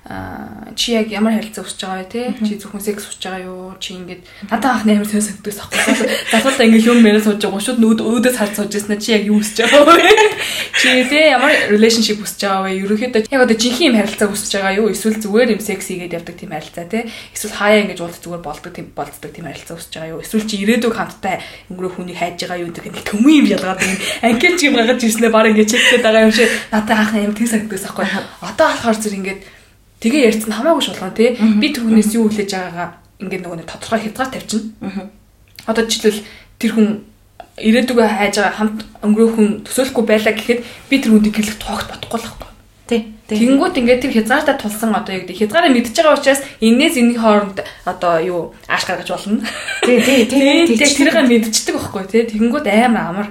чи 0.00 0.96
яг 0.96 1.12
ямар 1.12 1.36
харилцаа 1.36 1.60
өсөж 1.60 1.84
байгаа 1.84 2.00
вэ 2.00 2.08
те? 2.08 2.32
Чи 2.40 2.56
зөвхөн 2.56 2.80
секс 2.80 3.04
өсөж 3.04 3.20
байгаа 3.20 3.44
юу? 3.44 3.76
Чи 3.76 4.00
ингээд 4.00 4.24
надад 4.48 4.80
анх 4.80 4.84
нээр 4.88 5.04
төвс 5.04 5.28
өгдөөс 5.36 5.60
ахгүй 5.60 6.08
залуудаа 6.32 6.64
ингээд 6.64 6.88
юм 6.88 7.04
мэрэ 7.04 7.20
сууж 7.20 7.36
байгаа 7.36 7.60
шууд 7.60 7.84
нүүд 7.84 8.00
өөдөөс 8.00 8.36
харж 8.40 8.54
сууж 8.56 8.72
яснаа 8.80 8.96
чи 8.96 9.12
яг 9.12 9.28
юу 9.28 9.44
өсөж 9.44 9.60
байгаа 9.60 9.92
вэ? 9.92 10.08
Чи 10.80 11.04
те 11.04 11.36
ямар 11.36 11.52
relationship 11.68 12.16
өсөж 12.24 12.40
байгаа 12.48 12.64
вэ? 12.64 12.80
Ерөөхдөө 12.80 13.28
яг 13.28 13.42
одоо 13.44 13.56
жинхэнэ 13.60 13.88
юм 13.92 13.96
харилцаа 14.00 14.28
өсөж 14.32 14.52
байгаа 14.56 14.78
юу? 14.80 14.88
Эсвэл 14.88 15.20
зүгээр 15.20 15.52
юм 15.52 15.60
секс 15.60 15.92
хийгээд 15.92 16.16
явдаг 16.16 16.36
тийм 16.40 16.56
харилцаа 16.56 16.88
те? 16.88 17.04
Эсвэл 17.36 17.60
хаяа 17.60 17.84
ингээд 17.84 18.00
уулз 18.00 18.18
зүгээр 18.24 18.40
болдог 18.40 18.72
тийм 18.72 18.88
болцдог 18.96 19.30
тийм 19.36 19.52
харилцаа 19.52 19.76
өсөж 19.76 19.92
байгаа 20.00 20.12
юу? 20.16 20.24
Эсвэл 20.24 20.48
чи 20.48 20.56
ирээдүг 20.64 20.96
хамттай 20.96 21.44
өнгөрөө 21.68 21.92
хүнийг 22.00 22.16
хайж 22.16 22.40
байгаа 22.40 22.64
юу? 22.64 22.72
Гэдэг 22.72 22.88
нэг 22.88 23.04
төмөн 23.04 23.36
юм 23.36 23.46
ялгаад 23.52 23.84
юм. 23.84 24.00
Анкет 24.24 24.64
юм 24.64 24.74
гаргаж 24.80 25.00
ирснээр 25.04 25.34
баг 25.36 25.52
ингээд 25.52 25.70
чекгээд 25.76 26.04
байгаа 26.08 26.24
юм 26.24 26.32
шиг. 26.32 26.48
Надад 26.72 26.96
анх 26.96 27.12
юм 27.20 27.36
тийм 27.36 27.48
санагдаж 27.52 27.84
байхгүй 27.84 28.08
одоо 28.40 28.66
болохоор 28.72 28.96
зүр 28.96 29.14
ингээд 29.20 29.59
Тэгээ 30.00 30.26
ярьсан 30.32 30.52
хамаагүй 30.56 30.84
шулган 30.84 31.12
тий. 31.12 31.36
Би 31.36 31.72
түүнээс 31.76 32.16
юу 32.16 32.32
хүлээж 32.32 32.50
байгаагаа 32.56 32.88
ингээд 33.20 33.44
нөгөө 33.44 33.58
нэг 33.60 33.68
тодорхой 33.68 34.00
хязгаар 34.00 34.32
тавьчихна. 34.32 35.12
Одоо 35.68 35.84
жишээлбэл 35.84 36.24
тэр 36.56 36.72
хүн 36.72 36.88
ирээдүгөө 37.60 38.08
хайж 38.08 38.34
байгаа 38.40 38.56
хамт 38.56 38.80
өнгөрөөх 39.04 39.34
хүн 39.36 39.48
төсөөлөхгүй 39.68 40.04
байлаа 40.08 40.32
гэхэд 40.32 40.60
би 40.88 40.96
тэр 40.96 41.12
хүнийг 41.12 41.36
гэрлэх 41.36 41.58
тоогт 41.60 41.88
бодохгүй 41.92 42.16
л 42.16 42.24
байхгүй. 42.24 42.48
Тий. 42.88 43.00
Тэгэнгүүт 43.28 43.76
ингээд 43.76 44.02
тэр 44.02 44.12
хязгаартаа 44.16 44.56
тулсан 44.56 44.96
одоо 44.96 45.12
яг 45.14 45.28
хязгаараа 45.28 45.70
мэдчихэж 45.70 46.00
байгаа 46.00 46.16
учраас 46.16 46.42
энээс 46.64 46.96
энэний 46.96 47.20
хооронд 47.20 47.58
одоо 47.84 48.14
юу 48.24 48.40
ааш 48.66 48.88
гаргаж 48.88 49.08
болно. 49.12 49.44
Тий, 49.84 50.00
тий, 50.00 50.24
тий. 50.26 50.74
Тэрийг 50.74 51.28
мэдчихдэг 51.28 51.76
байхгүй 51.76 52.04
тий. 52.08 52.22
Тэгэнгүүт 52.26 52.66
амар 52.66 53.04
амар 53.12 53.28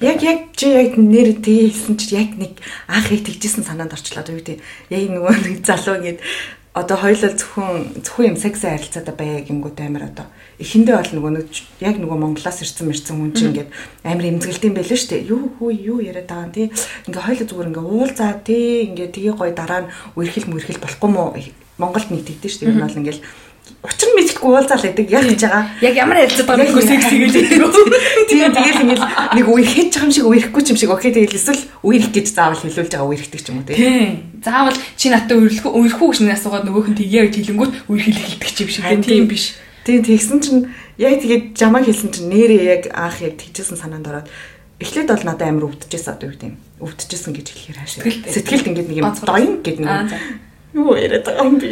Яг 0.00 0.22
яг 0.24 0.40
чи 0.56 0.72
яг 0.72 0.96
нэр 0.96 1.36
тэгээ 1.44 1.68
хэлсэн 1.68 1.96
чи 2.00 2.16
яг 2.16 2.32
нэг 2.40 2.56
анх 2.88 3.12
их 3.12 3.24
тэгжсэн 3.28 3.68
санаанд 3.68 3.92
орчлоо 3.92 4.24
юу 4.24 4.40
гэдэг. 4.40 4.58
Яг 4.88 5.04
нөгөө 5.12 5.34
нэг 5.44 5.60
залуу 5.60 6.00
ингэж 6.00 6.18
одоо 6.74 6.96
хоёулаа 6.98 7.30
зөвхөн 7.30 8.02
зөвхөн 8.02 8.34
юм 8.34 8.36
секси 8.40 8.66
харилцаатай 8.66 9.14
байя 9.14 9.46
гингүүд 9.46 9.78
амар 9.78 10.10
одоо 10.10 10.26
эхэндээ 10.58 10.96
бол 10.98 11.12
нөгөө 11.14 11.32
нэг 11.38 11.46
яг 11.78 11.96
нөгөө 12.02 12.18
Монголоос 12.18 12.58
ирсэн 12.66 12.90
мэрсэн 12.90 13.14
хүн 13.14 13.30
чинь 13.30 13.50
ингээд 13.54 13.70
амар 14.02 14.26
эмзэгэлтэй 14.26 14.68
юм 14.72 14.76
байлаа 14.80 14.98
шүү 14.98 15.10
дээ. 15.14 15.28
Юу 15.30 15.42
хүү 15.54 15.70
юу 15.70 15.98
яриад 16.02 16.26
байгаа 16.26 16.46
юм 16.48 16.54
тий. 16.56 16.66
Ингээ 17.06 17.26
хоёулаа 17.30 17.46
зүгээр 17.46 17.70
ингээ 17.70 17.86
уулзаа 17.94 18.32
тий 18.42 18.66
ингээ 18.90 19.08
тгий 19.14 19.34
гой 19.38 19.50
дараа 19.54 19.80
нь 19.86 19.92
үерхэл 20.18 20.50
мөрхэл 20.50 20.82
болохгүй 20.82 21.10
мó 21.14 21.30
Монголд 21.78 22.10
нэг 22.10 22.26
тэгдэж 22.26 22.50
шүү 22.50 22.60
дээ. 22.66 22.74
Энэ 22.74 22.86
бол 22.86 23.00
ингээл 23.02 23.22
учир 23.84 24.10
мэдхгүй 24.16 24.48
уулзаал 24.48 24.80
байдаг 24.80 25.08
яг 25.12 25.24
гэж 25.28 25.40
байгаа. 25.44 25.64
Яг 25.84 25.94
ямар 25.96 26.16
харилцаад 26.24 26.48
байгаа 26.48 26.68
юм 26.68 26.76
бэ? 26.76 26.88
Секси 26.88 27.16
гэж 27.20 27.32
байдаг. 27.36 27.84
Тийм 28.28 28.52
тэгэл 28.52 28.82
ингээл 28.84 29.04
нэг 29.36 29.46
үер 29.48 29.68
хийж 29.68 29.92
байгаа 29.92 30.08
юм 30.08 30.12
шиг 30.12 30.26
үерхгүй 30.28 30.62
юм 30.72 30.78
шиг. 30.80 30.90
Окей 30.92 31.12
тэгэл 31.12 31.36
эсвэл 31.36 31.62
үерх 31.84 32.08
гэж 32.12 32.26
заавал 32.32 32.60
хэлүүлж 32.64 32.92
байгаа 32.92 33.08
үерхдэг 33.12 33.40
ч 33.40 33.48
юм 33.52 33.60
уу 33.60 33.68
тийм. 33.68 34.40
Заавал 34.40 34.76
чи 34.96 35.06
надад 35.12 35.36
үерхүү 35.36 35.68
үерхүү 35.68 36.06
гэж 36.12 36.20
нэг 36.24 36.36
асуугаад 36.40 36.64
нөгөөх 36.64 36.88
нь 36.92 36.98
тгийе 37.00 37.28
гэж 37.28 37.34
хэлэнгүүт 37.44 37.72
үерхэл 37.92 38.20
хэлдэг 38.24 38.50
ч 38.52 38.58
юм 38.64 38.70
шиг 38.72 38.84
тийм 39.04 39.24
биш. 39.28 39.44
Тийм 39.84 40.00
тэгсэн 40.00 40.38
чинь 40.40 40.60
яг 40.96 41.20
тэгээд 41.20 41.44
жамаа 41.52 41.84
хэлсэн 41.84 42.08
чинь 42.08 42.32
нэрээ 42.32 42.62
яг 42.64 42.82
анх 42.96 43.20
яг 43.20 43.36
тэгжсэн 43.36 43.76
санаанд 43.76 44.08
ороод 44.08 44.28
эхлээд 44.80 45.12
бол 45.12 45.24
надад 45.28 45.48
амар 45.48 45.68
өвдөжсэн 45.68 46.16
одоо 46.16 46.32
юу 46.32 46.34
гэдэг 46.36 46.48
юм 46.48 46.56
өвдөжсэн 46.80 47.32
гэж 47.36 47.46
хэлэхээр 47.52 47.78
хаашаа 47.84 48.02
сэтгэлд. 48.32 48.68
Ингээд 48.72 48.88
нэг 48.88 48.98
юм 49.04 49.12
доин 49.12 49.52
гэдэг 49.60 49.84
нэг 49.84 50.08
юу 50.74 50.94
яриад 50.98 51.24
байгаа 51.24 51.46
юм 51.46 51.58
би 51.62 51.70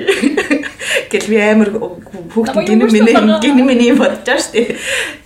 гэл 1.12 1.26
би 1.28 1.36
амар 1.42 1.70
хүүхд 1.74 2.56
гинэ 2.66 2.86
миний 2.86 3.16
гинэ 3.42 3.62
миний 3.66 3.92
бодож 3.92 4.40
штэ 4.46 4.78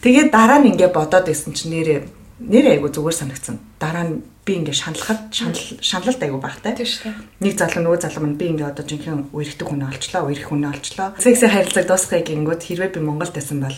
тэгээд 0.03 0.33
дараа 0.33 0.59
нь 0.65 0.73
ингээд 0.73 0.97
бодоод 0.97 1.29
исэн 1.29 1.53
чинь 1.53 1.73
нэрээ 1.77 2.01
нэрээ 2.41 2.81
айгу 2.81 2.89
зүгээр 2.89 3.21
санагцсан 3.21 3.57
дараа 3.81 4.05
нь 4.09 4.25
би 4.47 4.53
ингээд 4.63 4.81
шаналхад 4.81 5.21
шанал 5.35 5.67
шаналлт 5.81 6.23
айгу 6.23 6.39
багтай 6.39 6.73
тийм 6.79 6.87
шүү 6.87 7.13
нэг 7.43 7.55
залуу 7.59 7.83
нөгөө 7.83 8.01
залуу 8.05 8.23
маань 8.23 8.41
би 8.41 8.47
ингээд 8.53 8.73
одоо 8.73 8.85
жинхэнэ 8.87 9.35
үерхдэг 9.35 9.67
хүн 9.67 9.89
олчлоо 9.91 10.23
үерх 10.31 10.47
хүн 10.47 10.71
олчлоо. 10.71 11.09
Секси 11.19 11.51
харилцааг 11.51 11.87
дуусгахыг 11.91 12.31
гингүүд 12.31 12.63
хэрвээ 12.63 12.95
би 12.95 13.01
Монголд 13.03 13.35
байсан 13.35 13.59
бол 13.59 13.75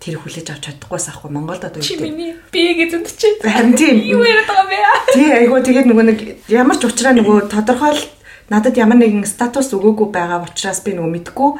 тэр 0.00 0.16
хүлээж 0.20 0.48
авч 0.52 0.62
чадахгүйс 0.68 1.06
ахгүй 1.12 1.30
Монголд 1.32 1.64
одоо 1.68 1.80
чи 1.84 2.00
миний 2.00 2.32
би 2.48 2.62
гэж 2.76 2.90
үндчихэд 2.96 3.44
харин 3.44 3.76
тийм. 3.76 3.96
Юу 4.04 4.24
яриад 4.24 4.48
байгаа 4.48 4.68
бэ? 4.68 4.78
Тий 5.12 5.28
айгуу 5.32 5.60
тэгээд 5.60 5.88
нөгөө 5.88 6.04
нэг 6.08 6.18
ямар 6.48 6.76
ч 6.80 6.88
учраас 6.88 7.16
нөгөө 7.20 7.48
тодорхой 7.52 7.92
надад 8.50 8.76
ямар 8.76 8.98
нэгэн 9.00 9.24
статус 9.24 9.72
өгөөгүй 9.72 10.08
байгаа 10.12 10.44
учраас 10.44 10.84
би 10.84 10.92
нөгөө 10.92 11.12
мэдгүй 11.16 11.50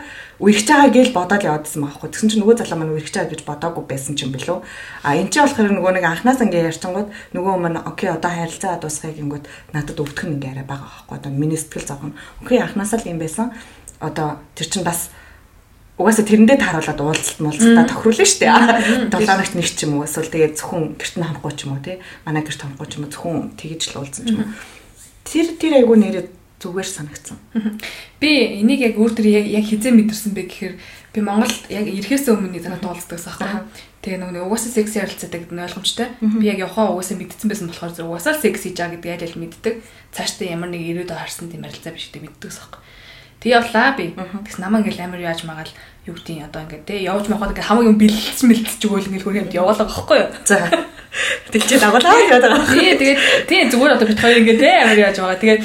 үерхэж 0.44 0.68
байгаа 0.68 0.90
гэж 0.92 1.08
бодоод 1.14 1.44
явдсан 1.46 1.80
байхгүй. 1.86 2.08
Тэгсэн 2.10 2.28
чинь 2.28 2.40
нөгөө 2.44 2.56
залуу 2.60 2.78
маань 2.82 2.94
үерхэж 2.98 3.14
байгаа 3.14 3.32
гэж 3.32 3.42
бодоогүй 3.48 3.84
байсан 3.88 4.12
ч 4.18 4.26
юм 4.26 4.34
билүү. 4.34 4.58
А 5.06 5.14
энэ 5.16 5.30
ч 5.32 5.40
болохоор 5.40 5.72
нөгөө 5.72 5.92
нэг 5.94 6.04
анханаас 6.04 6.42
ингээ 6.44 6.68
ярьчингууд 6.74 7.08
нөгөө 7.32 7.54
маань 7.56 7.80
окей 7.86 8.10
одоо 8.10 8.30
харилцаа 8.34 8.76
дуусгая 8.82 9.14
гингүүд 9.16 9.44
надад 9.72 9.96
өвдөх 9.96 10.26
нь 10.26 10.34
ингээ 10.36 10.52
арай 10.60 10.66
байгаа 10.66 10.90
байхгүй. 10.90 11.16
Одоо 11.22 11.30
миний 11.32 11.56
сэтгэл 11.56 11.88
зовхон. 11.88 12.12
Окей 12.42 12.58
анханасаа 12.58 12.98
л 13.00 13.08
юм 13.08 13.18
байсан. 13.22 13.54
Одоо 14.02 14.42
тэр 14.58 14.68
чинь 14.68 14.84
бас 14.84 15.08
угаасаа 15.94 16.26
тэрэндээ 16.26 16.58
тааруулаад 16.58 17.00
уулзалт 17.00 17.38
муулзалтаа 17.38 17.86
тохируулна 17.86 18.26
шүү 18.26 18.40
дээ. 18.42 19.14
7 19.14 19.30
хоногт 19.30 19.54
нэг 19.62 19.68
ч 19.70 19.86
юм 19.86 20.02
уу 20.02 20.04
эсвэл 20.04 20.34
тэгээд 20.34 20.58
зөвхөн 20.58 20.98
гэрт 20.98 21.14
нь 21.14 21.24
хамахгүй 21.24 21.52
ч 21.54 21.60
юм 21.64 21.78
уу 21.78 21.82
тий. 21.86 21.96
Манай 22.26 22.42
гэрт 22.42 22.60
хамахгүй 22.66 22.88
ч 22.90 22.92
юм 22.98 23.06
уу 23.06 23.12
зөвхөн 23.14 23.54
тэгэж 23.54 23.82
л 23.94 23.98
уулзсан 24.02 24.24
ч 24.26 24.30
юм 24.34 24.42
уу. 24.42 24.50
Тэр 25.22 25.46
тэр 25.54 25.72
айгу 25.78 25.94
нэрээ 25.94 26.24
зүгээр 26.64 26.88
санагдсан. 26.88 27.36
Би 28.16 28.64
энийг 28.64 28.80
яг 28.80 28.94
өөр 28.96 29.12
төр 29.12 29.28
яг 29.28 29.64
хизээ 29.68 29.92
мэдэрсэн 29.92 30.32
бэ 30.32 30.42
гэхээр 30.48 30.74
би 31.12 31.20
Монголд 31.20 31.68
яг 31.68 31.84
ирэхээс 31.84 32.32
өмнө 32.32 32.56
нэг 32.56 32.64
занаа 32.64 32.80
уулздагс 32.80 33.28
аахгүй. 33.28 33.60
Тэгээ 34.00 34.20
нөгөө 34.24 34.48
угаасаа 34.48 34.72
секси 34.72 34.98
нь 34.98 35.64
ойлгомжтой. 35.64 36.08
Би 36.40 36.44
яг 36.48 36.58
явахаа 36.64 36.96
угаасаа 36.96 37.20
мэдсэн 37.20 37.48
байсан 37.48 37.68
болохоор 37.68 37.92
зөв 37.92 38.08
угаасаа 38.08 38.34
секс 38.40 38.64
хийж 38.64 38.80
байгаа 38.80 38.96
гэдгийг 38.98 39.24
аль 39.28 39.40
мэддэг. 39.44 39.74
Цаашдаа 40.16 40.48
ямар 40.48 40.72
нэг 40.72 40.82
ирээдүйд 40.82 41.12
харсан 41.12 41.52
тийм 41.52 41.64
харилцаа 41.64 41.92
биш 41.92 42.08
гэдэг 42.10 42.24
мэддэг 42.24 42.48
ус 42.50 42.58
аахгүй. 42.60 42.80
Тэг 43.44 43.50
явлаа 43.60 43.92
би. 43.96 44.12
Тэгс 44.16 44.58
намаа 44.58 44.80
ингээл 44.80 45.04
амар 45.04 45.20
яаж 45.20 45.44
магаал 45.44 45.72
юу 46.08 46.16
гэдгийг 46.16 46.48
одоо 46.48 46.64
ингээд 46.64 46.84
те 46.84 47.00
явж 47.00 47.28
махад 47.28 47.52
ингээд 47.52 47.68
хамаг 47.68 47.88
юм 47.88 47.96
бэлдсэн 48.00 48.48
бэлдэж 48.48 48.80
өгөөл 48.84 49.08
ингээл 49.08 49.24
хөрөнд 49.24 49.56
яваалаа 49.56 49.84
байхгүй 49.88 50.18
юу. 50.20 50.30
За. 50.44 50.56
Тэг 51.52 51.62
чи 51.64 51.76
дагуулаа 51.80 52.16
яваад 52.24 52.44
байгаа. 52.44 52.72
Тий 52.72 52.92
тэгээд 52.96 53.20
тий 53.48 53.60
зүгээр 53.72 53.94
одоо 53.96 54.08
бит 54.08 54.20
хоёр 54.20 54.38
ингээд 54.40 54.60
те 54.60 54.70
амар 54.84 54.98
яаж 55.00 55.16
байгаа. 55.20 55.40
Тэгээд 55.40 55.60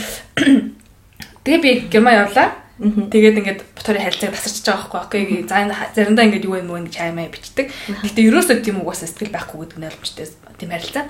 тэгээ 1.49 1.65
би 1.65 1.71
герман 1.89 2.29
явлаа. 2.29 2.53
Тэгээд 2.79 3.39
ингээд 3.43 3.61
боторын 3.75 4.05
харилцааг 4.07 4.37
тасарч 4.37 4.63
байгаа 4.63 5.03
байхгүй 5.03 5.19
окей 5.27 5.43
за 5.43 5.67
заримдаа 5.97 6.25
ингээд 6.29 6.47
юу 6.47 6.61
юм 6.61 6.71
ингэж 6.79 6.95
аймаа 7.01 7.27
бичдэг. 7.27 7.67
Гэтэ 8.07 8.23
ерөөсөө 8.23 8.63
тийм 8.63 8.79
угаасаа 8.79 9.09
сэтгэл 9.11 9.35
байхгүй 9.35 9.67
гэдэг 9.67 9.77
нь 9.83 9.87
ойлгомжтой 9.89 10.25
тийм 10.55 10.71
харилцаа. 10.71 11.03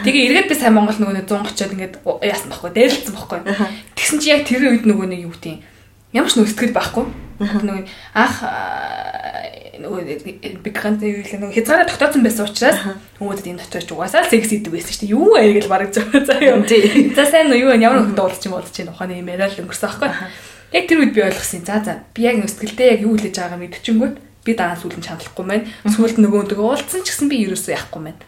Тэгээ 0.00 0.26
эргээд 0.32 0.48
би 0.48 0.54
сайн 0.56 0.72
Монгол 0.80 0.96
нөгөө 0.96 1.28
130-од 1.28 1.74
ингээд 1.76 1.94
яасан 2.24 2.48
байхгүй 2.48 2.70
дээрлэлсэн 2.72 3.14
байхгүй. 3.20 3.40
Тэгсэн 4.00 4.18
чи 4.24 4.28
яг 4.32 4.48
тэр 4.48 4.64
үед 4.72 4.88
нөгөө 4.88 5.06
нэг 5.12 5.20
юу 5.28 5.36
тийм 5.36 5.60
ямар 6.12 6.30
ч 6.30 6.34
нөх 6.38 6.50
сэтгэл 6.50 6.74
байхгүй. 6.74 7.04
Нөгөө 7.40 7.86
анх 8.14 8.36
нөгөө 9.80 10.60
бигрант 10.60 11.00
нөгөө 11.00 11.56
хязгаараа 11.56 11.88
тогтоосон 11.88 12.20
байсан 12.24 12.44
учраас 12.44 12.78
хүмүүст 13.16 13.48
энэ 13.48 13.62
дотоорч 13.64 13.88
угаасаа 13.94 14.28
секс 14.28 14.52
идэг 14.52 14.74
байсан 14.74 14.92
шүү 14.92 15.08
дээ. 15.08 15.14
Юу 15.16 15.32
вэ 15.32 15.56
гэж 15.56 15.66
бараг 15.70 15.90
зөө 15.94 16.20
заа 16.28 16.40
юм. 16.44 16.68
За 17.16 17.24
сайн 17.24 17.48
юу 17.56 17.72
ямар 17.72 18.04
нөхөд 18.04 18.20
уулзч 18.20 18.44
юм 18.44 18.60
уулзч 18.60 18.76
юм 18.84 18.92
ухааны 18.92 19.16
юм 19.24 19.32
яриад 19.32 19.56
л 19.56 19.64
өнгөрсөн 19.64 19.88
байхгүй. 19.88 20.10
Яг 20.76 20.84
тэр 20.84 21.00
үед 21.00 21.14
би 21.16 21.24
ойлгосон. 21.24 21.64
За 21.64 21.80
за 21.80 21.92
би 22.12 22.28
яг 22.28 22.36
нөхцөлдөө 22.44 22.86
яг 22.92 23.00
юу 23.00 23.16
хэлж 23.16 23.36
байгаагаа 23.40 23.60
мэдчихэнгүүт 23.64 24.16
би 24.44 24.52
дараа 24.52 24.76
сүүлэн 24.76 25.00
чаналахгүй 25.00 25.44
маань. 25.48 25.68
Сүүлд 25.88 26.20
нөгөө 26.20 26.40
нөгөө 26.52 26.66
уулзсан 26.76 27.00
ч 27.00 27.16
гэсэн 27.16 27.32
би 27.32 27.40
ерөөсөө 27.48 27.72
яахгүй 27.72 28.02
маань 28.04 28.20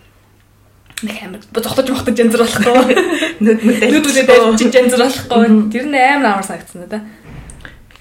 нэг 1.03 1.19
амар 1.19 1.43
зогтож 1.43 1.89
мохтож 1.91 2.15
янзар 2.15 2.47
болохгүй. 2.47 2.95
Нүд 3.43 3.61
мүдэл. 3.67 3.91
Нүд 3.91 4.07
мүдэл 4.07 4.71
янзар 4.71 5.03
болохгүй. 5.03 5.47
Тэр 5.75 5.87
нь 5.91 5.99
амар 5.99 6.39
амар 6.39 6.47
санагдсан 6.47 6.87
да 6.87 7.03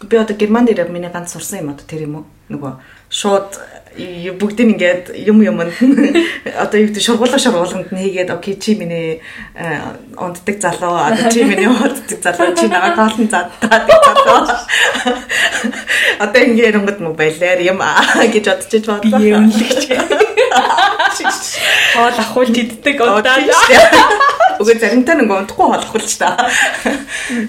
би 0.10 0.18
одоо 0.18 0.36
герман 0.36 0.66
дээр 0.66 0.90
миний 0.90 1.10
ганц 1.10 1.34
сурсан 1.34 1.60
юм 1.60 1.70
одоо 1.74 1.86
тэр 1.86 2.08
юм 2.08 2.16
уу? 2.16 2.26
Нөгөө 2.50 2.74
шууд 3.12 3.60
бүгдийг 4.40 4.80
ингээд 4.80 5.06
юм 5.28 5.44
юм 5.44 5.60
одоо 6.64 6.78
юу 6.80 6.88
гэдэг 6.88 7.04
шургуулга 7.04 7.36
шургуулганд 7.36 7.92
нэгээд 7.92 8.32
окей 8.32 8.56
чи 8.56 8.76
миний 8.80 9.20
унддаг 10.16 10.64
залуу 10.64 10.96
одоо 10.96 11.28
чи 11.28 11.44
миний 11.44 11.68
унддаг 11.68 12.20
залуу 12.24 12.56
чи 12.56 12.72
намайг 12.72 12.96
тоолн 12.96 13.28
задтаад 13.28 13.84
залуу. 13.92 14.48
Одоо 16.24 16.42
ингээд 16.42 16.80
онгод 16.80 17.00
мобайлаар 17.04 17.60
юм 17.60 17.84
гэж 18.34 18.46
бодчих 18.48 18.88
бодлоо. 18.88 19.20
юм 19.20 19.52
л 19.52 19.60
гэж 19.60 19.92
хоол 21.94 22.16
ахуул 22.16 22.52
тиддэг 22.56 22.96
удаа 22.96 23.38
Уг 24.62 24.78
заримдаа 24.78 25.17
нэг 25.17 25.26
унтахгүй 25.26 25.67
болохгүй 25.74 26.02
л 26.06 26.17
та. 26.21 26.38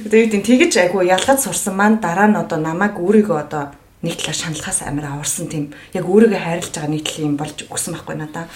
Тэгээд 0.09 0.41
тэгэж 0.41 0.73
айгу 0.81 1.05
ялгаж 1.05 1.45
сурсан 1.45 1.77
маань 1.77 2.01
дараа 2.01 2.25
нь 2.25 2.41
одоо 2.41 2.57
намайг 2.57 2.97
өөрийгөө 2.97 3.37
одоо 3.37 3.77
нэг 4.01 4.17
талаа 4.17 4.33
шаналхаас 4.33 4.81
амар 4.89 5.13
аварсан 5.13 5.45
тийм. 5.53 5.77
Яг 5.93 6.09
өөрийгөө 6.09 6.41
хайрлаж 6.41 6.73
байгаа 6.73 6.89
нэг 6.89 7.05
тал 7.05 7.21
юм 7.21 7.37
болж 7.37 7.59
өгсөн 7.69 7.93
байхгүй 7.93 8.17
надаа. 8.17 8.49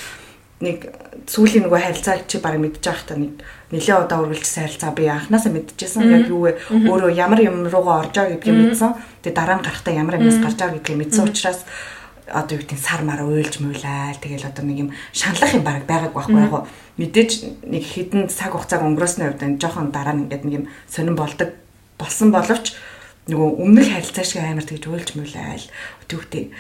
Нэг 0.65 0.89
сүүлийн 1.29 1.69
нөгөө 1.69 1.81
харилцаа 1.85 2.17
чи 2.25 2.41
баг 2.41 2.57
мэдчих 2.57 3.05
та 3.05 3.21
нэг 3.21 3.45
нэлээ 3.77 4.09
удаа 4.09 4.25
үргэлжсэн 4.25 4.65
харилцаа 4.65 4.93
би 4.97 5.05
анханасаа 5.05 5.53
мэдчихсэн. 5.53 6.09
Яг 6.17 6.33
юу 6.33 6.49
вэ? 6.49 6.57
Өөрөө 6.89 7.13
ямар 7.13 7.45
юм 7.45 7.69
руугаа 7.69 8.09
орж 8.09 8.17
байгаа 8.17 8.41
гэдгийг 8.41 8.73
мэдсэн. 8.73 8.97
Тэгээ 9.21 9.37
дараа 9.37 9.61
нь 9.61 9.67
гарахтаа 9.69 9.93
ямар 9.93 10.17
юмас 10.17 10.41
гарч 10.41 10.57
байгаа 10.57 10.81
гэдгийг 10.81 11.13
мэдсэн 11.13 11.29
учраас 11.29 11.61
одоо 12.27 12.59
юу 12.59 12.63
гэдэг 12.63 12.79
сар 12.79 13.03
мар 13.07 13.23
уйлж 13.23 13.63
муулаа 13.63 14.15
тэгэл 14.19 14.51
одоо 14.51 14.65
нэг 14.67 14.79
юм 14.87 14.91
шаналх 15.15 15.55
юм 15.55 15.63
баг 15.63 15.87
байгаагүй 15.87 16.15
байхгүй 16.15 16.43
яг 16.43 16.67
мэдээж 16.99 17.31
нэг 17.71 17.83
хідэн 17.87 18.27
цаг 18.27 18.53
хугацааг 18.55 18.83
өнгөрөөсний 18.83 19.31
хувьд 19.31 19.47
энэ 19.47 19.61
жоохон 19.63 19.95
дараа 19.95 20.15
нь 20.19 20.27
ингээд 20.27 20.45
нэг 20.45 20.55
юм 20.59 20.67
сонирн 20.91 21.15
болдог 21.15 21.55
болсон 21.99 22.35
боловч 22.35 22.75
нөгөө 23.31 23.49
өмнөх 23.63 23.87
харилцаа 23.91 24.25
шиг 24.27 24.43
амар 24.43 24.67
тэгж 24.67 24.85
уйлж 24.91 25.11
муулаа 25.15 25.55
л 25.55 25.67
төвхтэй 26.11 26.51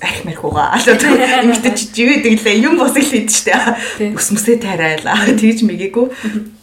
арх 0.00 0.20
марх 0.24 0.42
угаа 0.44 0.76
эмгтэж 0.76 1.78
живэ 1.92 2.24
дэглээ 2.24 2.64
юм 2.64 2.80
босыг 2.80 3.04
л 3.04 3.12
хийдэж 3.12 3.32
штэ 3.32 4.12
ус 4.16 4.28
мөсөө 4.32 4.56
тариалаа 4.60 5.28
тэгж 5.36 5.64
мэгийгүү 5.64 6.06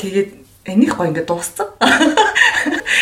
тэгээд 0.02 0.30
энийг 0.66 0.96
гоо 0.96 1.10
ингээд 1.10 1.28
дууссан. 1.28 1.68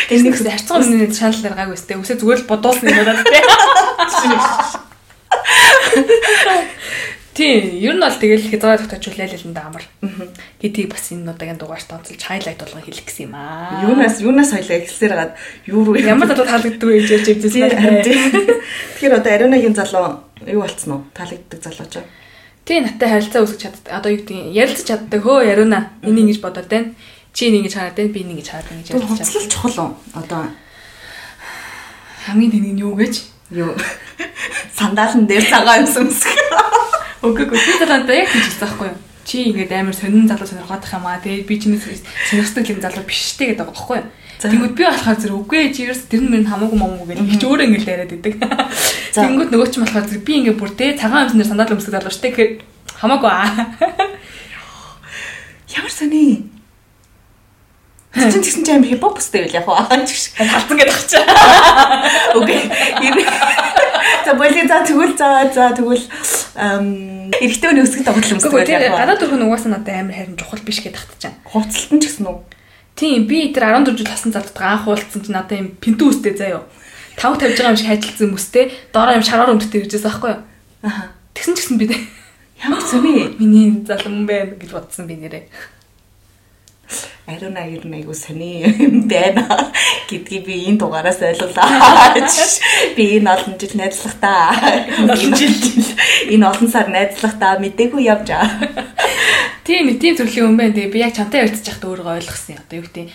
Энийг 0.09 0.35
харцгаа 0.39 0.79
миний 0.81 1.11
шанал 1.13 1.41
дээр 1.41 1.55
гайгүй 1.55 1.75
өстэй 1.77 1.97
үсээ 1.99 2.17
зүгээр 2.17 2.41
л 2.41 2.49
бодуулсан 2.49 2.89
юм 2.89 2.97
надад 2.97 3.21
тий 3.27 3.43
Тийм, 7.31 7.79
ер 7.79 7.95
нь 7.95 8.03
бол 8.03 8.11
тэгэл 8.11 8.43
хязгаар 8.51 8.83
тогтоочулээ 8.83 9.31
л 9.31 9.47
энэ 9.49 9.63
амар. 9.63 9.87
Гэдгийг 10.59 10.91
бас 10.91 11.15
энэ 11.15 11.31
удаагийн 11.31 11.55
дугаарт 11.55 11.87
онцолж 11.87 12.19
хайлайт 12.19 12.59
болгон 12.59 12.83
хэлэх 12.83 13.07
гэсэн 13.07 13.31
юм 13.31 13.35
аа. 13.39 13.87
Юунаас 13.87 14.19
юунаас 14.19 14.51
хоёлаа 14.51 14.77
эхлэлсээр 14.83 15.13
гаад 15.15 15.33
юу 15.63 15.87
руу 15.87 15.95
ямар 15.95 16.27
залуу 16.27 16.43
таалагддаг 16.43 16.83
вэ 16.83 17.07
гэж 17.07 17.23
ярьж 17.23 17.27
байсан. 17.39 17.71
Тэгэхээр 18.03 19.15
одоо 19.15 19.31
ариунагийн 19.31 19.73
залуу 19.79 20.27
юу 20.43 20.59
болцсон 20.59 20.91
уу? 20.91 21.01
Таалагддаг 21.15 21.59
залуу 21.63 21.87
ч. 21.87 22.03
Тийм, 22.67 22.83
наттай 22.83 23.09
харилцаа 23.09 23.41
үүсгэж 23.47 23.61
чаддаг. 23.63 23.91
Одоо 23.95 24.09
юу 24.11 24.19
гэдгийг 24.21 24.51
ярилцаж 24.51 24.87
чаддаг. 24.91 25.19
Хөө 25.23 25.55
ариуна. 25.55 25.95
Энийг 26.03 26.35
ингэж 26.35 26.39
бодоод 26.43 26.67
байна. 26.67 26.93
Чи 27.33 27.47
энийг 27.47 27.65
ингэж 27.65 27.75
хараад 27.79 27.95
байна. 27.95 28.11
Би 28.11 28.21
энийг 28.21 28.37
гэж 28.43 28.47
хараад 28.51 28.67
байна 28.69 28.81
гэж 28.83 28.89
ярьж 28.91 29.07
чаддаг. 29.17 29.49
чухал 29.49 29.77
уу? 29.79 29.91
Одоо 30.13 30.51
хамгийн 32.27 32.51
тэнэг 32.53 32.73
нь 32.75 32.83
юу 32.85 32.93
гэж? 32.99 33.15
Юу? 33.51 33.75
Сандаалн 34.77 35.27
дээр 35.27 35.43
цагаан 35.43 35.83
юмсан 35.83 36.07
үсгэх. 36.07 36.39
Үгүй 37.21 37.45
үгүй 37.45 37.59
би 37.59 37.73
талаантаа 37.83 38.15
яг 38.15 38.31
тийж 38.31 38.47
хэлсэн 38.47 38.63
байхгүй 38.63 38.87
юу? 38.87 38.97
Чи 39.27 39.37
ингээд 39.51 39.71
амар 39.75 39.93
сонин 39.93 40.25
залуу 40.25 40.47
сонирхоод 40.47 40.81
тах 40.81 40.95
юм 40.95 41.05
аа. 41.05 41.19
Тэгээд 41.19 41.45
би 41.45 41.55
чиний 41.59 41.77
сонирхдаг 41.77 42.65
юм 42.71 42.79
залуу 42.81 43.03
биш 43.05 43.35
штэ 43.35 43.51
гэдэг 43.51 43.59
байгаа 43.59 43.75
байхгүй 43.75 43.97
юу? 43.99 44.07
Тэнгүүд 44.41 44.73
би 44.73 44.83
болохоор 44.87 45.19
зэрэг 45.21 45.37
үгүй 45.37 45.69
чи 45.69 45.85
ерөөс 45.85 46.09
тэр 46.09 46.25
нь 46.25 46.31
минь 46.33 46.49
хамаагүй 46.49 46.79
момгүй 46.81 47.13
гэх 47.13 47.29
гэж 47.29 47.41
өөрөө 47.45 47.65
ингээд 47.69 47.91
яриад 47.93 48.15
идэг. 48.17 48.33
Тэнгүүд 49.13 49.49
нөгөө 49.53 49.69
ч 49.69 49.75
болохоор 49.77 50.07
зэрэг 50.09 50.25
би 50.25 50.33
ингээд 50.41 50.57
бүр 50.57 50.71
тэ 50.73 50.97
цагаан 50.97 51.29
амснэр 51.29 51.45
сандал 51.45 51.69
өмсгөх 51.77 51.93
залуу 51.93 52.09
штэ 52.09 52.33
гэхээр 52.33 52.51
хамаагүй 52.97 53.29
аа. 53.29 53.69
Ямар 55.77 55.93
сони. 55.93 56.49
Чин 58.11 58.43
тэгсэн 58.43 58.63
чинь 58.67 58.75
амар 58.75 58.91
хипхопстэй 58.91 59.47
байл 59.47 59.55
яг 59.55 59.65
хаа 59.65 60.03
ч 60.03 60.11
гэж. 60.11 60.23
Халтан 60.35 60.77
гэдэг 60.77 60.97
ачаа. 60.99 61.23
Үгүй. 62.35 62.59
За 64.25 64.33
боли 64.35 64.67
за 64.67 64.83
тэгвэл 64.83 65.15
за 65.15 65.47
за 65.47 65.71
тэгвэл 65.71 66.05
эрэгтэй 67.39 67.67
хүний 67.71 67.83
өсгөх 67.87 68.03
тоглоом 68.03 68.39
Гэхдээ 68.43 68.67
тэр 68.67 68.91
гадаад 68.91 69.19
төрх 69.23 69.35
нь 69.39 69.45
угаасаа 69.47 69.71
надад 69.71 69.95
амар 69.95 70.15
харин 70.15 70.35
чухал 70.35 70.59
биш 70.59 70.83
гэж 70.83 70.99
татчихсан. 70.99 71.39
Хувцалт 71.47 71.91
нь 71.95 72.01
ч 72.03 72.11
гэсэн 72.11 72.27
үү? 72.27 72.37
Тийм 72.99 73.25
би 73.31 73.55
тэр 73.55 73.71
14 73.79 73.95
жил 73.95 74.11
болсон 74.11 74.35
залууд 74.35 74.59
анх 74.59 74.83
уулзсан 74.91 75.21
чинь 75.23 75.35
надад 75.39 75.55
юм 75.55 75.67
пинтүү 75.79 76.11
үстэй 76.11 76.35
заяа. 76.35 76.67
Тав 77.15 77.39
тавьж 77.39 77.55
байгаа 77.55 77.71
юм 77.71 77.79
шиг 77.79 77.87
хайдлцсан 77.87 78.27
хүмүүстэй 78.27 78.65
доороо 78.91 79.15
юм 79.15 79.23
шараар 79.23 79.55
өмдөлтэй 79.55 79.87
иржээс 79.87 80.03
байхгүй 80.03 80.29
юу? 80.35 80.43
Аха. 80.83 81.15
Тэгсэн 81.31 81.55
ч 81.55 81.59
гэсэн 81.63 81.77
би 81.79 81.87
Ямар 82.61 82.81
зүми? 82.85 83.35
Миний 83.39 83.81
залам 83.87 84.27
байна 84.27 84.53
гэж 84.53 84.69
бодсон 84.69 85.07
би 85.07 85.17
нэрээ. 85.17 85.49
Ариуна 87.27 87.63
ер 87.69 87.85
нь 87.85 87.95
айгу 87.95 88.13
сони 88.13 88.65
юм 88.65 89.07
байна 89.07 89.71
гэдгийг 90.09 90.45
би 90.45 90.67
энэ 90.67 90.79
дугаараас 90.81 91.21
ойлголаа. 91.21 92.15
Би 92.95 93.17
энэ 93.19 93.29
олон 93.31 93.55
жил 93.59 93.73
найзлахтаа. 93.75 94.51
Олон 95.07 95.33
жил 95.35 95.55
энэ 96.33 96.45
олон 96.49 96.67
сар 96.71 96.87
найзлахтаа 96.89 97.59
мэдээгүй 97.61 98.03
явж 98.09 98.29
аа. 98.35 98.49
Тийм 99.63 99.95
тийм 99.99 100.17
төрлийн 100.17 100.51
хүн 100.51 100.57
байна. 100.57 100.75
Тэгээ 100.75 100.93
би 100.93 100.99
яг 100.99 101.15
чамтай 101.15 101.45
ярилцж 101.45 101.67
байхдаа 101.67 101.89
өөрөө 101.91 102.15
ойлгосон. 102.19 102.59
Одоо 102.59 102.77
юу 102.81 102.85
гэдэг 102.89 103.07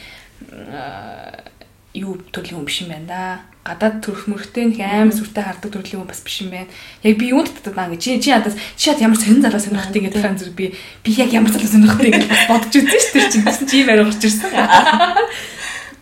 юу 1.97 2.21
төрлийн 2.31 2.61
хүн 2.61 2.69
биш 2.69 2.85
юм 2.85 2.93
байна 2.93 3.09
да 3.09 3.21
гадаад 3.67 4.05
төрх 4.05 4.31
мөрхтэй 4.31 4.71
нэг 4.71 4.81
аим 4.85 5.11
сүртэй 5.11 5.43
хардаг 5.43 5.73
төрлийн 5.75 6.05
хүн 6.05 6.11
бас 6.11 6.23
биш 6.23 6.45
юм 6.45 6.55
байна. 6.55 6.71
Яг 7.03 7.19
би 7.19 7.33
юунд 7.35 7.51
татдаг 7.51 7.91
гэж 7.91 7.99
чи 7.99 8.21
чи 8.23 8.31
надаас 8.31 8.55
чи 8.77 8.91
шат 8.93 9.03
ямар 9.03 9.19
сонин 9.19 9.43
залуу 9.43 9.59
сонирхдаг 9.59 10.03
гэдэг 10.07 10.23
хаан 10.23 10.39
зүр 10.39 10.55
би 10.55 10.77
би 11.03 11.11
яг 11.19 11.35
ямар 11.35 11.51
залуу 11.51 11.67
сонирхдаг 11.67 12.15
гэж 12.15 12.25
бодож 12.47 12.75
үзсэн 12.79 13.01
шүү 13.03 13.13
дээ. 13.17 13.33
Чи 13.33 13.39
гэсэн 13.43 13.67
чи 13.67 13.77
юм 13.83 13.91
арай 13.91 14.07
гарч 14.07 14.23
ирсэн. 14.23 14.51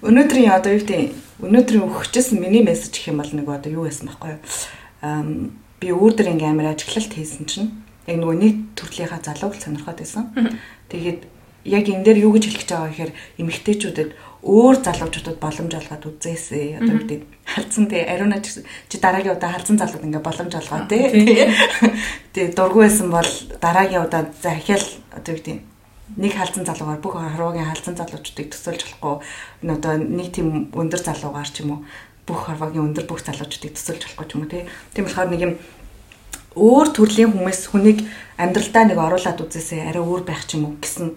Өнөөдрийн 0.05 0.53
одоо 0.53 0.73
юу 0.77 0.83
гэдэг 0.85 1.03
өнөөдрийн 1.41 1.87
өгчсэн 1.89 2.37
миний 2.37 2.61
мессеж 2.61 2.93
гэх 2.93 3.09
юм 3.09 3.25
бол 3.25 3.33
нэг 3.33 3.49
одоо 3.49 3.71
юу 3.73 3.89
байсан 3.89 4.13
байхгүй 4.13 4.37
юу? 4.37 4.41
Аа 5.01 5.25
би 5.81 5.89
өөр 5.89 6.13
дөр 6.21 6.29
ингээм 6.37 6.53
амар 6.61 6.77
ажиглалт 6.77 7.17
хийсэн 7.17 7.49
чинь 7.49 7.73
яг 8.05 8.21
нөгөө 8.21 8.37
нэг 8.37 8.55
төрлийнхаа 8.77 9.25
залууг 9.25 9.57
сонирхоод 9.57 10.05
байсан. 10.05 10.29
Тэгээд 10.93 11.21
яг 11.65 11.85
энэ 11.89 12.05
дээр 12.05 12.29
юу 12.29 12.37
гэж 12.37 12.45
хэлэх 12.53 12.61
гэж 12.61 12.71
байгаа 12.77 12.91
гэхээр 12.93 13.13
эмэгтэйчүүдэд 13.41 14.11
өөр 14.45 14.77
залуучуудад 14.85 15.41
боломж 15.41 15.73
олгоод 15.73 16.05
үзээсэй. 16.05 16.77
Одоо 16.77 17.01
үүдээ 17.01 17.21
халдсан 17.49 17.89
тий 17.89 18.05
ариуна 18.05 18.45
чи 18.45 18.97
дараагийн 19.01 19.41
удаа 19.41 19.57
халдсан 19.57 19.81
залууд 19.81 20.05
ингээ 20.05 20.21
боломж 20.21 20.53
олгоо 20.53 20.85
тий. 20.85 21.49
Тэгээ 22.37 22.53
дургүй 22.53 22.85
байсан 22.85 23.09
бол 23.09 23.31
дараагийн 23.57 24.05
удаа 24.05 24.29
захиал 24.45 24.85
одоо 25.17 25.33
үүдээ 25.33 25.59
нэг 26.21 26.33
халдсан 26.37 26.69
залуугаар 26.69 27.01
бүх 27.01 27.17
хорвогийн 27.17 27.73
халдсан 27.73 27.97
залуучуудыг 27.97 28.53
төсөөлж 28.53 28.83
болохгүй. 29.01 29.17
Одоо 29.65 29.93
нэг 29.97 30.29
тийм 30.37 30.69
өндөр 30.77 31.01
залуугаар 31.01 31.49
ч 31.49 31.65
юм 31.65 31.81
уу 31.81 31.81
бүх 32.29 32.45
хорвогийн 32.45 32.93
өндөр 32.93 33.09
бүх 33.09 33.25
залуучуудыг 33.25 33.73
төсөөлж 33.73 34.13
болохгүй 34.13 34.29
ч 34.29 34.33
юм 34.37 34.43
уу 34.45 34.53
тий. 34.53 34.69
Тийм 34.93 35.09
болохоор 35.09 35.33
нэг 35.33 35.41
юм 35.41 35.55
өөр 36.53 36.89
төрлийн 36.93 37.33
хүмүүс 37.33 37.61
хүнийг 37.73 38.05
амьдралдаа 38.37 38.85
нэг 38.93 38.99
оруулаад 39.01 39.41
үзээсэй 39.41 39.89
арай 39.89 40.05
өөр 40.05 40.23
байх 40.29 40.45
ч 40.45 40.61
юм 40.61 40.69
уу 40.69 40.77
гэсэн 40.79 41.17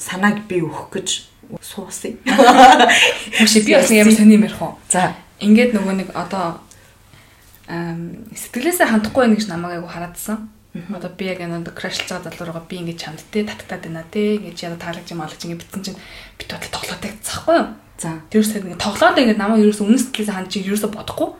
санааг 0.00 0.48
би 0.48 0.64
өгөх 0.64 0.88
гэж 0.90 1.29
суусыг. 1.58 2.22
Биш 2.22 3.54
би 3.64 3.74
бас 3.74 3.90
ямар 3.90 4.14
сони 4.14 4.38
юм 4.38 4.46
ярих 4.46 4.62
уу. 4.62 4.78
За 4.88 5.14
ингээд 5.42 5.74
нөгөө 5.74 5.94
нэг 5.98 6.08
одоо 6.14 6.62
сэтгэлээсээ 7.66 8.86
хандахгүй 8.86 9.26
байх 9.26 9.38
гэж 9.42 9.46
намайг 9.50 9.82
айгу 9.82 9.90
хараадсан. 9.90 10.50
Одоо 10.94 11.10
би 11.10 11.26
яг 11.26 11.42
энэ 11.42 11.66
крашлж 11.74 12.06
байгаа 12.06 12.30
залуугаа 12.30 12.64
би 12.70 12.78
ингэж 12.78 12.98
чамд 13.02 13.20
те 13.30 13.42
татагдаад 13.42 13.82
байна 13.86 14.04
те 14.10 14.38
ингэж 14.38 14.58
яда 14.70 14.78
таалагч 14.78 15.08
юм 15.10 15.22
алагч 15.22 15.42
ингэ 15.42 15.58
битсэн 15.58 15.82
чинь 15.82 15.98
бит 16.38 16.50
бодлоо 16.50 16.70
тоглоод 16.70 17.02
тагцсахгүй 17.02 17.56
юу. 17.58 17.68
За 17.98 18.22
тэр 18.30 18.42
үстэй 18.42 18.62
ингэ 18.62 18.78
тоглоод 18.78 19.18
ингэ 19.18 19.34
намайг 19.34 19.66
ерөөсө 19.66 19.82
үнэн 19.82 19.98
сэтгэлээсээ 19.98 20.36
ханд 20.38 20.50
чи 20.50 20.62
ерөөсө 20.62 20.88
бодохгүй. 20.94 21.30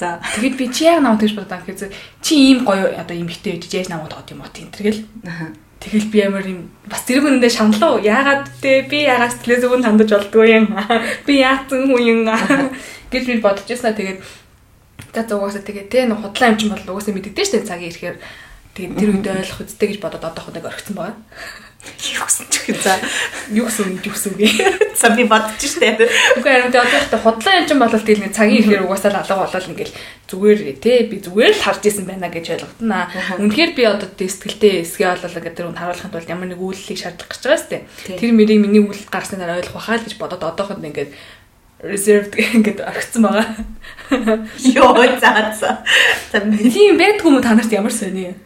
За 0.00 0.18
тэгэд 0.42 0.56
би 0.58 0.66
чи 0.74 0.90
яг 0.90 1.02
намайг 1.02 1.22
тэгж 1.22 1.34
бодоо 1.38 1.58
гэхээ 1.62 1.94
чи 2.22 2.32
ийм 2.34 2.66
гоё 2.66 2.90
одоо 2.98 3.14
эмхтэй 3.14 3.62
гэж 3.62 3.72
яаж 3.78 3.88
намайг 3.94 4.10
тоод 4.10 4.30
юм 4.30 4.42
уу 4.42 4.50
тийм 4.50 4.74
тэргэл. 4.74 5.06
Аа 5.26 5.54
Тэгэл 5.80 6.12
би 6.12 6.20
амар 6.20 6.44
юм 6.44 6.68
бас 6.84 7.08
зэрэг 7.08 7.24
үнэндээ 7.24 7.52
шаналуу. 7.56 8.04
Яагаад 8.04 8.52
те 8.60 8.84
би 8.84 9.08
яагаад 9.08 9.32
сэтгэлээс 9.32 9.64
өгөн 9.64 9.84
хандаж 9.88 10.12
болдгоо 10.12 10.44
юм. 10.44 10.66
Би 11.26 11.40
яатсан 11.40 11.88
хүн 11.88 12.04
юм 12.04 12.20
гэж 13.12 13.22
би 13.24 13.40
бодож 13.40 13.64
ирсэн. 13.64 13.96
Тэгээд 13.96 14.20
за 15.16 15.24
зугаасаа 15.24 15.64
тэгээд 15.64 15.88
те 15.88 16.04
нэг 16.04 16.20
худлаа 16.20 16.52
юм 16.52 16.58
чинь 16.60 16.68
бол 16.68 17.00
угаасаа 17.00 17.16
мэддэгдэж 17.16 17.46
штэ 17.48 17.64
цагийн 17.64 17.90
ирэхээр 17.96 18.16
тэгээд 18.76 18.92
тэр 19.00 19.08
үед 19.08 19.26
ойлгох 19.32 19.64
үстэй 19.64 19.88
гэж 19.88 19.98
бодоод 20.04 20.28
одоохоо 20.28 20.52
нэг 20.52 20.68
орхисон 20.68 20.96
байгаа. 21.00 21.16
Юу 21.80 22.24
гэсэн 22.28 22.44
ч 22.52 22.68
их 22.68 22.80
за 22.84 23.00
юу 23.48 23.64
гэсэн 23.64 24.04
гэсэн 24.04 24.36
үгүй. 24.36 24.52
За 25.00 25.16
би 25.16 25.24
бодож 25.24 25.64
штэ. 25.64 25.96
Үгүй 26.36 26.44
харин 26.44 26.68
одоо 26.68 26.84
ихтэй 26.84 27.20
худлаа 27.20 27.56
юм 27.56 27.64
чинь 27.64 27.80
болол 27.80 28.04
нэг 28.04 28.32
цагийн 28.36 28.60
ихээр 28.60 28.84
угаасаа 28.84 29.24
алга 29.24 29.48
болол 29.48 29.70
ингээл 29.72 29.96
зүгээр 30.28 30.60
те 30.76 31.08
би 31.08 31.16
зүгээр 31.24 31.56
л 31.56 31.64
харж 31.64 31.82
исэн 31.88 32.04
байна 32.04 32.28
гэж 32.28 32.52
ойлготнаа. 32.52 33.08
Үнэхээр 33.40 33.72
би 33.72 33.82
одоо 33.88 34.08
тэ 34.12 34.28
сэтгэлтэй 34.28 34.84
эсгээ 34.84 35.24
болол 35.24 35.40
тэр 35.40 35.66
хүн 35.72 35.80
харуулахын 35.80 36.12
тулд 36.12 36.28
ямар 36.28 36.48
нэг 36.52 36.60
үйлчлийг 36.60 37.00
шаардах 37.00 37.32
гэж 37.32 37.40
байгаа 37.48 37.64
штэ. 37.64 37.78
Тэр 38.20 38.32
мэрийг 38.36 38.60
миний 38.60 38.84
үйл 38.84 39.04
гарсны 39.08 39.40
дараа 39.40 39.64
ойлгох 39.64 39.80
байхаа 39.80 39.96
л 40.00 40.04
гэж 40.04 40.14
бодоод 40.20 40.44
одоохонд 40.44 40.84
ингээд 40.84 41.16
reserved 41.80 42.36
ингээд 42.36 42.84
орхисон 42.84 43.24
байгаа. 43.24 43.48
Йоо 44.76 45.04
за 45.16 45.32
за. 45.56 45.80
Тийм 46.28 47.00
байдгүй 47.00 47.28
юм 47.32 47.40
та 47.40 47.56
нарт 47.56 47.72
ямар 47.72 47.92
сони. 47.92 48.36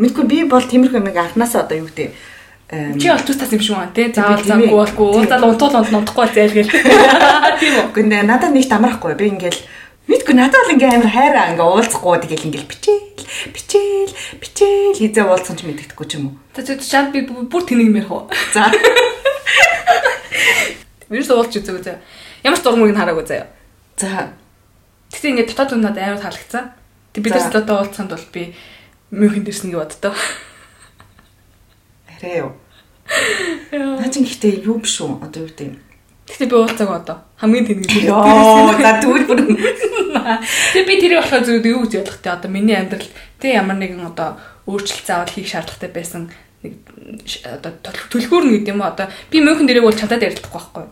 Мэдгүй 0.00 0.24
би 0.24 0.38
бол 0.48 0.64
тиймэрхүү 0.64 0.96
юм 0.96 1.12
анханасаа 1.12 1.68
одоо 1.68 1.84
юу 1.84 1.92
гэдэг 1.92 2.29
Чи 2.70 3.10
олж 3.10 3.26
тас 3.26 3.50
юм 3.50 3.60
шиг 3.60 3.74
байна 3.74 3.90
тий. 3.90 4.12
Заавал 4.14 4.46
замгүй 4.46 4.70
болохгүй. 4.70 5.06
Уулзаад 5.10 5.42
унтуул 5.42 5.74
унт 5.74 5.90
нутахгүй 5.90 6.30
зайлгээл. 6.30 6.70
Тийм 7.58 7.74
үү. 7.82 7.90
Гүн 7.90 8.14
надад 8.30 8.54
нэг 8.54 8.70
амрахгүй. 8.70 9.18
Би 9.18 9.34
ингээл 9.34 9.58
мэдгүй 10.06 10.34
надад 10.38 10.62
бол 10.62 10.74
ингээм 10.78 11.02
амар 11.02 11.10
хайраа 11.10 11.50
ингээ 11.50 11.66
уулзахгүй 11.66 12.22
тэгэл 12.22 12.46
ингээл 12.46 12.70
бичээл 12.70 13.26
бичээл 13.50 14.14
бичээл 14.38 15.02
хизээ 15.02 15.26
уулзсан 15.26 15.58
ч 15.58 15.66
мэддэхгүй 15.66 16.06
ч 16.06 16.22
юм 16.22 16.30
уу. 16.30 16.38
За 16.54 16.62
чи 16.62 16.78
чам 16.78 17.10
би 17.10 17.26
бүр 17.26 17.62
тэнэг 17.66 17.90
ярих 17.90 18.10
уу. 18.14 18.30
За. 18.54 18.70
Вирус 21.10 21.30
уулч 21.34 21.58
үзээ 21.58 21.74
үзээ. 21.74 21.98
Ямар 22.46 22.58
ч 22.58 22.62
зурмыг 22.62 22.94
хараагүй 22.94 23.26
заяа. 23.26 23.50
За. 23.98 24.30
Тэгтээ 25.10 25.30
ингээ 25.34 25.50
дотоод 25.50 25.74
үнэд 25.74 25.98
амар 25.98 26.22
таалагдсан. 26.22 26.70
Тэг 27.10 27.22
бид 27.26 27.34
нар 27.34 27.50
дотоод 27.50 27.90
уулзсанд 27.90 28.14
бол 28.14 28.26
би 28.30 28.54
мөнхөн 29.10 29.42
дэрсэн 29.42 29.74
гэж 29.74 29.78
боддоо. 29.78 30.14
Арай 32.14 32.46
юу. 32.46 32.54
Наа 33.74 34.08
чи 34.10 34.22
гэхдээ 34.22 34.66
юу 34.66 34.78
биш 34.78 35.00
үү? 35.02 35.22
Одоо 35.22 35.44
юу 35.44 35.50
гэдэг 35.50 35.90
Гэтэ 36.30 36.46
би 36.46 36.54
уулзааг 36.54 36.90
одоо 37.02 37.16
хамгийн 37.42 37.66
тэнэг. 37.66 37.90
Йоо, 38.06 38.70
за 38.78 39.02
тэгвэл 39.02 39.26
бүр 39.26 39.40
Тэгээ 39.50 40.86
би 40.86 40.94
тэрийг 41.02 41.18
болохоор 41.18 41.42
зөв 41.42 41.66
юу 41.66 41.82
гэж 41.82 42.06
ойлгох 42.06 42.22
те 42.22 42.30
одоо 42.30 42.50
миний 42.50 42.78
амьдрал 42.78 43.10
тэг 43.42 43.50
ямар 43.58 43.78
нэгэн 43.82 44.06
одоо 44.06 44.38
өөрчлөлт 44.70 45.06
заавал 45.06 45.34
хийх 45.34 45.50
шаардлагатай 45.50 45.90
байсан 45.90 46.30
нэг 46.62 46.78
одоо 47.42 47.72
төлхөөр 48.14 48.44
нь 48.46 48.52
гэдэг 48.62 48.74
юм 48.78 48.86
одоо 48.86 49.10
би 49.32 49.42
мөнхөн 49.42 49.66
дээрээ 49.66 49.86
бол 49.86 49.96
чадаад 49.96 50.22
ярилцахгүй 50.22 50.54
байхгүй. 50.54 50.84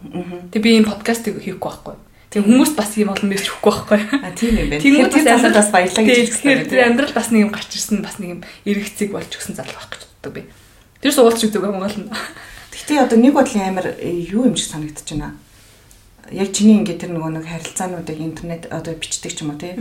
Тэг 0.50 0.60
би 0.64 0.70
энэ 0.74 0.90
подкастыг 0.90 1.38
хийхгүй 1.38 1.70
байхгүй. 1.70 1.96
Тэг 2.28 2.42
хүмүүс 2.44 2.72
бас 2.74 2.90
юм 2.98 3.14
олон 3.14 3.28
мэрч 3.30 3.46
хөхгүй 3.46 3.72
байхгүй. 3.72 4.00
А 4.20 4.34
тийм 4.34 4.58
юм 4.58 4.68
байна. 4.74 4.82
Тэнгүүд 4.82 5.12
бас 5.14 5.26
амьдрал 5.28 5.60
бас 5.62 5.70
баялаа 5.70 6.02
гэж 6.02 6.18
хэлсэн. 6.34 6.66
Тэр 6.66 6.80
амьдрал 6.82 7.14
бас 7.14 7.28
нэг 7.30 7.40
юм 7.46 7.52
гарч 7.54 7.70
ирсэн 7.72 8.02
бас 8.02 8.16
нэг 8.18 8.28
юм 8.36 8.40
эргэцэг 8.66 9.08
болж 9.12 9.30
өгсөн 9.32 9.54
байх 9.56 9.72
гэж 9.72 10.02
боддог 10.02 10.32
би. 10.34 10.42
Тэр 11.00 11.12
суулч 11.14 11.46
үзэг 11.46 11.62
Монгол 11.62 11.94
нь. 11.94 12.10
Гэтэ 12.74 13.06
одоо 13.06 13.18
нэг 13.18 13.34
бодлын 13.34 13.70
амар 13.70 13.94
э, 13.94 14.10
юу 14.34 14.50
юм 14.50 14.56
шиг 14.58 14.74
санагдаж 14.74 15.06
байна. 15.06 15.38
Яг 16.34 16.50
чиний 16.50 16.82
ингээд 16.82 17.06
тэр 17.06 17.14
нөгөө 17.14 17.38
нэг 17.38 17.46
харилцаануудыг 17.46 18.18
интернет 18.18 18.66
одоо 18.66 18.98
бичдэг 18.98 19.30
ч 19.30 19.46
юм 19.46 19.54
уу 19.54 19.62
тий. 19.62 19.78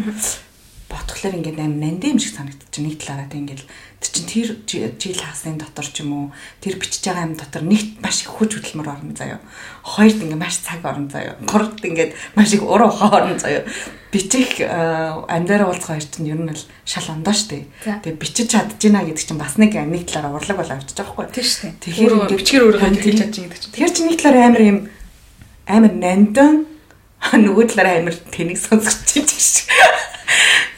Ботхолоор 0.88 1.36
ингээд 1.36 1.60
амар 1.60 1.78
нандин 1.78 2.16
юм 2.16 2.20
шиг 2.20 2.38
байна. 2.40 2.56
Нэг 2.78 2.96
талаараа 3.02 3.28
тий 3.28 3.42
ингээд 3.44 3.64
тэр 4.00 4.14
чин 4.14 4.56
тэр 4.64 4.92
жил 4.96 5.20
хагасны 5.20 5.58
дотор 5.60 5.88
ч 5.88 6.02
юм 6.06 6.12
уу 6.14 6.26
тэр 6.62 6.80
бичиж 6.80 7.04
байгаа 7.04 7.28
юм 7.28 7.36
дотор 7.36 7.64
нэгт 7.66 8.00
маш 8.00 8.24
их 8.24 8.32
хүч 8.32 8.56
хөдөлмөр 8.56 8.88
орно 8.88 9.14
заяа. 9.18 9.42
Хоёрт 9.84 10.22
ингээд 10.22 10.40
маш 10.40 10.62
цаг 10.64 10.86
орно 10.86 11.10
заяа. 11.10 11.36
Гуравт 11.44 11.84
ингээд 11.84 12.16
маш 12.36 12.54
их 12.54 12.64
уруу 12.64 12.92
хоорно 12.94 13.36
заяа 13.36 13.66
бичих 14.12 14.62
э, 14.62 14.68
амьдараа 15.28 15.68
уулзах 15.68 16.00
хоёр 16.00 16.06
чинь 16.06 16.32
ер 16.32 16.40
нь 16.40 16.50
л 16.50 16.64
шал 16.86 17.12
ондоо 17.12 17.34
штэ. 17.34 17.68
Тэгээ 17.84 18.16
бичиж 18.16 18.48
чадж 18.56 18.80
гинэ 18.80 19.04
гэдэг 19.04 19.26
чинь 19.28 19.38
бас 19.38 19.58
нэг 19.60 19.76
нэг 19.76 20.08
талаараа 20.08 20.40
урлаг 20.40 20.58
бол 20.58 20.72
авчиж 20.72 20.96
байгаа 20.96 21.28
байхгүй. 21.28 21.36
Тийм 21.36 21.44
штэ. 21.44 21.68
Тэгэхээр 21.84 22.14
ингээд 22.16 22.40
бичгээр 22.40 22.66
өөрөө 22.66 22.82
хэлж 22.82 23.18
чадж 23.20 23.36
гин 23.36 23.50
гэдэг 23.52 23.62
чинь. 23.62 23.74
Тэгэхээр 23.76 23.94
чи 23.94 24.02
нэг 24.08 24.18
талаараа 24.18 24.48
амар 24.48 24.64
юм 24.64 24.80
амар 25.68 25.94
нандон 25.94 26.56
нөгөө 27.46 27.66
талаараа 27.68 27.96
амар 28.00 28.16
тэнэг 28.16 28.58
сонсгож 28.58 28.98
чинь 29.12 29.28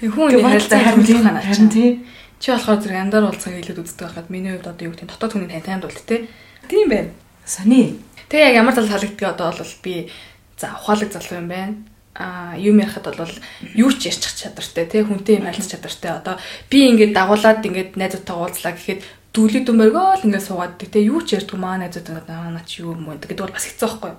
Хүн 0.01 0.41
харилцаа 0.41 0.79
харин 0.79 1.05
тийм 1.05 1.23
харин 1.23 1.69
тийм. 1.69 1.93
Чи 2.39 2.51
болохоор 2.51 2.79
зэрэг 2.79 3.01
амьдар 3.03 3.23
уулзах 3.27 3.53
илүү 3.53 3.83
үздэг 3.83 4.07
байхад 4.07 4.29
миний 4.29 4.55
хувьд 4.55 4.71
одоо 4.71 4.85
юу 4.87 4.93
гэдэг 4.95 5.11
дотоод 5.11 5.33
хүний 5.33 5.51
тань 5.51 5.65
танд 5.65 5.83
болт 5.83 6.03
те. 6.07 6.27
Тийм 6.71 6.87
байна. 6.89 7.11
Сони. 7.45 7.99
Тэгээ 8.29 8.47
яг 8.53 8.55
ямар 8.63 8.75
тал 8.75 8.87
халагддаг 8.87 9.27
одоо 9.35 9.51
бол 9.51 9.73
би 9.83 10.07
за 10.55 10.71
ухаалаг 10.77 11.11
залуу 11.11 11.41
юм 11.43 11.49
байна 11.49 11.75
а 12.19 12.55
юм 12.57 12.79
ярихад 12.79 13.15
бол 13.15 13.31
юу 13.75 13.91
ч 13.95 14.11
ярьчих 14.11 14.35
чадвартай 14.35 14.85
тий 14.85 15.03
хүнтэй 15.03 15.39
юм 15.39 15.47
харилцах 15.47 15.79
чадвартай 15.79 16.11
одоо 16.11 16.35
би 16.69 16.89
ингээд 16.91 17.15
дагуулад 17.15 17.63
ингээд 17.63 17.95
найзуудтайгаа 17.95 18.43
уулзлаа 18.43 18.73
гэхэд 18.75 19.01
дүүли 19.31 19.59
дүмэргөө 19.63 20.07
л 20.19 20.25
ингээд 20.27 20.47
суугаад 20.51 20.75
тий 20.83 21.07
юу 21.07 21.23
ч 21.23 21.39
ярьдгүй 21.39 21.55
маа 21.55 21.79
найзууд 21.79 22.27
наа 22.27 22.59
чи 22.67 22.83
юу 22.83 22.91
юм 22.91 23.07
бэ 23.07 23.23
гэдэг 23.23 23.45
бол 23.45 23.55
бас 23.55 23.65
хэцүү 23.71 23.87
байхгүй 23.87 24.13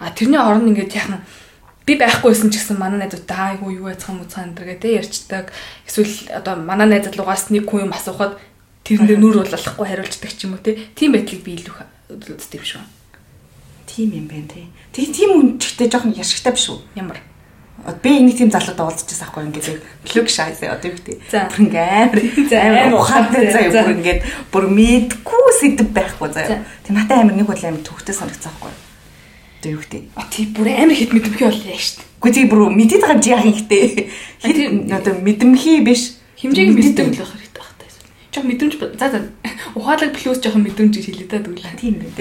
а 0.00 0.10
тэрний 0.16 0.40
оронд 0.40 0.72
ингээд 0.72 0.96
яхан 0.96 1.20
би 1.84 2.00
байхгүйсэн 2.00 2.48
ч 2.48 2.64
гэсэн 2.64 2.80
манай 2.80 3.04
найзуудтай 3.04 3.60
айгу 3.60 3.68
юу 3.68 3.92
яцхан 3.92 4.16
муцхан 4.16 4.56
энэ 4.56 4.80
гэдэг 4.80 5.04
ярьцдаг. 5.04 5.52
Эсвэл 5.84 6.32
одоо 6.32 6.56
манай 6.56 6.88
найз 6.88 7.04
залуугаас 7.12 7.52
нэг 7.52 7.68
хүн 7.68 7.88
юм 7.88 7.92
асуухад 7.92 8.40
тэрэн 8.88 9.04
дээр 9.04 9.20
нүр 9.20 9.44
бололохгүй 9.44 9.86
хариулцдаг 9.88 10.32
ч 10.32 10.48
юм 10.48 10.56
уу 10.56 10.64
те. 10.64 10.80
Тийм 10.96 11.12
байдлыг 11.12 11.44
би 11.44 11.60
илүү 11.60 11.76
үздэг 12.08 12.60
биш 12.64 12.80
үү? 12.80 12.84
Тийм 13.84 14.16
юм 14.16 14.26
байна 14.32 14.48
тий. 14.48 14.66
Тэг 14.96 15.12
тийм 15.12 15.60
гэдэг 15.60 15.92
жоохон 15.92 16.16
яшигтай 16.16 16.56
биш 16.56 16.72
үү? 16.72 16.80
Ямар? 16.96 17.20
Би 18.00 18.16
энийг 18.16 18.40
тийм 18.40 18.48
залууд 18.48 18.80
уулзчихсан 18.80 19.28
аахгүй 19.28 19.44
ингээд 19.44 19.84
лүг 20.16 20.28
шайсаа 20.32 20.80
одоо 20.80 20.88
юу 20.88 20.96
гэдэг. 20.96 21.20
Бүр 21.52 22.24
ингээд 22.24 22.52
амар 22.56 22.96
ухаантай 23.02 23.52
заяа 23.52 23.84
бүр 23.84 23.92
ингээд 24.00 24.20
бүр 24.48 24.64
мэдгүй 24.72 25.46
сэдв 25.60 25.92
байхгүй 25.92 26.28
заяа. 26.32 26.64
Тэг 26.80 26.92
надад 26.96 27.20
амар 27.20 27.36
нэг 27.36 27.44
бол 27.50 27.60
амар 27.60 27.84
төвхтэй 27.84 28.16
санагцсан 28.16 28.56
аахгүй. 28.56 28.72
Одоо 29.64 29.72
юу 29.72 29.80
гэдэг. 29.80 30.02
Тий 30.28 30.44
бүр 30.52 30.68
амар 30.68 30.92
хэд 30.92 31.16
мэдэмхий 31.16 31.48
боллоо 31.48 31.72
шүү 31.72 31.96
дээ. 31.96 32.08
Үгүй 32.20 32.32
тий 32.36 32.44
бүр 32.44 32.60
мэдээд 32.68 33.00
байгаа 33.00 33.16
юм 33.16 33.32
яах 33.32 33.48
юм 33.48 33.56
хтэй. 33.64 33.84
Хэд 34.44 34.58
одоо 34.92 35.12
мэдэмхий 35.24 35.80
биш 35.80 36.20
хэмжээг 36.36 36.68
мэддэг 36.76 37.08
л 37.08 37.16
байх 37.16 37.32
хэрэгтэй 37.32 37.64
байх 37.64 37.72
таа. 37.80 37.88
Жог 38.28 38.44
мэдрэмж 38.44 38.74
за 39.00 39.06
за 39.08 39.18
ухаалаг 39.72 40.12
плюс 40.12 40.36
жоохон 40.44 40.68
мэдрэмж 40.68 41.00
гэж 41.00 41.06
хэлээ 41.08 41.28
даа 41.32 41.40
тэгвэл. 41.40 41.80
Тийм 41.80 41.96
үү. 41.96 42.12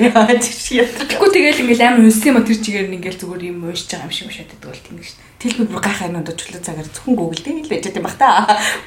Тэгэхгүй 1.04 1.30
тэгэл 1.36 1.62
ингээл 1.68 1.84
амар 1.84 2.08
үнсэн 2.08 2.32
юм 2.32 2.40
а 2.40 2.48
тэр 2.48 2.60
чигээр 2.64 2.88
нь 2.88 2.96
ингээл 3.04 3.20
зүгээр 3.20 3.44
юм 3.52 3.60
уушж 3.68 3.92
байгаа 3.92 4.08
юм 4.08 4.16
шиг 4.16 4.32
шат 4.32 4.48
гэдэг 4.48 4.70
бол 4.72 4.86
тийм 4.88 4.98
шүү 5.04 5.20
дээ. 5.20 5.32
Тэл 5.44 5.58
би 5.60 5.64
бүр 5.68 5.82
гайхаа 5.84 6.08
юм 6.08 6.20
одоо 6.24 6.36
чөлөө 6.40 6.64
цагаар 6.64 6.88
зөвхөн 6.88 7.16
гуглдээ 7.20 7.54
л 7.60 7.68
байж 7.68 7.84
байгаа 7.84 8.00
юм 8.00 8.08
бах 8.08 8.16
та. 8.16 8.30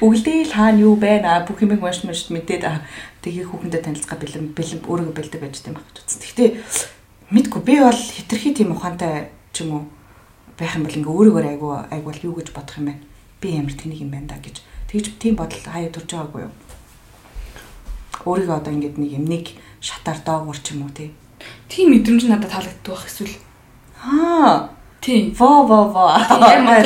Гуглдээ 0.01 0.37
л 0.49 0.55
хаана 0.57 0.81
юу 0.81 0.95
байна 0.97 1.45
бүх 1.45 1.61
юм 1.61 1.77
унш 1.77 2.01
маш 2.01 2.33
мэдээд 2.33 2.65
тэгээ 3.21 3.45
хүүхэндээ 3.53 3.81
танилцгаа 3.85 4.17
бэлэн 4.17 4.57
бэлэн 4.57 4.81
өөрийгөө 4.87 5.13
бэлдэг 5.13 5.41
байж 5.45 5.61
байгаа 5.61 5.69
юм 5.69 5.77
бах 5.77 5.93
гэсэн. 5.93 6.19
Гэхдээ 6.25 6.49
мэдгүй 7.31 7.61
би 7.61 7.79
бол 7.81 7.95
хитрхи 7.95 8.53
тийм 8.53 8.71
ухаантай 8.71 9.29
ч 9.51 9.63
юм 9.63 9.71
уу 9.73 9.83
байх 10.57 10.75
юм 10.75 10.87
бол 10.87 10.97
ингээ 10.97 11.11
өөрийгөө 11.11 11.43
айгу 11.43 11.67
айгу 11.91 12.09
юу 12.23 12.35
гэж 12.39 12.55
бодох 12.55 12.77
юм 12.79 12.91
бэ? 12.91 12.95
Би 13.41 13.47
ямар 13.57 13.73
тэнийг 13.73 14.01
юм 14.01 14.11
байна 14.11 14.33
да 14.33 14.41
гэж. 14.41 14.63
Тэгж 14.87 15.19
тийм 15.19 15.35
бодол 15.35 15.59
хаяа 15.59 15.91
төрж 15.91 16.07
байгаагүй 16.07 16.41
юу? 16.47 16.53
Өөрийгөө 18.25 18.57
одоо 18.57 18.73
ингээд 18.73 18.97
нэг 18.97 19.11
юм 19.11 19.25
нэг 19.27 19.45
шатаар 19.83 20.23
доогуур 20.23 20.57
ч 20.57 20.71
юм 20.73 20.87
уу 20.87 20.95
тий. 20.95 21.11
Тийм 21.67 21.91
мэдрэмж 21.91 22.31
надад 22.31 22.51
таалагддаг 22.51 22.95
байх 22.95 23.05
эсвэл 23.05 23.35
Аа. 24.03 24.69
Тийм. 25.01 25.33
Во 25.37 25.63
во 25.63 25.87
во. 25.89 26.05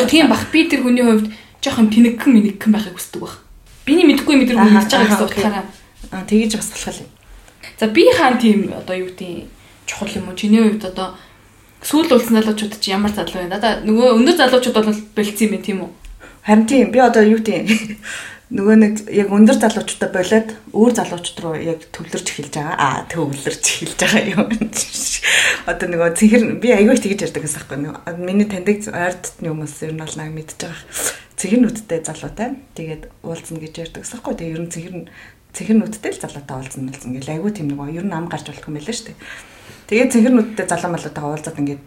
Тийм 0.08 0.30
бах 0.30 0.52
би 0.52 0.68
тэр 0.70 0.84
хүний 0.84 1.04
хувьд 1.04 1.32
жоохон 1.62 1.90
тэнэгхэн 1.90 2.34
минэгхэн 2.34 2.72
байхыг 2.72 2.96
хүсдэг 2.96 3.22
баг. 3.22 3.40
Биний 3.86 4.06
мэдхгүй 4.06 4.36
мэдрэмж 4.42 4.62
хийж 4.62 4.92
байгаа 4.92 5.08
гэсэн 5.10 5.26
утгаараа. 5.26 5.66
Аа 6.12 6.24
тэгэж 6.26 6.58
бас 6.58 6.70
болох 6.72 7.00
юм. 7.02 7.10
За 7.80 7.88
би 7.88 8.04
хаан 8.14 8.38
тийм 8.38 8.74
одоо 8.74 8.96
юу 8.96 9.10
гэдэг 9.10 9.48
чухал 9.92 10.16
юм 10.16 10.32
уу? 10.32 10.40
Чиний 10.40 10.64
хувьд 10.64 10.88
одоо 10.88 11.20
сүүл 11.84 12.16
улсын 12.16 12.40
залуучууд 12.40 12.80
чи 12.80 12.96
ямар 12.96 13.12
залуу 13.12 13.44
байна? 13.44 13.60
Одоо 13.60 13.84
нөгөө 13.84 14.08
өндөр 14.24 14.36
залуучууд 14.40 14.78
бол 14.80 15.04
бэлдсэн 15.20 15.52
юм 15.52 15.60
тийм 15.60 15.80
үү? 15.84 15.92
Харин 16.48 16.66
тийм 16.66 16.92
би 16.96 17.00
одоо 17.04 17.28
юу 17.28 17.44
гэдэг 17.44 18.00
нөгөө 18.56 18.76
нэг 18.80 18.94
яг 19.12 19.30
өндөр 19.32 19.58
залуучуудаа 19.60 20.10
болоод 20.12 20.50
өөр 20.72 20.92
залуучууд 20.96 21.40
руу 21.44 21.56
яг 21.60 21.84
төвлөрч 21.92 22.28
эхэлж 22.32 22.54
байгаа. 22.56 22.76
Аа 22.80 23.00
төвлөрч 23.12 23.66
эхэлж 23.68 24.00
байгаа 24.00 24.24
юм. 24.32 24.48
Одоо 25.72 25.88
нөгөө 25.88 26.10
цэнхэр 26.20 26.44
би 26.60 26.70
аягүй 26.76 26.98
тэгж 27.00 27.32
ярьдаг 27.32 27.44
гэсэн 27.46 27.60
байхгүй 27.64 27.80
нөгөө 27.80 28.20
миний 28.20 28.48
таньдаг 28.50 28.82
ойрдтны 28.92 29.48
хүмүүс 29.52 29.76
ер 29.88 29.94
нь 29.96 30.02
бол 30.04 30.16
наг 30.20 30.30
мэдж 30.36 30.52
байгаа. 30.58 30.84
Цэнхэрнүүдтэй 31.40 32.00
залуутай. 32.04 32.50
Тэгээд 32.76 33.04
уулзна 33.24 33.60
гэж 33.62 33.74
ярьдаг 33.80 34.02
гэсэн 34.04 34.16
байхгүй. 34.20 34.36
Тэгээд 34.36 34.56
ер 34.58 34.64
нь 34.66 34.74
цэнхэр 34.74 34.96
цэнхэрнүүдтэй 35.56 36.12
л 36.12 36.22
залуутай 36.24 36.56
уулзна 36.58 36.92
уулзна 36.92 37.16
гэл 37.16 37.32
аягүй 37.32 37.52
тийм 37.56 37.68
нөгөө 37.72 37.96
ер 37.96 38.06
нь 38.08 38.16
ам 38.16 38.28
гарч 38.28 38.52
болох 38.52 38.68
юм 38.68 38.76
байлаа 38.76 38.96
шүү 38.96 39.08
дээ. 39.12 39.20
Тэгээд 39.92 40.14
цэнхэрнүүдтэй 40.16 40.66
залуу 40.72 40.96
малуудаа 40.96 41.26
уулзаад 41.28 41.60
ингээд 41.60 41.82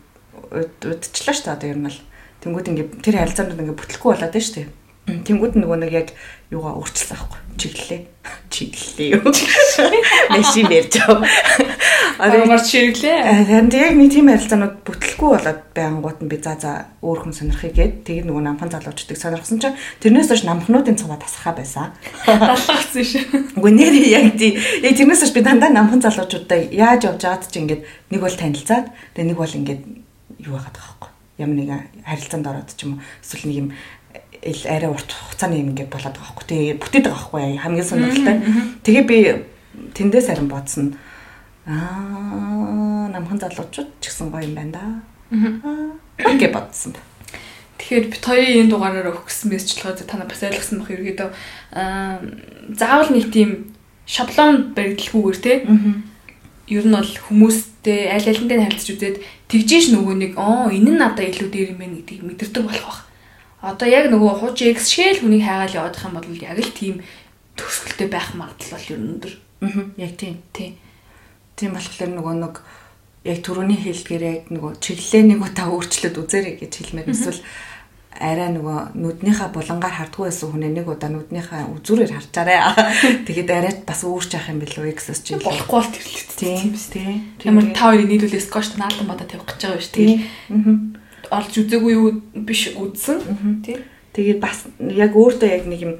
удчлаа 0.84 1.32
шүү 1.32 1.44
дээ. 1.48 1.56
Одоо 1.56 1.68
ер 1.72 1.78
нь 1.80 1.88
бол 1.88 2.00
тэнгууд 2.44 2.68
ингээд 2.68 2.90
тэр 3.00 3.16
харилцаанд 3.16 3.56
ингээд 3.56 3.80
бүтлэхгүй 3.80 4.10
болоод 4.12 4.28
байна 4.28 4.44
шүү 4.44 4.56
дээ 4.60 4.83
Тэнгүүд 5.04 5.60
нөгөө 5.60 5.78
нэг 5.84 5.92
яг 5.92 6.08
юугаа 6.48 6.80
өөрчилсөн 6.80 7.16
аахгүй. 7.20 7.40
Чиглэлээ. 7.60 8.02
Чиглэлээ 8.54 9.08
юу. 9.20 9.28
Машин 10.32 10.72
ярьж 10.72 10.96
байгаа. 10.96 11.28
Аргаар 12.18 12.62
чиглэлээ. 12.64 13.18
Харин 13.44 13.68
яг 13.68 13.94
нэг 14.00 14.08
тийм 14.08 14.32
харилцаанууд 14.32 14.80
бүтлэхгүй 14.80 15.28
болоод 15.34 15.60
байнгут 15.76 16.18
нь 16.24 16.30
би 16.32 16.40
за 16.40 16.56
за 16.56 16.88
өөр 17.04 17.20
хүн 17.20 17.36
сонирхыг 17.36 17.74
гээд 17.76 17.94
тэгээд 18.08 18.26
нөгөө 18.32 18.44
намхан 18.48 18.72
залуучдыг 18.72 19.18
сонирхсан 19.18 19.60
чинь 19.60 19.76
тэрнээс 20.00 20.30
хойш 20.32 20.42
намхнуудын 20.48 20.96
цаваа 20.96 21.20
тасхаа 21.20 21.52
байсан. 21.52 21.92
Даллагцсан 22.24 23.04
шүү. 23.04 23.60
Үгүй 23.60 23.72
нэр 23.76 23.94
яг 24.08 24.40
тий. 24.40 24.56
Яг 24.80 24.94
тэрнээс 24.96 25.20
хойш 25.26 25.34
би 25.34 25.42
дандаа 25.44 25.68
намхан 25.68 26.00
залуучуудаа 26.00 26.70
яаж 26.70 27.04
явж 27.10 27.20
байгаад 27.28 27.50
чи 27.50 27.60
ингээд 27.60 27.82
нэг 28.08 28.20
бол 28.24 28.32
танилцаад 28.32 28.88
тэгээд 29.12 29.28
нэг 29.28 29.38
бол 29.38 29.58
ингээд 29.58 29.82
юу 30.48 30.54
байгаад 30.54 30.76
байгаа 30.78 30.96
байхгүй. 30.96 31.10
Ямар 31.34 31.56
нэгэн 31.58 31.82
харилцаанд 32.06 32.46
ороод 32.46 32.70
ч 32.78 32.86
юм 32.86 32.94
уу 32.94 33.02
эсвэл 33.26 33.46
нэг 33.50 33.58
юм 33.58 33.68
арай 34.44 34.90
урт 34.92 35.08
хугацааны 35.08 35.56
юм 35.56 35.72
ингээд 35.72 35.88
болоод 35.88 36.12
байгаа 36.12 36.36
байхгүй. 36.36 36.46
Тэгээ 36.52 36.76
бүтээд 36.76 37.04
байгаа 37.08 37.16
байхгүй 37.16 37.56
хамгийн 37.64 37.88
сонирхолтой. 37.88 38.36
Тэгээ 38.84 39.04
би 39.08 39.18
тэндээс 39.96 40.28
харин 40.28 40.48
бодсон. 40.52 40.86
Аа 41.64 43.08
намхан 43.08 43.40
залуучууд 43.40 43.88
ч 44.00 44.12
гэсэн 44.12 44.28
гоё 44.28 44.44
юм 44.44 44.54
байна 44.54 44.72
да. 44.76 44.84
Аа 45.32 46.36
гэж 46.36 46.52
бодсон. 46.52 46.92
Тэгэхээр 47.80 48.06
бит 48.12 48.24
хоёрын 48.24 48.60
энэ 48.68 48.70
дугаараар 48.70 49.08
өгөх 49.08 49.32
гэсэн 49.32 49.48
мессежлогоо 49.48 49.96
та 49.96 50.16
нар 50.20 50.28
бас 50.28 50.44
ойлгосон 50.44 50.78
бах 50.84 50.92
ерөөдөө 50.92 51.28
аа 51.72 52.20
заавал 52.76 53.10
нэг 53.16 53.32
тийм 53.32 53.72
шаблон 54.04 54.76
баригдалгүйгээр 54.76 55.38
те. 55.40 55.52
Ер 56.68 56.84
нь 56.84 56.96
бол 56.96 57.12
хүмүүстэй 57.28 58.12
аль 58.12 58.28
алинтай 58.28 58.60
харилцаж 58.60 58.92
үзээд 58.92 59.16
тэгжээш 59.48 59.92
нөгөө 59.92 60.14
нэг 60.20 60.32
оо 60.36 60.68
энэ 60.68 60.96
нь 60.96 61.00
надад 61.00 61.28
илүү 61.28 61.48
дээр 61.48 61.72
юм 61.76 61.80
байна 61.80 61.96
гэдгийг 62.00 62.24
мэдэрдэг 62.24 62.64
болох 62.64 62.88
бах 62.88 63.00
одоо 63.64 63.88
яг 63.88 64.12
нөгөө 64.12 64.32
хуучин 64.44 64.76
X 64.76 64.92
шгээл 64.92 65.24
хүнийг 65.24 65.44
хайгаал 65.48 65.88
явах 65.88 66.04
юм 66.04 66.14
бол 66.20 66.28
яг 66.36 66.58
л 66.60 66.76
тийм 66.76 67.00
төсвөлтэй 67.56 68.08
байх 68.12 68.36
магадлал 68.36 68.76
бол 68.76 68.92
ер 68.92 69.00
нь 69.00 69.10
өндөр. 69.16 69.34
Аа. 69.64 69.84
Яг 69.96 70.12
тийм. 70.20 70.36
Тийм. 70.52 70.76
Тийм 71.56 71.72
болохоор 71.72 72.10
нөгөө 72.12 72.34
нэг 72.44 72.54
яг 73.24 73.38
түрүүний 73.40 73.80
хэлдгээр 73.80 74.24
яг 74.28 74.42
нөгөө 74.52 74.72
чиглэлээ 74.84 75.24
нэг 75.32 75.40
удаа 75.40 75.66
өөрчлөд 75.72 76.16
үзээрэй 76.20 76.54
гэж 76.60 76.72
хэлмээр 76.76 77.08
эсвэл 77.08 77.40
арай 78.14 78.50
нөгөө 78.54 78.78
нүднийхээ 78.94 79.48
булангаар 79.50 79.96
хардггүй 79.98 80.28
байсан 80.28 80.48
хүнээ 80.54 80.72
нэг 80.76 80.86
удаа 80.86 81.10
нүднийхээ 81.10 81.66
үзүүрээр 81.72 82.12
харчаарай. 82.14 82.58
Тэгээд 83.26 83.50
арай 83.50 83.74
бас 83.82 84.04
өөрч 84.06 84.30
яах 84.38 84.52
юм 84.52 84.60
бэлөө 84.62 84.92
X-с 84.94 85.24
чи 85.24 85.34
болохгүй 85.34 85.72
бол 85.72 85.90
тэрлээ. 85.90 86.26
Тийм 86.38 86.74
тийм. 86.78 87.18
Ямар 87.42 87.74
та 87.74 87.90
хоёрыг 87.90 88.06
нийлүүлээс 88.12 88.46
скоч 88.46 88.78
наалдан 88.78 89.10
бада 89.10 89.26
тавих 89.26 89.50
гэж 89.50 89.60
байгаа 89.66 89.82
шүү 89.82 89.94
дээ. 89.98 90.14
Аа 90.52 91.02
олж 91.30 91.52
үзээгүй 91.62 91.92
юу 91.94 92.08
биш 92.34 92.74
үзсэн 92.74 93.62
тий. 93.64 93.80
Тэгээд 94.12 94.40
бас 94.40 94.66
яг 94.78 95.12
өөртөө 95.14 95.48
яг 95.48 95.64
нэг 95.68 95.80
юм 95.80 95.94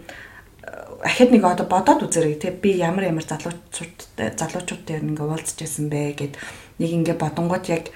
ахад 1.05 1.31
нэг 1.31 1.45
одоо 1.45 1.67
бодоод 1.69 2.09
үзэрэй 2.09 2.41
тий 2.41 2.51
би 2.51 2.81
ямар 2.81 3.13
ямар 3.13 3.25
залуучуудтай 3.29 4.33
залуучуудтай 4.39 5.05
ингээ 5.05 5.29
уулзж 5.29 5.59
байсан 5.61 5.93
бэ 5.93 6.17
гэд 6.17 6.35
нэг 6.81 6.91
ингээ 6.91 7.17
бодонгууд 7.21 7.65
яг 7.69 7.93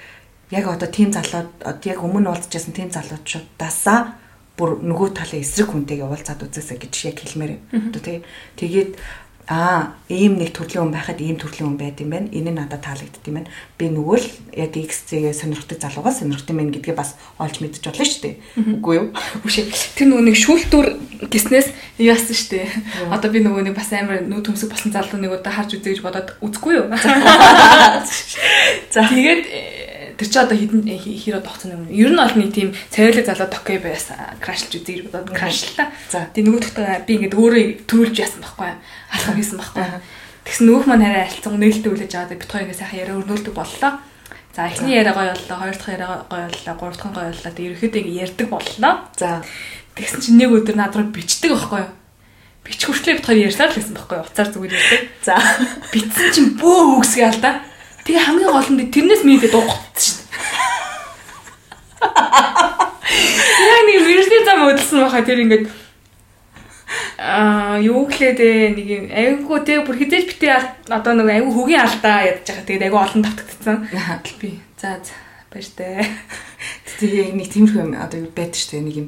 яг 0.53 0.65
одоо 0.69 0.89
тийм 0.89 1.09
залууд 1.09 1.81
яг 1.85 1.99
өмнө 2.05 2.29
уулзж 2.29 2.53
байсан 2.53 2.73
тийм 2.77 2.89
залуучуудаасаа 2.93 3.99
бүр 4.59 4.77
нөгөө 4.83 5.09
талын 5.17 5.41
эсрэг 5.41 5.71
хүнтэйгээ 5.73 6.05
уулзаад 6.05 6.43
үзээсэй 6.45 6.77
гэж 6.77 6.93
яг 7.09 7.17
хэлмээр 7.23 7.51
байна. 7.57 7.89
Одоо 7.89 8.01
тий 8.03 8.17
тэгээд 8.59 8.91
аа 9.49 9.97
ийм 10.13 10.37
нэг 10.37 10.53
төрлийн 10.53 10.85
хүн 10.85 10.93
байхад 10.93 11.17
ийм 11.17 11.41
төрлийн 11.41 11.73
хүн 11.73 11.81
байд 11.81 11.97
юм 11.97 12.13
байна. 12.13 12.29
Энэ 12.29 12.53
надад 12.53 12.85
таалагдд 12.85 13.25
юм 13.25 13.41
байна. 13.41 13.49
Би 13.81 13.89
нөгөө 13.89 14.17
л 14.21 14.29
яг 14.53 14.77
XC-гээ 14.77 15.33
сонирхдаг 15.33 15.81
залуугаа 15.81 16.13
сонирхдаг 16.13 16.53
юм 16.53 16.69
гэдгээ 16.69 16.93
бас 16.93 17.17
олж 17.41 17.57
мэдж 17.57 17.81
болно 17.81 18.05
шүү 18.05 18.21
дээ. 18.29 18.37
Үгүй 18.77 18.95
юу? 19.01 19.09
Үгүй 19.41 19.65
Тэр 19.97 20.05
нөгөө 20.13 20.25
нэг 20.29 20.37
шүүлтүр 20.37 20.85
гиснээс 21.33 21.73
яасан 21.97 22.37
шүү 22.37 22.49
дээ. 22.61 23.09
Одоо 23.09 23.29
би 23.33 23.41
нөгөө 23.41 23.65
нэг 23.65 23.73
бас 23.73 23.89
амар 23.89 24.21
нүү 24.21 24.45
төмсөг 24.45 24.69
болсон 24.69 24.93
залуу 24.93 25.17
нэг 25.17 25.33
удаа 25.33 25.49
харж 25.49 25.81
үзье 25.81 25.97
гэж 25.97 26.05
бодоод 26.05 26.37
үзгүй 26.45 26.77
юу? 26.77 26.93
За 28.93 29.01
тэгээд 29.09 29.88
Тэр 30.19 30.27
чи 30.27 30.35
одоо 30.35 30.57
хідэн 30.59 30.83
хиро 30.83 31.39
тогтсон 31.39 31.79
юм. 31.79 31.87
Ер 31.87 32.11
нь 32.11 32.19
бол 32.19 32.35
нэг 32.35 32.51
тийм 32.51 32.75
царайлаг 32.91 33.23
залуу 33.23 33.47
токей 33.47 33.79
байсан. 33.79 34.19
Крашлж 34.43 34.83
гэж 34.83 35.07
бодоод 35.07 35.31
крашлаа. 35.31 35.95
За 36.11 36.27
тийм 36.35 36.51
нөгөө 36.51 36.59
тогтоо 36.67 36.99
би 37.07 37.15
ингээд 37.15 37.39
өөрөө 37.39 37.63
төрүүлж 37.87 38.19
яасан 38.19 38.43
байхгүй 38.43 38.67
юу? 38.67 38.83
Алхам 39.15 39.35
хийсэн 39.39 39.55
байхгүй? 39.63 39.87
Тэгсэн 40.43 40.65
нөгөөх 40.67 40.85
маань 40.91 41.07
арай 41.07 41.23
альцсан 41.23 41.55
нээлттэй 41.55 41.91
үлээж 41.95 42.13
аваад 42.19 42.35
бит 42.35 42.51
хоёрыг 42.51 42.75
сайхан 42.75 42.99
яриа 42.99 43.15
өрнүүлдэг 43.15 43.53
боллоо. 43.55 43.91
За 44.51 44.67
эхний 44.67 44.99
яриа 44.99 45.15
гоё 45.15 45.31
боллоо, 45.31 45.55
хоёр 45.55 45.77
дахь 45.79 45.93
яриа 45.95 46.07
гоё 46.27 46.47
боллоо, 46.51 46.75
гурав 46.75 46.97
дахь 46.99 47.15
гоё 47.15 47.31
боллоо. 47.31 47.51
Тэг 47.55 47.65
ерөөхдөө 47.79 48.03
ярьдаг 48.19 48.47
боллоо. 48.51 48.93
За 49.15 49.29
тэгсэн 49.95 50.19
чинь 50.19 50.35
нэг 50.35 50.51
өдөр 50.51 50.75
над 50.75 50.99
руу 50.99 51.07
бичдэг 51.15 51.55
байхгүй 51.55 51.79
юу? 51.79 51.91
Бич 52.67 52.81
хүртлээ 52.83 53.23
бит 53.23 53.27
хоёр 53.29 53.47
ярьсаар 53.47 53.71
л 53.71 53.77
гэсэн 53.79 53.95
байхгүй 53.95 54.17
юу? 54.19 54.27
Уцаар 54.27 54.49
зүгээр 54.51 54.73
ярьдаг. 54.75 55.01
За 55.23 55.35
битсэн 55.95 56.27
чинь 56.35 56.49
бөө 56.59 56.99
үгсгээ 56.99 57.27
алдаа. 57.29 57.63
Тэгээ 58.09 58.25
хамгийн 58.25 58.49
гол 58.49 58.69
нь 58.73 58.89
тэрнээс 58.89 59.21
минийгээ 59.21 59.53
дуугдсан 59.53 60.01
шин. 60.01 60.17
Яг 63.69 63.81
нэг 63.85 64.01
вирусны 64.01 64.41
зам 64.41 64.65
өдөлсөн 64.65 65.05
байхаа 65.05 65.21
тэр 65.21 65.45
ингээд 65.45 65.65
аа 67.21 67.77
юу 67.77 68.09
гэлээ 68.09 68.73
нэг 68.73 68.87
юм 68.89 69.03
айгүй 69.13 69.61
те 69.61 69.85
бүр 69.85 69.93
хизээж 70.01 70.25
битээ 70.25 70.89
одоо 70.89 71.13
нэг 71.21 71.37
айгүй 71.37 71.53
хөгийн 71.53 71.85
алдаа 71.85 72.25
ядж 72.25 72.49
байгаа. 72.49 72.65
Тэгээд 72.65 72.85
айгүй 72.89 72.97
олон 72.97 73.21
тавтагдсан. 73.29 73.77
Би 74.41 74.57
за 74.81 74.97
за 75.05 75.13
баяртай. 75.53 76.09
Тэгээ 76.97 77.37
нэг 77.37 77.47
тиймэрхүү 77.53 77.81
юм 77.85 77.93
одоо 77.93 78.25
байдаг 78.33 78.57
шүү 78.57 78.73
дээ 78.73 78.87
нэг 78.89 78.95
юм 79.05 79.07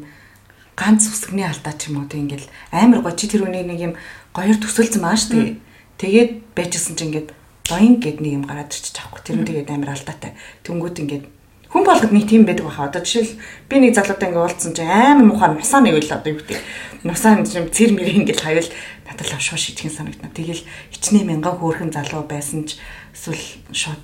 ганц 0.78 1.10
үсгний 1.10 1.50
алдаа 1.50 1.74
ч 1.74 1.90
юм 1.90 2.06
уу 2.06 2.06
тэг 2.06 2.22
ингээл 2.22 2.54
амар 2.70 3.02
гоё 3.02 3.18
чи 3.18 3.26
тэр 3.26 3.50
үнийг 3.50 3.66
нэг 3.66 3.82
юм 3.82 3.94
гоёор 4.30 4.62
төсөөлсөн 4.62 5.02
маа 5.02 5.18
шүү 5.18 5.34
дээ. 5.34 5.58
Тэгээд 5.98 6.32
байжсэн 6.54 6.94
чинь 6.94 7.10
ингээд 7.10 7.41
доин 7.66 8.02
гэд 8.02 8.22
нэг 8.22 8.32
юм 8.42 8.46
гараад 8.46 8.72
ирчих 8.74 8.96
чаахгүй. 8.96 9.22
Тэр 9.22 9.38
нь 9.42 9.48
тэгээд 9.48 9.70
амар 9.72 9.94
алдаатай. 9.96 10.34
Тэнгүүд 10.66 11.02
ингээд 11.02 11.26
хүн 11.72 11.84
болгоод 11.88 12.12
нэг 12.12 12.26
тийм 12.28 12.44
байдаг 12.44 12.68
баха. 12.68 12.92
Одоо 12.92 13.02
жишээл 13.02 13.40
би 13.70 13.76
нэг 13.80 13.96
залуутай 13.96 14.28
ингээд 14.28 14.44
уулзсан 14.44 14.74
чинь 14.76 14.92
амар 14.92 15.26
муухай 15.32 15.50
нусаа 15.56 15.80
нэг 15.80 15.96
үйл 15.96 16.12
одоо 16.12 16.32
юу 16.36 16.40
гэдэг. 16.44 16.60
Нусаа 17.08 17.40
юм 17.40 17.48
цэр 17.48 17.92
мэр 17.96 18.12
ингээд 18.12 18.44
хавил 18.44 18.70
надад 19.08 19.28
л 19.32 19.40
шууд 19.40 19.62
шийтгэн 19.64 19.92
санагдана. 19.92 20.36
Тэгэл 20.36 20.64
хичнээн 20.92 21.28
мянган 21.32 21.56
хөөрхөн 21.56 21.96
залуу 21.96 22.28
байсан 22.28 22.68
ч 22.68 22.76
эсвэл 23.16 23.46
шууд 23.72 24.02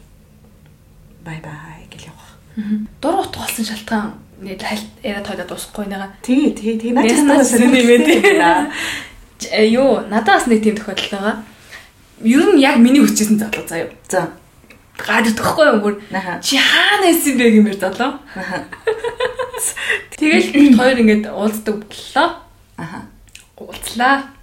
бай 1.28 1.44
бай 1.44 1.84
гэл 1.92 2.08
явах. 2.08 2.40
Дур 3.04 3.20
утгаалсан 3.20 3.66
шалтгаан 3.68 4.16
нэг 4.40 4.64
яриа 5.04 5.24
тойлоод 5.26 5.50
дуусахгүй 5.52 5.92
нэга. 5.92 6.14
Тий, 6.22 6.54
тий, 6.54 6.80
тий. 6.80 6.92
Надаас 6.96 7.52
нэг 7.58 7.74
юм 7.74 7.90
ээ. 7.90 8.72
Юу, 9.70 10.08
надаас 10.08 10.48
нэг 10.48 10.64
тийм 10.64 10.80
тохиолдол 10.80 11.12
байгаа. 11.12 11.36
Ер 12.24 12.42
нь 12.54 12.62
яг 12.62 12.78
миний 12.82 13.06
хүчээсэн 13.06 13.38
залуу 13.38 13.66
заяа. 13.68 13.94
За. 14.10 14.34
Гад 14.98 15.30
өгөхгүй 15.30 15.66
юм 15.70 15.80
бүр. 15.86 15.96
Чи 16.42 16.58
хаана 16.58 17.14
исэн 17.14 17.38
бэ 17.38 17.54
гэмээр 17.54 17.78
залуу. 17.78 18.18
Тэгэл 20.18 20.74
хоёр 20.74 20.98
ингээд 20.98 21.30
уулздаг 21.30 21.86
боллоо. 21.86 22.42
Аха. 22.78 23.06
Уулзлаа. 23.62 24.34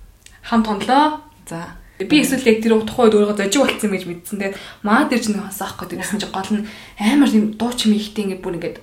Хамт 0.46 0.66
тонлоо. 0.70 1.26
За. 1.50 1.74
Би 1.98 2.22
эсвэл 2.22 2.46
яг 2.46 2.62
тэр 2.62 2.78
үед 2.78 2.90
өөрөө 2.94 3.34
зожиг 3.34 3.66
болцсон 3.66 3.90
гэж 3.90 4.06
мэдсэн. 4.06 4.38
Тэгээд 4.38 4.58
маа 4.86 5.10
дээр 5.10 5.22
чинь 5.22 5.38
хасаах 5.42 5.74
гэдэг 5.82 5.98
гэсэн 5.98 6.22
чинь 6.22 6.30
гол 6.30 6.50
нь 6.54 6.66
амар 6.98 7.30
юм 7.34 7.58
дуу 7.58 7.74
чим 7.74 7.90
ихтэй 7.90 8.30
ингээд 8.30 8.42
бүр 8.42 8.58
ингээд 8.58 8.78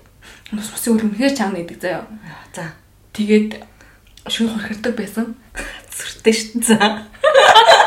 нус 0.52 0.68
бусын 0.68 1.00
үл 1.00 1.06
үнэхээр 1.08 1.36
чаана 1.36 1.64
гэдэг 1.64 1.80
заяа. 1.80 2.08
За. 2.52 2.76
Тэгээд 3.16 3.64
шууд 4.28 4.52
хорхирдаг 4.52 4.96
байсан. 5.00 5.36
Сүртэй 5.92 6.36
дээ. 6.60 6.76
За. 6.76 7.08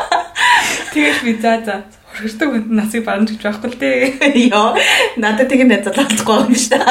Тэгээд 0.95 1.19
би 1.27 1.33
за 1.43 1.59
за 1.67 1.83
хорхирдаг 2.15 2.47
хүнд 2.47 2.71
насыг 2.71 3.03
барна 3.03 3.27
гэж 3.27 3.43
байхгүй 3.43 3.69
л 3.69 3.79
дээ. 3.83 4.15
Йоо. 4.47 4.79
Надад 5.19 5.51
тийм 5.51 5.67
найзал 5.67 5.91
алдахгүй 5.91 6.47
юм 6.47 6.55
шүү 6.55 6.79
дээ. 6.79 6.87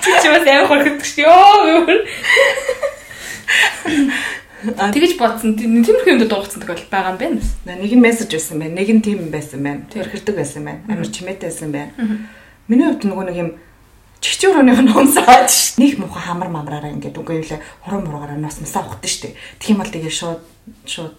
Чи 0.02 0.10
ч 0.16 0.24
бас 0.32 0.48
амар 0.48 0.68
хорхирдаг 0.72 1.04
шүү. 1.04 1.28
Йоо. 1.28 1.84
Тэгэж 4.96 5.12
бодсон. 5.20 5.60
Тиймэрхүү 5.60 6.16
юмд 6.16 6.24
дуугцсан 6.24 6.64
тохиол 6.64 6.88
байгаа 6.88 7.12
юм 7.12 7.20
байна. 7.20 7.44
Нэг 7.68 7.92
нь 7.92 8.00
мессеж 8.00 8.32
байсан 8.32 8.56
байна. 8.64 8.80
Нэг 8.80 8.88
нь 8.96 9.04
тийм 9.04 9.28
юм 9.28 9.30
байсан 9.30 9.60
байна. 9.60 9.84
Тэрхэрдэг 9.92 10.34
байсан 10.40 10.64
байна. 10.64 10.80
Амар 10.88 11.12
чимээтэй 11.12 11.52
байсан 11.52 11.70
байна. 11.70 11.92
Миний 12.66 12.88
хувьд 12.88 13.04
нөгөө 13.04 13.26
нэг 13.28 13.36
юм 13.36 13.50
чигчүүр 14.24 14.64
өөнийх 14.64 14.80
нь 14.80 14.96
унсаад 14.96 15.52
ш. 15.52 15.76
Нэг 15.76 16.00
муха 16.00 16.24
хамар 16.24 16.48
мамраараа 16.48 16.90
ингээд 16.96 17.20
үгүй 17.20 17.44
юу 17.44 17.60
хурам 17.84 18.08
мургаараа 18.08 18.40
нас 18.40 18.58
масаа 18.58 18.88
ухдаг 18.88 19.06
штэ. 19.06 19.36
Тэгэх 19.60 19.70
юм 19.76 19.80
бол 19.84 19.92
тэгээ 19.92 20.10
шууд 20.10 20.40
шууд 20.88 21.16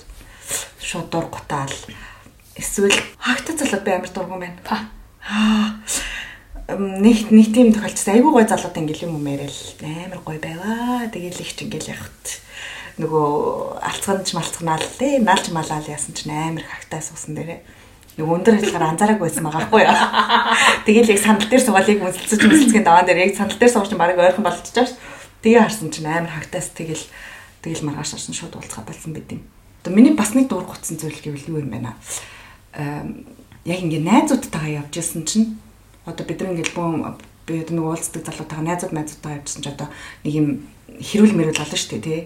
шууд 0.82 1.10
дур 1.10 1.26
гутаал. 1.28 1.74
Эсвэл 2.56 2.96
хагтаа 3.20 3.56
залууд 3.58 3.84
би 3.84 3.92
амар 3.92 4.10
дургуун 4.10 4.40
байна. 4.40 4.60
Па. 4.64 4.88
Нэг 6.68 7.32
нэг 7.32 7.48
тийм 7.54 7.74
тохиолдсон. 7.74 8.14
Айгуу 8.16 8.34
гой 8.34 8.48
залууд 8.48 8.76
ингээл 8.76 9.08
юм 9.08 9.22
яриад 9.28 9.54
амар 9.82 10.20
гой 10.26 10.38
байваа. 10.40 11.08
Тэгээл 11.12 11.44
их 11.44 11.52
ч 11.56 11.64
ингээл 11.64 11.94
явахт 11.96 12.42
нөгөө 12.98 13.78
алцганч 13.78 14.34
малцгнаал 14.34 14.86
те 14.98 15.22
наалж 15.22 15.54
малаал 15.54 15.86
яасан 15.86 16.18
чинь 16.18 16.34
амар 16.34 16.66
хагтаа 16.66 16.98
суусан 16.98 17.38
дээрээ 17.38 17.62
нөгөө 18.18 18.36
өндөр 18.42 18.58
ажиллагаар 18.58 18.90
анзаараагүй 18.98 19.30
байсан 19.30 19.46
байгаа 19.46 19.62
байхгүй 19.70 19.82
юу. 19.86 19.94
Тэгэл 20.90 21.12
яг 21.14 21.22
сандал 21.22 21.50
дээр 21.54 21.62
суугаад 21.62 21.90
яг 21.94 22.02
үнсэлцэж 22.02 22.42
үнсэлцгийн 22.42 22.86
даваан 22.90 23.06
дээр 23.06 23.30
яг 23.30 23.38
сандал 23.38 23.62
дээр 23.62 23.74
сууж 23.78 23.94
чинь 23.94 24.02
барыг 24.02 24.18
ойрхон 24.18 24.42
болчихж 24.42 24.74
байгаа 24.74 24.90
ш. 24.90 24.98
Тэгээ 25.46 25.62
харсан 25.62 25.94
чинь 25.94 26.10
амар 26.10 26.34
хагтаас 26.34 26.74
тэгэл 26.74 27.06
тэгэл 27.62 27.86
маргааш 27.86 28.18
шарсан 28.18 28.34
шууд 28.34 28.58
уулзгаа 28.58 28.90
болсон 28.90 29.14
байт 29.14 29.30
юм. 29.30 29.46
Одоо 29.88 29.96
миний 29.96 30.12
бас 30.12 30.36
нэг 30.36 30.52
дуургацсан 30.52 31.00
зүйл 31.00 31.16
гэвэл 31.16 31.48
юу 31.48 31.64
юм 31.64 31.72
бэ 31.72 31.80
наа. 31.80 31.96
Яг 33.64 33.80
ингээ 33.80 34.04
найзуудтайгаа 34.04 34.84
явж 34.84 35.00
исэн 35.00 35.24
чинь 35.24 35.56
одоо 36.04 36.28
бид 36.28 36.44
нар 36.44 36.52
ингээл 36.60 36.76
бүүн 36.76 37.16
би 37.48 37.64
одоо 37.64 37.72
нэг 37.80 37.86
уулздаг 37.88 38.28
залуутайгаа 38.28 38.68
найзууд 38.68 38.92
найзуудтайгаа 38.92 39.40
явжсан 39.40 39.64
ч 39.64 39.72
одоо 39.72 39.88
нэг 40.28 40.34
юм 40.36 40.48
хэрүүл 41.00 41.40
мэрүүл 41.40 41.64
олно 41.64 41.80
шүү 41.80 41.92
дээ 41.96 42.04
тий. 42.04 42.22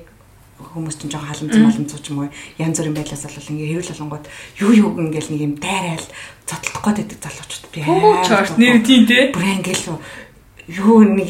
Хүмүүс 0.58 0.98
чинь 0.98 1.14
жоохон 1.14 1.30
халамж 1.30 1.54
маламж 1.54 1.94
ч 2.02 2.10
юм 2.10 2.26
уу 2.26 2.34
янз 2.58 2.78
бүрийн 2.82 2.98
байдлаас 2.98 3.30
бол 3.30 3.52
ингээ 3.54 3.70
хэрүүл 3.78 3.94
болонгууд 3.94 4.26
юу 4.58 4.72
юу 4.74 4.90
ингээл 4.98 5.30
нэг 5.38 5.42
юм 5.46 5.54
дайраал 5.62 6.08
цодлох 6.50 6.82
гээд 6.82 6.98
байдаг 6.98 7.20
залуучууд. 7.22 7.66
Би 7.70 7.80
аа 7.86 8.42
нэр 8.58 8.82
тийм 8.82 9.06
те 9.06 9.30
бүр 9.30 9.46
ингээл 9.62 10.02
юу 10.72 11.04
нэг 11.04 11.30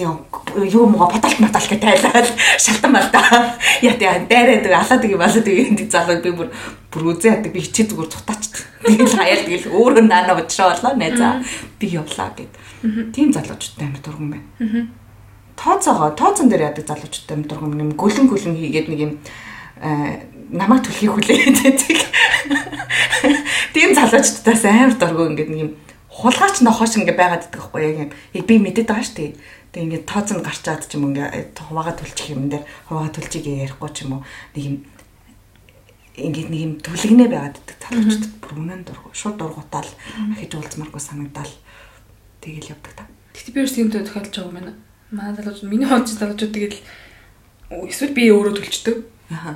юу 0.69 0.85
мого 0.85 1.09
бодолт 1.09 1.39
матал 1.39 1.65
гэж 1.65 1.81
тайлаад 1.81 2.27
шалтан 2.57 2.91
мал 2.91 3.09
та 3.11 3.57
яа 3.81 3.97
тий 3.97 4.09
дайраад 4.29 4.65
алаад 4.69 5.01
gibi 5.01 5.17
болоод 5.17 5.45
gibi 5.45 5.89
залуу 5.89 6.21
би 6.21 6.31
бүр 6.31 6.49
бүр 6.93 7.03
үзээ 7.15 7.41
яадаг 7.41 7.51
би 7.53 7.61
хичээ 7.65 7.89
зүгээр 7.89 8.11
цутаачдаг 8.13 8.61
тэгэл 8.85 9.17
хаяал 9.17 9.45
тэгэл 9.45 9.71
өөрөө 9.71 10.05
наана 10.05 10.33
уучраа 10.37 10.73
болоо 10.75 10.93
найзаа 10.97 11.41
би 11.79 11.85
явлаа 11.87 12.29
гэд. 12.37 12.53
Тийм 13.13 13.33
залуучуудтай 13.33 13.87
амар 13.87 14.01
дурган 14.01 14.29
байна? 14.33 14.87
Тооцоогоо 15.55 16.11
тооцон 16.17 16.49
дээр 16.49 16.73
яадаг 16.73 16.85
залуучуудтай 16.87 17.37
юм 17.37 17.45
дургам 17.45 17.77
юм 17.77 17.91
гүлэн 17.93 18.27
гүлэн 18.27 18.57
хийгээд 18.57 18.87
нэг 18.89 18.99
юм 18.99 19.13
намайг 20.51 20.83
түлхийг 20.85 21.13
хүлээгээд 21.13 21.57
байдаг. 21.61 21.99
Тийм 23.73 23.93
залуучуудаас 23.93 24.65
амар 24.65 24.93
дургу 24.97 25.29
ингээд 25.29 25.49
нэг 25.49 25.61
юм 25.61 25.71
хулгаач 26.11 26.59
нохоош 26.59 26.99
ингээд 26.99 27.15
байгаад 27.15 27.43
байдаг 27.47 27.55
байхгүй 27.55 27.81
яг 27.87 27.97
юм. 28.35 28.45
Би 28.45 28.55
мэдээд 28.59 28.87
байгаа 28.91 29.07
шүү 29.07 29.17
дээ. 29.17 29.31
Тэг 29.71 29.81
ингээд 29.87 30.05
тооцонд 30.11 30.43
гарчаад 30.43 30.83
ч 30.83 30.91
юм 30.99 31.15
ингээд 31.15 31.55
хуваагаа 31.55 31.95
түлчих 31.95 32.27
юм 32.35 32.51
дээр 32.51 32.63
хуваагаа 32.91 33.15
түлчийг 33.15 33.45
ярихгүй 33.47 33.89
ч 33.95 33.97
юм 34.03 34.19
уу 34.19 34.23
нэг 34.51 34.63
юм 34.67 34.75
ингээд 36.19 36.49
нэг 36.51 36.61
юм 36.61 36.73
түлгэнэ 36.83 37.25
байгаад 37.31 37.55
байдаг 37.55 37.77
залуучууд 37.79 38.25
бүр 38.43 38.51
үнэн 38.59 38.83
дургу. 38.83 39.15
Шууд 39.15 39.39
дургутаал 39.39 39.91
ахиж 40.35 40.51
уулзмаргүй 40.51 40.99
санагдаал 40.99 41.53
тэгэл 42.43 42.75
явдаг 42.75 42.93
та. 42.99 43.07
Тэгтээ 43.31 43.55
би 43.55 43.59
юу 43.63 43.79
юм 43.87 43.91
тохиолдож 43.95 44.35
байгаа 44.35 44.51
юм 44.51 44.57
байна 44.59 44.73
Манай 45.11 45.35
залуучууд 45.35 45.71
миний 45.71 45.87
хонч 45.87 46.07
залуучууд 46.15 46.55
тэгэл 46.55 46.79
эсвэл 47.91 48.15
би 48.15 48.31
өөрөө 48.31 48.55
төлчдөг. 48.55 48.95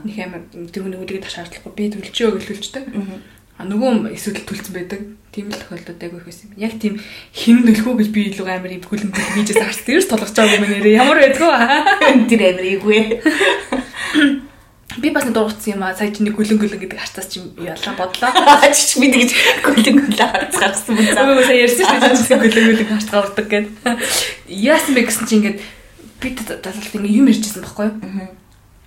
Нэг 0.03 0.17
амар 0.19 0.43
тэр 0.51 0.83
хүний 0.83 0.99
үлийг 0.99 1.23
таш 1.23 1.39
шаардлагагүй 1.39 1.71
би 1.79 1.83
төлчөө 1.95 2.35
гэж 2.35 2.43
төлчдөг. 2.43 2.83
А 3.55 3.63
нөгөө 3.63 4.11
эсвэл 4.11 4.43
төлцөн 4.43 4.75
байдаг. 4.75 4.99
Тийм 5.31 5.47
л 5.47 5.55
тохиолдод 5.55 5.99
айгүй 5.99 6.19
их 6.19 6.27
байсан 6.27 6.51
юм. 6.51 6.59
Яг 6.59 6.75
тийм 6.75 6.99
хин 7.31 7.63
нөлхөө 7.63 8.03
гэж 8.03 8.09
би 8.11 8.21
илүү 8.31 8.47
амар 8.51 8.71
юм 8.75 8.83
хүлэн 8.83 9.15
хийжээс 9.15 9.63
арс 9.63 9.79
тэрс 9.87 10.07
толгож 10.11 10.35
байгаа 10.35 10.59
юм 10.59 10.67
нэрээ. 10.67 10.99
Ямар 10.99 11.23
байдгүй. 11.23 11.55
Тэр 12.27 12.41
амар 12.51 12.67
ийгүй. 12.67 12.99
Би 14.99 15.11
бас 15.11 15.27
дургуцсан 15.27 15.75
юм 15.75 15.83
аа. 15.83 15.95
Сая 15.95 16.11
чиний 16.11 16.35
гүлэн 16.35 16.59
гүлэн 16.59 16.83
гэдэг 16.83 16.99
хартаас 16.99 17.27
чи 17.31 17.39
ялла 17.59 17.91
бодлоо. 17.95 18.31
Чич 18.75 18.99
би 18.99 19.07
тэгж 19.11 19.31
гүлэн 19.63 19.95
гүлэн 20.03 20.19
харцгаарсан 20.19 20.95
юм 20.99 21.07
заа. 21.15 21.23
Өө 21.35 21.43
сая 21.47 21.59
ярьсан 21.63 21.83
шүү 21.83 22.27
дээ. 22.27 22.43
Гүлэн 22.43 22.67
гүлэн 22.75 22.91
хартгаардаг 22.91 23.47
гэд. 23.47 23.67
Яасан 24.51 24.95
бэ 24.95 25.03
гэсэн 25.03 25.27
чи 25.27 25.35
ингээд 25.39 25.59
би 26.19 26.27
залуулт 26.43 26.95
ингээд 26.95 27.19
юм 27.23 27.27
ярьжсэн 27.27 27.63
байхгүй 27.63 27.87
юу? 27.87 28.31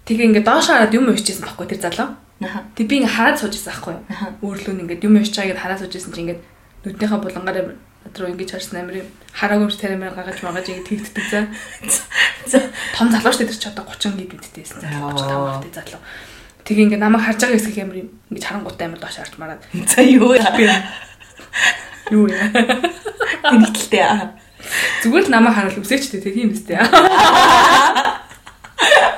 Тэгээ 0.08 0.28
ингээд 0.32 0.48
доош 0.48 0.72
хараад 0.72 0.96
юм 0.96 1.12
уучижсэн 1.12 1.44
байхгүй 1.44 1.66
тэр 1.68 1.80
залуу. 1.84 2.16
Тэг 2.38 2.86
би 2.86 3.02
ингээд 3.02 3.18
хараад 3.18 3.42
суужсэн 3.42 3.66
байхгүй 3.66 3.98
юу? 3.98 4.06
Өөрлөө 4.46 4.86
ингээд 4.86 5.02
юм 5.02 5.18
уучиж 5.18 5.34
байгаад 5.34 5.58
хараад 5.58 5.82
суужсэн 5.82 6.14
чи 6.14 6.22
ингээд 6.22 6.38
нүднийхээ 6.86 7.18
булангаар 7.18 7.74
руу 8.14 8.30
ингэж 8.30 8.54
харсан 8.54 8.86
амир 8.86 9.10
хараагүй 9.34 9.74
таримаар 9.74 10.14
гагаж 10.14 10.38
магаж 10.46 10.70
ингэ 10.70 10.86
тэгддэг 10.86 11.50
за. 12.46 12.62
Том 12.94 13.10
залуу 13.10 13.34
шүү 13.34 13.42
дээ 13.42 13.50
тэр 13.50 13.58
чи 13.58 13.66
одоо 13.74 13.90
30 13.90 14.22
гээд 14.22 14.38
мэддээсэн. 14.38 14.86
35 14.86 15.18
хахтай 15.18 15.82
залуу. 15.82 15.98
Тэгээ 16.62 16.86
ингээ 16.86 17.02
намайг 17.02 17.26
харж 17.26 17.42
байгаа 17.42 17.58
хэсэг 17.58 17.82
амир 17.82 18.06
ингэж 18.06 18.44
харангуйтай 18.46 18.86
амир 18.86 19.02
доош 19.02 19.18
харж 19.18 19.34
мараад. 19.34 19.66
За 19.90 19.98
юу 20.06 20.38
яа. 20.38 20.54
Юу 22.14 22.30
яа. 22.30 22.54
Тэнхтэлтэй 23.50 24.02
аа. 24.06 24.38
Зүгээр 25.02 25.26
л 25.26 25.34
намайг 25.34 25.58
харуул 25.58 25.82
үсээч 25.82 26.14
дээ 26.14 26.22
тийм 26.22 26.54
үстэй. 26.54 26.78
Өө 26.78 26.86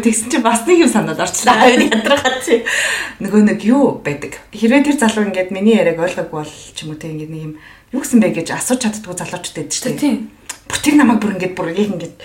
тэгсэн 0.00 0.30
чинь 0.30 0.44
бас 0.44 0.64
нэг 0.66 0.84
юм 0.84 0.90
санаад 0.90 1.20
орчлаа. 1.20 1.68
Ядрахад 1.70 2.40
чи 2.44 2.64
нөгөө 3.20 3.42
нэг 3.48 3.60
юу 3.64 4.00
байдаг. 4.00 4.40
Хэрвээ 4.52 4.86
тэр 4.86 4.96
залуу 4.96 5.28
ингээд 5.28 5.50
миний 5.50 5.76
яриаг 5.76 6.00
ойлгоогүй 6.00 6.36
бол 6.40 6.54
ч 6.74 6.84
юм 6.84 6.94
уу 6.94 7.00
те 7.00 7.12
ингээд 7.12 7.30
нэг 7.30 7.42
юм 7.44 7.52
юу 7.92 8.00
гэсэн 8.00 8.20
бэ 8.20 8.34
гэж 8.40 8.48
асууж 8.54 8.80
чаддгүй 8.80 9.14
залуучууд 9.18 9.56
байдаг 9.56 9.74
шүү 9.76 9.86
дээ. 9.88 10.00
Тийм. 10.00 10.16
Бүр 10.68 10.78
тэр 10.80 10.94
намайг 10.96 11.18
бүр 11.20 11.34
ингээд 11.36 11.54
бүр 11.54 11.68
яг 11.74 11.78
ингээд 11.90 12.16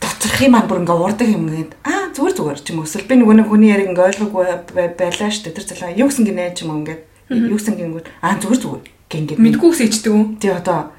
доторх 0.00 0.40
юм 0.42 0.54
аа 0.54 0.64
бүр 0.68 0.80
ингээд 0.84 1.00
уурдаг 1.00 1.28
юм 1.28 1.44
ингээд 1.50 1.72
аа 1.82 2.02
зүгээр 2.14 2.34
зүгээр 2.36 2.60
ч 2.60 2.66
юм 2.70 2.78
уу 2.80 2.86
эсвэл 2.86 3.08
би 3.08 3.14
нөгөө 3.16 3.36
нэг 3.40 3.48
хүний 3.50 3.70
яриаг 3.72 3.90
ингээд 3.90 4.08
ойлгоогүй 4.12 4.44
байлаа 4.94 5.30
шүү 5.32 5.44
дээ. 5.48 5.56
Тэр 5.56 5.66
залуу 5.66 5.96
юу 5.96 6.08
гэсэн 6.12 6.24
гинэ 6.28 6.54
ч 6.54 6.58
юм 6.62 6.70
уу 6.70 6.80
ингээд 6.84 7.02
юу 7.50 7.56
гэсэн 7.58 7.74
гингүүд 7.74 8.06
аа 8.22 8.36
зүгээр 8.38 8.60
зүгээр 8.62 8.84
гингээд 9.10 9.40
мэдгүйс 9.42 9.80
ичдэг 9.86 10.12
үү? 10.12 10.24
Тий 10.42 10.52
одоо 10.52 10.90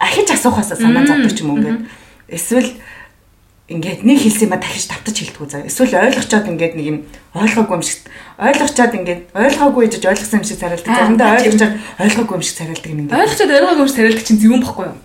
ахиж 0.00 0.28
асуухаас 0.32 0.72
санаа 0.72 1.04
зовдөг 1.04 1.32
ч 1.34 1.44
юм 1.44 1.52
уу 1.52 1.58
ингээд 1.60 1.80
эсвэл 2.32 2.70
ингээд 3.70 4.02
нэг 4.02 4.18
хэлсэн 4.18 4.50
юм 4.50 4.58
дахиж 4.58 4.90
давтаж 4.90 5.14
хэлдэг 5.14 5.40
үү 5.40 5.50
заа. 5.50 5.62
Эсвэл 5.62 5.94
ойлгочоод 5.94 6.50
ингээд 6.50 6.74
нэг 6.74 6.86
юм 6.90 6.98
ойлгоогүй 7.38 7.76
юм 7.78 7.84
шиг 7.86 8.02
ойлгочоод 8.42 8.92
ингээд 8.98 9.20
ойлгоогүй 9.30 9.82
гэж 9.86 10.04
ойлгосон 10.10 10.42
юм 10.42 10.46
шиг 10.50 10.58
царилдаг. 10.58 10.90
Заримдаа 10.90 11.38
ойлгочоод 11.38 11.74
ойлгоогүй 12.02 12.34
юм 12.34 12.42
шиг 12.42 12.56
царилдаг 12.58 12.90
юм 12.90 13.00
ингээд. 13.06 13.14
Ойлгочоод 13.14 13.54
ойлгоогүй 13.54 13.82
юм 13.82 13.88
шиг 13.88 13.98
царилдаг 14.02 14.26
чинь 14.26 14.42
зөвөн 14.42 14.62
бохгүй 14.66 14.86
юу? 14.90 14.98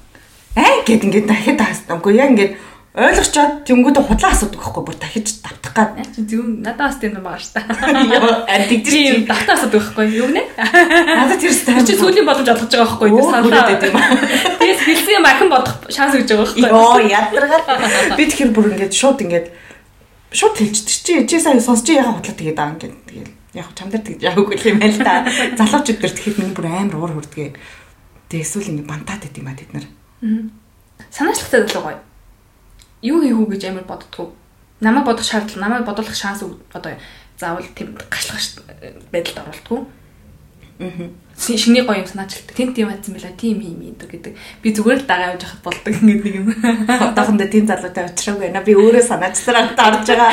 аа 0.56 0.82
гэд 0.88 1.04
ингээд 1.04 1.28
дахиад 1.28 1.60
таасан. 1.60 2.00
Үгүй 2.00 2.16
яг 2.16 2.32
ингээд 2.32 2.54
ойлгочоод 2.96 3.68
тэнгууд 3.68 4.00
худлаа 4.00 4.32
асуудаг 4.32 4.56
байхгүй 4.56 4.84
бүр 4.88 4.96
дахиж 4.96 5.44
давтах 5.44 5.76
гад. 5.76 6.00
Зөв 6.16 6.48
надад 6.64 6.96
бас 6.96 6.96
тийм 6.96 7.20
юм 7.20 7.28
байгаа 7.28 7.44
шүү 7.44 7.60
дээ. 7.60 8.24
Аа 8.48 8.60
тэгдэж 8.72 9.28
давтаа 9.28 9.56
асуудаг 9.60 9.84
байхгүй 9.84 10.08
юу 10.16 10.32
нэ? 10.32 10.44
Надад 10.56 11.44
тэр 11.44 11.52
стайм 11.52 11.84
чи 11.84 12.00
сүүлийн 12.00 12.24
боломж 12.24 12.48
олгож 12.56 12.72
байгаа 12.72 12.88
байхгүй 12.88 13.10
юу? 13.12 13.28
Санаа 13.28 13.68
гэдэг 13.68 13.92
юм. 13.92 14.00
Тэгээс 14.00 14.82
хэлсэн 14.88 15.16
юм 15.20 15.28
ахин 15.28 15.52
бодох 15.52 15.76
шанс 15.92 16.16
өгж 16.16 16.30
байгаа 16.32 16.48
байхгүй 16.48 16.64
юу? 16.64 16.72
Йоо 16.72 17.00
ядаргаа. 17.04 18.16
Би 18.16 18.24
тэгэхээр 18.32 18.52
бүр 18.56 18.66
ингээд 18.72 18.96
шууд 18.96 19.20
ингээд 19.28 19.48
шууд 20.32 20.56
хэлчихдэг 20.56 21.28
чи 21.28 21.36
чи 21.36 21.44
сайн 21.44 21.60
сонсч 21.60 21.92
яхаа 21.92 22.16
худлаа 22.16 22.40
тэгээд 22.40 22.60
аа 22.64 22.80
ингээд 22.80 22.96
тэгээд 23.12 23.30
яг 23.60 23.68
чам 23.76 23.92
дээр 23.92 24.08
тэгж 24.08 24.24
яг 24.24 24.40
үгүй 24.40 24.56
юм 24.72 24.80
байл 24.80 25.00
та. 25.04 25.28
Залуучууд 25.60 26.00
дээр 26.00 26.16
тэгэхэд 26.16 26.40
миний 26.40 26.56
бүр 26.56 26.72
амар 26.72 26.96
уур 26.96 27.12
хүрдгээ. 27.20 27.60
Тэгээ 28.32 28.46
эсвэл 28.48 28.72
ингээд 28.72 28.88
бантаад 28.88 29.28
идэв 29.28 29.44
юм 29.44 29.52
а 29.52 29.60
тэд 29.60 29.72
нар. 29.76 29.86
Санаачлагтай 31.12 31.68
залуу 31.68 31.84
гоё 31.92 32.00
юу 33.06 33.22
хийх 33.22 33.38
үү 33.38 33.50
гэж 33.54 33.64
амар 33.70 33.86
боддгоо. 33.86 34.34
Намайг 34.82 35.06
бодох 35.06 35.26
шаардлага, 35.26 35.62
намайг 35.62 35.86
бодлох 35.86 36.16
шанс 36.18 36.42
одоо 36.74 36.98
заавал 37.38 37.66
тийм 37.76 37.94
гашлах 38.10 38.42
байдалд 39.12 39.38
оруулдаггүй. 39.46 39.80
Аа. 40.80 41.10
Шиний 41.38 41.84
гоё 41.84 42.04
юм 42.04 42.08
санаачилдаг. 42.08 42.56
Тэнт 42.56 42.78
юм 42.80 42.90
атсан 42.90 43.16
байла 43.16 43.32
тийм 43.38 43.60
юм 43.60 43.80
юм 43.80 43.96
гэдэг. 43.96 44.36
Би 44.64 44.72
зүгээр 44.72 45.04
л 45.04 45.08
дагаа 45.08 45.36
явж 45.36 45.44
хахад 45.44 45.64
болдог 45.64 45.94
ингээд 46.00 46.24
нэг 46.24 46.36
юм. 46.36 46.48
Одоохондоо 46.88 47.48
тийм 47.48 47.68
залуутай 47.68 48.08
очрог 48.08 48.40
байна. 48.40 48.64
Би 48.64 48.76
өөрөө 48.76 49.04
санаачсараа 49.04 49.76
орж 49.76 50.08
байгаа. 50.08 50.32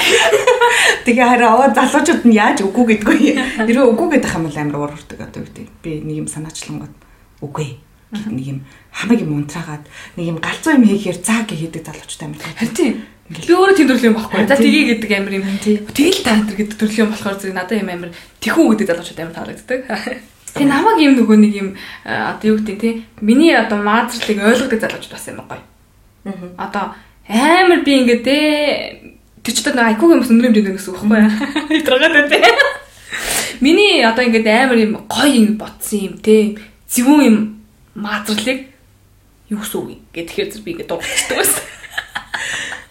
Тэгээ 1.07 1.27
хараа 1.27 1.51
оо 1.59 1.67
залуучууд 1.75 2.23
нь 2.27 2.39
яаж 2.39 2.63
үгүй 2.63 3.03
гэдгүй. 3.03 3.19
Нэрээ 3.67 3.87
үгүй 3.87 4.09
гэдэг 4.19 4.35
юм 4.35 4.47
бол 4.47 4.59
амар 4.59 4.79
уур 4.79 4.93
хүрдэг 4.95 5.21
одоо 5.23 5.43
үү. 5.43 5.67
Би 5.83 5.91
нэг 6.03 6.17
юм 6.23 6.29
санаачлангууд 6.31 6.95
үгүй 7.43 7.79
нэг 8.13 8.47
юм 8.47 8.59
хамаг 8.93 9.19
юм 9.25 9.33
унтраагаад 9.41 9.85
нэг 10.17 10.27
юм 10.29 10.39
галзуу 10.39 10.77
юм 10.77 10.85
хийхээр 10.85 11.19
заа 11.25 11.43
гэ 11.49 11.57
хийдэг 11.57 11.83
залуучтай 11.83 12.29
амар. 12.29 12.41
Харин 12.61 13.03
би 13.33 13.53
өөрөө 13.57 13.77
тийм 13.77 13.89
төрлийн 13.89 14.13
юм 14.13 14.19
байхгүй. 14.21 14.45
За 14.45 14.57
тгий 14.61 14.85
гэдэг 14.93 15.11
амар 15.17 15.35
юм. 15.41 15.47
Тэгэл 15.57 16.21
энэ 16.29 16.53
гэдэг 16.53 16.77
төрлийн 16.77 17.09
юм 17.09 17.13
болохоор 17.17 17.37
зэрэг 17.41 17.57
надад 17.57 17.81
юм 17.81 17.89
амар 17.89 18.11
тэхүү 18.45 18.65
гэдэг 18.77 18.89
залуучууд 18.93 19.21
амар 19.25 19.37
таалагддаг. 19.37 19.81
Тэгээ 20.53 20.69
намайг 20.69 20.99
юм 21.01 21.15
нөгөө 21.17 21.37
нэг 21.41 21.53
юм 21.57 21.69
одоо 22.05 22.47
юу 22.53 22.57
гэдэг 22.61 22.77
тийм 22.77 22.97
миний 23.25 23.57
одоо 23.57 23.81
маазрлыг 23.81 24.37
ойлгодог 24.37 24.81
залуучууд 24.85 25.17
бас 25.17 25.27
юм 25.33 25.41
гоё. 25.49 25.65
Одоо 26.61 26.93
амар 27.25 27.81
би 27.81 27.93
ингээд 28.05 28.27
ээ 28.29 29.17
тэр 29.41 29.55
ч 29.57 29.65
одоо 29.65 29.89
айкуг 29.89 30.13
юмс 30.13 30.29
өндөр 30.29 30.53
хэмжээнд 30.53 30.77
гэсэн 30.77 30.93
үг 30.93 31.01
байхгүй. 31.09 31.81
Итрагаад 31.81 32.29
байна. 32.29 32.53
Миний 33.65 34.05
одоо 34.05 34.29
ингээд 34.29 34.45
амар 34.45 34.77
юм 34.77 35.09
гоё 35.09 35.33
юм 35.33 35.57
ботсон 35.57 36.13
юм 36.13 36.15
те. 36.21 36.61
Зөвүүн 36.93 37.25
юм 37.25 37.39
маазрлыг 37.97 38.72
юу 39.53 39.61
гэсэн 39.61 39.79
үг 39.85 40.01
гэхээр 40.17 40.49
зэрэг 40.49 40.65
би 40.65 40.71
ингээд 40.73 40.89
дурдчихдаг 40.89 41.37
байсан. 41.39 41.65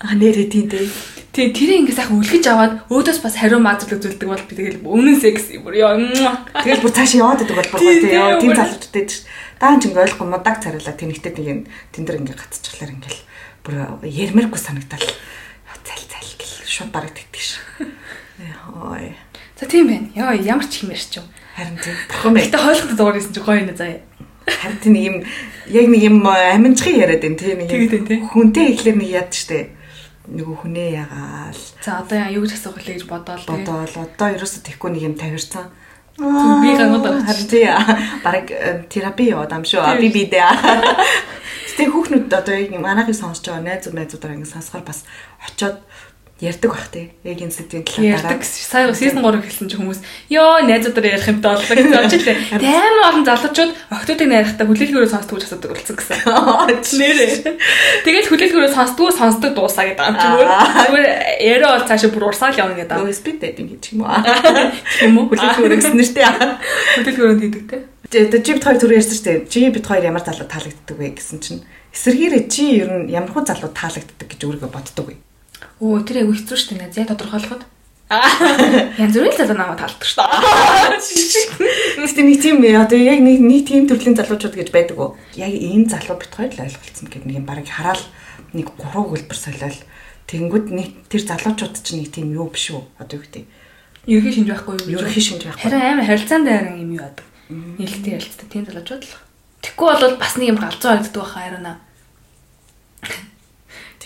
А 0.01 0.17
нэрээ 0.17 0.49
тийм 0.49 0.65
дээ. 0.65 0.89
Тий, 1.31 1.47
тэрийг 1.55 1.87
ингээ 1.87 1.95
сайхан 1.95 2.19
үлгэж 2.19 2.45
аваад 2.49 2.73
өөдөөс 2.89 3.19
бас 3.23 3.37
хариу 3.37 3.61
маазлаг 3.61 4.01
зүйлдэг 4.01 4.27
бол 4.27 4.45
би 4.49 4.53
тэгэл 4.57 4.83
өмнө 4.83 5.15
секс 5.15 5.53
бүр 5.61 5.77
ёо. 5.79 5.95
Тэгэл 6.57 6.83
бүр 6.83 6.91
цааш 6.91 7.15
яваад 7.15 7.39
байдаг 7.45 7.55
бол 7.55 7.71
бүр 7.79 8.01
тий 8.01 8.17
ёо 8.17 8.35
тийм 8.41 8.51
залуучтай 8.51 9.03
ч 9.07 9.23
даан 9.61 9.79
ч 9.79 9.87
ингээ 9.87 10.03
ойлгохгүй 10.11 10.27
мудаг 10.27 10.57
царилаа 10.59 10.91
тэнэгтэй 10.97 11.31
тийм 11.31 11.69
тэн 11.93 12.03
дээр 12.03 12.19
ингээ 12.25 12.35
гацчихлаар 12.35 12.91
ингээл 12.97 13.21
бүр 13.63 13.75
ярмэргүй 14.03 14.59
санагдал 14.59 15.05
цал 15.85 16.03
цал 16.09 16.29
гэл 16.35 16.55
шууд 16.67 16.91
бараг 16.91 17.13
тэгдэг 17.15 17.39
ш. 17.39 17.61
Ой. 18.75 19.15
За 19.55 19.65
тийм 19.69 19.87
байна. 19.87 20.09
Ёо 20.17 20.33
ямар 20.35 20.65
ч 20.65 20.81
хэмэрч 20.81 21.21
юм. 21.21 21.27
Харин 21.55 21.77
тийм. 21.77 21.95
Бурхан 22.09 22.33
байна. 22.33 22.45
Гэтэ 22.49 22.57
хойлоход 22.57 22.97
дуурайсан 22.97 23.31
чи 23.31 23.39
гоё 23.39 23.63
нэ 23.63 23.77
заяа. 23.77 24.01
Харин 24.47 24.93
нэг 24.93 25.03
юм 25.05 25.17
яг 25.69 25.85
нэг 25.91 26.01
юм 26.01 26.17
аминчхан 26.25 26.97
яриад 26.97 27.21
байна 27.21 27.37
тийм 27.37 27.59
нэг 27.61 28.25
хүнтэй 28.31 28.73
ихлээр 28.73 28.97
нэг 28.97 29.09
яд 29.09 29.31
штэ 29.33 29.81
нөгөө 30.31 30.55
хүнээ 30.63 30.89
ягаал. 31.01 31.61
За 31.81 31.99
одоо 31.99 32.29
юу 32.31 32.45
гэж 32.45 32.53
асуух 32.55 32.77
вэ 32.77 32.95
гэж 32.95 33.05
бодоол. 33.09 33.41
Бодоол 33.45 33.95
одоо 34.05 34.27
ерөөсө 34.31 34.63
тэхгүй 34.63 34.89
нэг 34.95 35.03
юм 35.11 35.15
тавирсан. 35.19 35.67
Би 36.17 36.71
тий 37.49 37.65
бараг 38.23 38.47
э, 38.51 38.85
терапи 38.87 39.31
яваад 39.31 39.51
ам 39.51 39.65
шүү. 39.65 39.97
Би 39.97 40.09
би 40.13 40.29
дээ. 40.29 40.45
Тэг 41.77 41.89
хүүхнүүд 41.89 42.29
одоо 42.29 42.55
яг 42.55 42.71
манайхыг 42.77 43.15
сонсож 43.17 43.49
байгаа 43.49 43.65
найзууд 43.65 43.95
найзуудаар 43.97 44.35
ингэ 44.37 44.53
сонсохоор 44.53 44.85
бас 44.85 45.07
очоод 45.41 45.81
ярьдаг 46.41 46.71
бах 46.73 46.89
тий. 46.89 47.13
Яг 47.21 47.37
энэ 47.37 47.53
сэдвийн 47.53 47.85
талаар 47.85 48.17
ярьдаг. 48.17 48.41
Сая 48.41 48.89
сизон 48.97 49.21
3 49.21 49.45
хэлсэн 49.45 49.69
чи 49.69 49.77
хүмүүс 49.77 49.99
ёо 50.33 50.65
найзуудаар 50.65 51.13
ярих 51.13 51.29
юмтай 51.29 51.53
боллоо 51.53 51.75
гэж 51.77 51.87
бодож 51.93 52.13
илээ. 52.17 52.37
Таймар 52.57 53.05
олон 53.13 53.25
залуучууд 53.29 53.71
октоодыг 53.93 54.27
найрахтаа 54.27 54.65
хүлээлгээрээ 54.65 55.13
сонсдог 55.13 55.37
гэж 55.37 55.45
асуудаг 55.45 55.71
болсон 55.77 55.95
гэсэн. 56.01 56.17
Нэрээ. 56.97 57.31
Тэгэл 58.01 58.29
хүлээлгээрээ 58.33 58.73
сонсдог 58.73 59.13
сонсдог 59.13 59.51
дуусаа 59.53 59.85
гэдэг 59.85 60.01
юм 60.01 60.17
чи 60.17 60.27
зүгээр 60.33 61.05
яриа 61.45 61.69
бол 61.77 61.85
цаашаа 61.85 62.09
бүр 62.09 62.25
урсаал 62.33 62.57
явна 62.57 62.73
гэдэг. 62.73 62.97
Өө 63.05 63.13
спид 63.13 63.37
дайтинг 63.37 63.69
гэж 63.77 63.83
юм 63.93 64.09
уу? 64.09 64.17
Тийм 64.97 65.13
үү 65.21 65.25
хүлээлгээрээ 65.29 65.77
гэсэн 65.77 65.97
нэртэй. 66.01 66.25
Хүлээлгээрээ 67.05 67.37
хийдэг 67.37 67.63
те. 67.69 67.77
Тэгээ 68.09 68.41
чи 68.41 68.51
бит 68.57 68.65
хоёр 68.65 68.79
түр 68.81 68.97
ярьсан 68.97 69.13
шүү 69.13 69.25
дээ. 69.29 69.45
Чи 69.45 69.69
бит 69.69 69.85
хоёр 69.85 70.03
ямар 70.09 70.25
залуу 70.25 70.49
таалагддаг 70.49 70.97
вэ 70.97 71.15
гэсэн 71.15 71.39
чинь 71.39 71.61
эсэргээрээ 71.95 72.43
чи 72.49 72.81
ер 72.81 72.89
нь 72.91 73.13
ямар 73.13 73.31
хуу 73.31 73.45
залуу 73.45 73.71
таалагддаг 73.71 74.27
гэж 74.27 74.41
өөрийгөө 74.41 74.67
боддог 74.67 75.05
вэ? 75.07 75.15
Өө 75.81 76.05
тэр 76.05 76.21
айгу 76.21 76.37
хэцүү 76.37 76.57
шүү 76.61 76.77
дээ. 76.77 76.93
Зэ 76.93 77.09
тодорхойлоход. 77.09 77.65
Янз 79.01 79.15
бүрийн 79.17 79.33
залуу 79.33 79.57
намайг 79.57 79.81
таалдаг 79.81 80.05
шүү 80.05 80.21
дээ. 80.21 82.05
Гэтэ 82.05 82.21
нэг 82.21 82.37
тийм 82.37 82.61
одоо 82.77 82.99
яг 83.01 83.17
нэг 83.17 83.41
нэг 83.41 83.65
тийм 83.65 83.89
төрлийн 83.89 84.13
залуучууд 84.13 84.53
гэж 84.61 84.69
байдаг 84.69 84.99
уу? 85.01 85.17
Яг 85.33 85.49
энэ 85.49 85.89
залуу 85.89 86.21
бит 86.21 86.29
хоёр 86.29 86.53
л 86.53 86.63
ойлголцсон 86.69 87.07
гэдэг 87.09 87.25
нэг 87.25 87.37
юм 87.41 87.47
барыг 87.49 87.65
хараал 87.65 88.03
нэг 88.53 88.67
гурав 88.77 89.09
хөлбөр 89.09 89.39
солиол 89.39 89.79
тэгэнгүүт 90.29 90.67
нэг 90.69 90.89
тэр 91.09 91.21
залуучууд 91.23 91.75
чинь 91.81 92.03
нэг 92.05 92.13
тийм 92.13 92.35
юу 92.35 92.51
биш 92.51 92.69
үү? 92.75 92.83
Одоо 92.99 93.17
юу 93.17 93.25
гэдэг. 93.25 93.43
Ерхий 94.11 94.33
шинж 94.37 94.47
байхгүй 94.53 94.75
юу? 94.91 95.01
Ерхий 95.01 95.23
шинж 95.23 95.41
байхгүй. 95.47 95.65
Харин 95.65 95.81
амар 95.81 96.05
харилцаанд 96.05 96.45
дайран 96.45 96.77
юм 96.77 96.93
юу 96.99 97.07
байдаг. 97.07 97.25
Нээлттэй 97.49 98.21
ярилцдаг 98.21 98.47
тийм 98.51 98.67
залуучууд 98.67 99.07
л. 99.07 99.17
Тэгэхгүй 99.63 99.87
бол 99.87 100.19
бас 100.19 100.35
нэг 100.35 100.51
юм 100.51 100.59
галзуу 100.59 100.99
харагддаг 100.99 101.15
байхаа 101.15 101.41
харина 101.47 101.73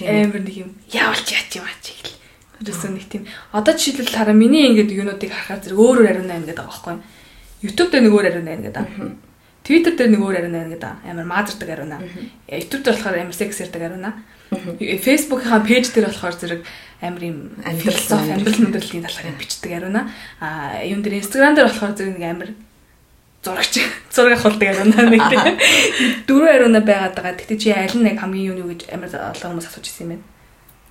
амар 0.04 0.42
нэг 0.44 0.56
юм 0.60 0.70
яавалч 0.92 1.28
яач 1.32 1.52
юм 1.56 1.64
аач 1.64 1.86
гэл. 1.96 2.16
Тэрээс 2.60 2.84
нэг 2.92 3.08
тийм 3.08 3.24
одоо 3.52 3.74
жишээлбэл 3.76 4.16
хараа 4.16 4.36
миний 4.36 4.68
ингээд 4.72 4.92
юунуудыг 4.92 5.32
харахаар 5.32 5.62
зэрэг 5.64 5.80
өөр 5.80 5.98
өөр 6.04 6.10
ариун 6.12 6.32
8 6.32 6.48
гэдэг 6.48 6.56
байгаа 6.56 6.72
байхгүй. 6.72 6.96
YouTube 7.64 7.90
дээр 7.92 8.04
нэг 8.04 8.14
өөр 8.16 8.28
ариун 8.32 8.48
8 8.48 8.66
гэдэг. 8.68 8.86
Twitter 9.66 9.94
дээр 9.96 10.12
нэг 10.14 10.22
өөр 10.24 10.36
ариун 10.40 10.56
8 10.56 10.72
гэдэг. 10.76 10.94
Амар 11.10 11.28
маазардаг 11.28 11.70
ариун. 11.72 11.94
YouTube 12.48 12.84
дээр 12.84 12.96
болохоор 12.96 13.18
амар 13.20 13.36
секс 13.36 13.60
ярддаг 13.64 13.84
ариун. 13.84 14.08
Facebook-ийн 15.04 15.64
пэйж 15.68 15.86
дээр 15.92 16.08
болохоор 16.12 16.36
зэрэг 16.36 16.62
амар 17.02 17.24
юм 17.24 17.38
философи 17.82 18.32
амьдрал 18.32 18.62
мэдрэлийн 18.62 19.04
талаар 19.04 19.36
бичдэг 19.40 19.72
ариун. 19.74 19.98
А 20.40 20.80
юун 20.86 21.04
дээр 21.04 21.20
Instagram 21.20 21.56
дээр 21.56 21.68
болохоор 21.72 21.96
зэрэг 21.96 22.16
нэг 22.16 22.24
амар 22.24 22.50
зурагч 23.46 23.74
зураг 24.16 24.42
авахулдаг 24.42 24.70
ариуна 24.74 25.02
нэг 25.06 25.24
тийм 25.30 25.46
дөрөв 26.28 26.50
ариуна 26.50 26.82
байгаад 26.82 27.14
байгаа. 27.14 27.38
Тэгтээ 27.38 27.62
чи 27.62 27.70
аль 27.70 27.94
нь 27.94 28.10
яг 28.10 28.18
хамгийн 28.18 28.58
юу 28.58 28.74
гэж 28.74 28.90
амар 28.90 29.14
олон 29.14 29.50
хүмүүс 29.54 29.70
асууж 29.70 29.86
ирсэн 29.86 30.04
юм 30.04 30.12
байна. 30.18 30.26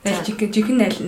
Аль 0.07 0.23
жиг 0.23 0.39
жигэн 0.39 0.81
аль 0.87 1.01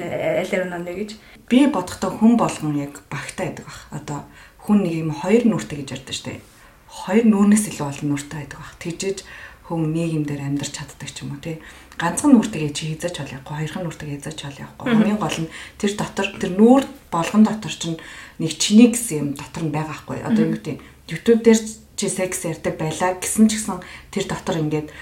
аль 0.42 0.54
ариуна 0.58 0.82
нэ 0.82 0.92
гэж. 0.98 1.10
Би 1.46 1.70
бодохдоо 1.70 2.10
хүн 2.10 2.34
болгон 2.34 2.74
яг 2.82 2.98
багтаа 3.06 3.46
байдаг 3.46 3.64
бах. 3.70 3.80
Одоо 3.94 4.18
хүн 4.66 4.82
нэг 4.82 4.94
юм 5.06 5.14
хоёр 5.14 5.46
нүртэй 5.46 5.86
гэж 5.86 5.88
ярьдаг 6.02 6.16
штэ. 6.18 6.42
Хоёр 6.90 7.24
нүрнээс 7.30 7.70
илүү 7.70 7.86
олон 7.86 8.08
нүртэй 8.10 8.38
байдаг 8.42 8.58
бах. 8.58 8.74
Тэгжээж 8.82 9.18
хүн 9.66 9.90
нийгэмдэр 9.94 10.42
амьдарч 10.42 10.72
чаддаг 10.74 11.10
ч 11.10 11.22
юм 11.22 11.34
уу 11.34 11.42
тий. 11.42 11.58
Ганцхан 11.98 12.38
нүртэйгээ 12.38 12.72
чи 12.76 12.82
хийзэж 12.94 13.18
чал 13.18 13.30
явахгүй, 13.30 13.66
хоёрхан 13.66 13.82
нүртэйгээ 13.82 14.14
хийзэж 14.20 14.36
чал 14.38 14.58
явахгүй. 14.62 14.86
Хамгийн 14.86 15.18
гол 15.18 15.38
нь 15.42 15.50
тэр 15.80 15.92
дотор 15.98 16.28
тэр 16.38 16.52
нүүр 16.54 16.84
болгон 17.10 17.42
дотор 17.42 17.74
чинь 17.74 17.98
нэг 18.38 18.52
чиний 18.62 18.94
гэсэн 18.94 19.16
юм 19.18 19.28
дотор 19.34 19.64
нь 19.66 19.74
байгаа 19.74 19.96
хгүй. 20.06 20.22
Одоо 20.22 20.42
юу 20.46 20.54
гэдэг 20.54 20.76
YouTube 21.08 21.42
дээр 21.42 21.60
чи 21.96 22.06
секс 22.08 22.44
ярьдаг 22.44 22.76
байлаа 22.76 23.16
гэсэн 23.16 23.48
ч 23.48 23.56
гэсэн 23.56 23.80
тэр 24.12 24.24
дотор 24.28 24.60
ингээд 24.60 24.92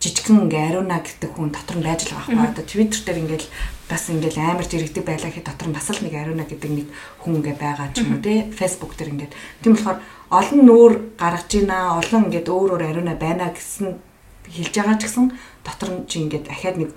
жижигхэн 0.00 0.46
ингээ 0.46 0.64
ариуна 0.70 1.00
гэдэг 1.00 1.30
хүн 1.34 1.50
дотор 1.50 1.76
нь 1.80 1.86
байж 1.86 2.06
л 2.06 2.14
байгаа 2.14 2.30
байхгүй. 2.30 2.52
Одоо 2.52 2.64
Twitter 2.64 3.00
дээр 3.04 3.20
ингээл 3.24 3.48
бас 3.88 4.04
ингээл 4.12 4.38
амар 4.44 4.66
зэрэгдэг 4.68 5.04
байлаа 5.04 5.30
гэхэд 5.32 5.48
дотор 5.48 5.68
нь 5.68 5.76
бас 5.76 5.88
л 5.90 6.00
нэг 6.04 6.14
ариуна 6.14 6.44
гэдэг 6.46 6.70
нэг 6.72 6.86
хүн 7.20 7.32
ингээ 7.40 7.56
байгаа 7.56 7.88
ч 7.90 8.04
юм 8.04 8.16
уу 8.16 8.22
те. 8.22 8.46
Facebook 8.52 8.92
дээр 8.94 9.12
ингээд 9.12 9.32
тийм 9.64 9.72
болохоор 9.74 9.98
олон 10.30 10.60
нүүр 10.62 10.92
гаргаж 11.16 11.50
ийна, 11.56 11.78
олон 12.00 12.22
ингээд 12.28 12.48
өөр 12.48 12.70
өөр 12.76 12.84
ариуна 12.86 13.14
байна 13.16 13.50
гэсэн 13.50 13.96
хэлж 14.52 14.74
байгаа 14.76 14.96
ч 15.00 15.02
гэсэн 15.08 15.26
дотор 15.64 15.90
нь 15.90 16.06
чи 16.06 16.16
ингээд 16.22 16.46
ахаад 16.52 16.76
нэг 16.76 16.90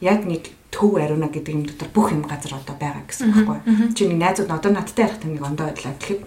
яг 0.00 0.20
нэг 0.24 0.42
төв 0.70 0.94
ариуна 0.94 1.28
гэдэг 1.28 1.52
юм 1.52 1.66
дотор 1.66 1.88
бүх 1.90 2.14
юм 2.14 2.22
газар 2.22 2.54
одоо 2.54 2.76
байгаа 2.78 3.02
гэсэн 3.02 3.34
үг 3.34 3.50
байхгүй. 3.50 3.92
Чи 3.98 4.02
нэг 4.06 4.18
найзууд 4.22 4.50
одоо 4.54 4.70
надтай 4.72 5.10
ярих 5.10 5.20
нэг 5.26 5.42
ондоо 5.42 5.68
байдлаа 5.68 5.94
гэхэд 5.98 6.22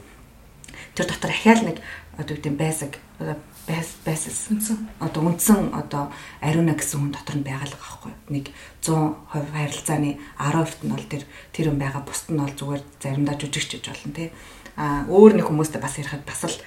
тэр 0.96 1.06
дотор 1.08 1.32
ахяал 1.32 1.64
нэг 1.66 1.78
одоо 2.18 2.36
үгүй 2.36 2.54
байсаг. 2.56 2.98
Одоо 3.20 3.38
байс 3.68 3.96
байсас. 4.06 4.52
Одоо 5.00 5.22
үндсэн 5.26 5.72
одоо 5.72 6.12
ариуна 6.42 6.76
гэсэн 6.76 7.00
хүн 7.00 7.14
дотор 7.16 7.38
нь 7.40 7.46
байгаа 7.48 7.70
л 7.70 7.78
байхгүй. 7.78 8.14
Нэг 8.30 8.46
100% 8.82 9.26
харилцааны 9.54 10.20
10% 10.40 10.86
нь 10.86 10.92
бол 10.92 11.08
тэр 11.08 11.24
тэр 11.56 11.72
хүн 11.72 11.80
байгаа 11.80 12.02
бусд 12.04 12.28
нь 12.28 12.42
бол 12.42 12.52
зүгээр 12.52 12.84
заримдаа 13.00 13.36
жүжигчж 13.40 13.86
болно 13.88 14.14
тий 14.14 14.30
а 14.78 15.04
өөр 15.08 15.40
нэг 15.40 15.48
хүмүүстэй 15.48 15.82
бас 15.82 16.00
ярихад 16.00 16.24
бас 16.26 16.42
л 16.48 16.58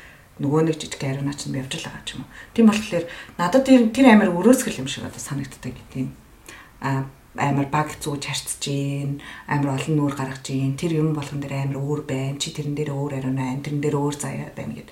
нөгөө 0.41 0.68
нэг 0.68 0.77
жижиг 0.79 1.03
ариунаа 1.03 1.35
ч 1.35 1.49
явж 1.49 1.72
л 1.79 1.87
байгаа 1.89 2.05
ч 2.05 2.14
юм 2.18 2.27
уу. 2.27 2.31
Тийм 2.53 2.66
болохоор 2.68 3.05
надад 3.39 3.64
тэр 3.64 3.89
тэр 3.95 4.07
амар 4.12 4.31
өрөөсгөл 4.35 4.83
юм 4.83 4.89
шиг 4.91 5.07
одоо 5.09 5.20
санагддаг 5.20 5.75
тийм. 5.93 6.12
А 6.83 7.09
амар 7.37 7.66
баг 7.66 7.95
зүүж 7.99 8.22
харцж 8.30 8.62
гин 8.62 9.20
амар 9.51 9.74
олон 9.78 9.95
нүүр 9.99 10.14
гаргаж 10.14 10.47
гин. 10.47 10.78
Тэр 10.78 11.03
юм 11.03 11.14
болгон 11.14 11.43
дээр 11.43 11.66
амар 11.66 11.82
өөр 11.82 12.01
байна. 12.07 12.39
Чи 12.39 12.55
тэрэн 12.55 12.74
дээр 12.78 12.95
өөр 12.95 13.18
ариунаа 13.18 13.59
тэрэн 13.62 13.82
дээр 13.82 13.97
өөр 13.99 14.14
заяа 14.14 14.51
байна 14.55 14.78
гэд. 14.78 14.91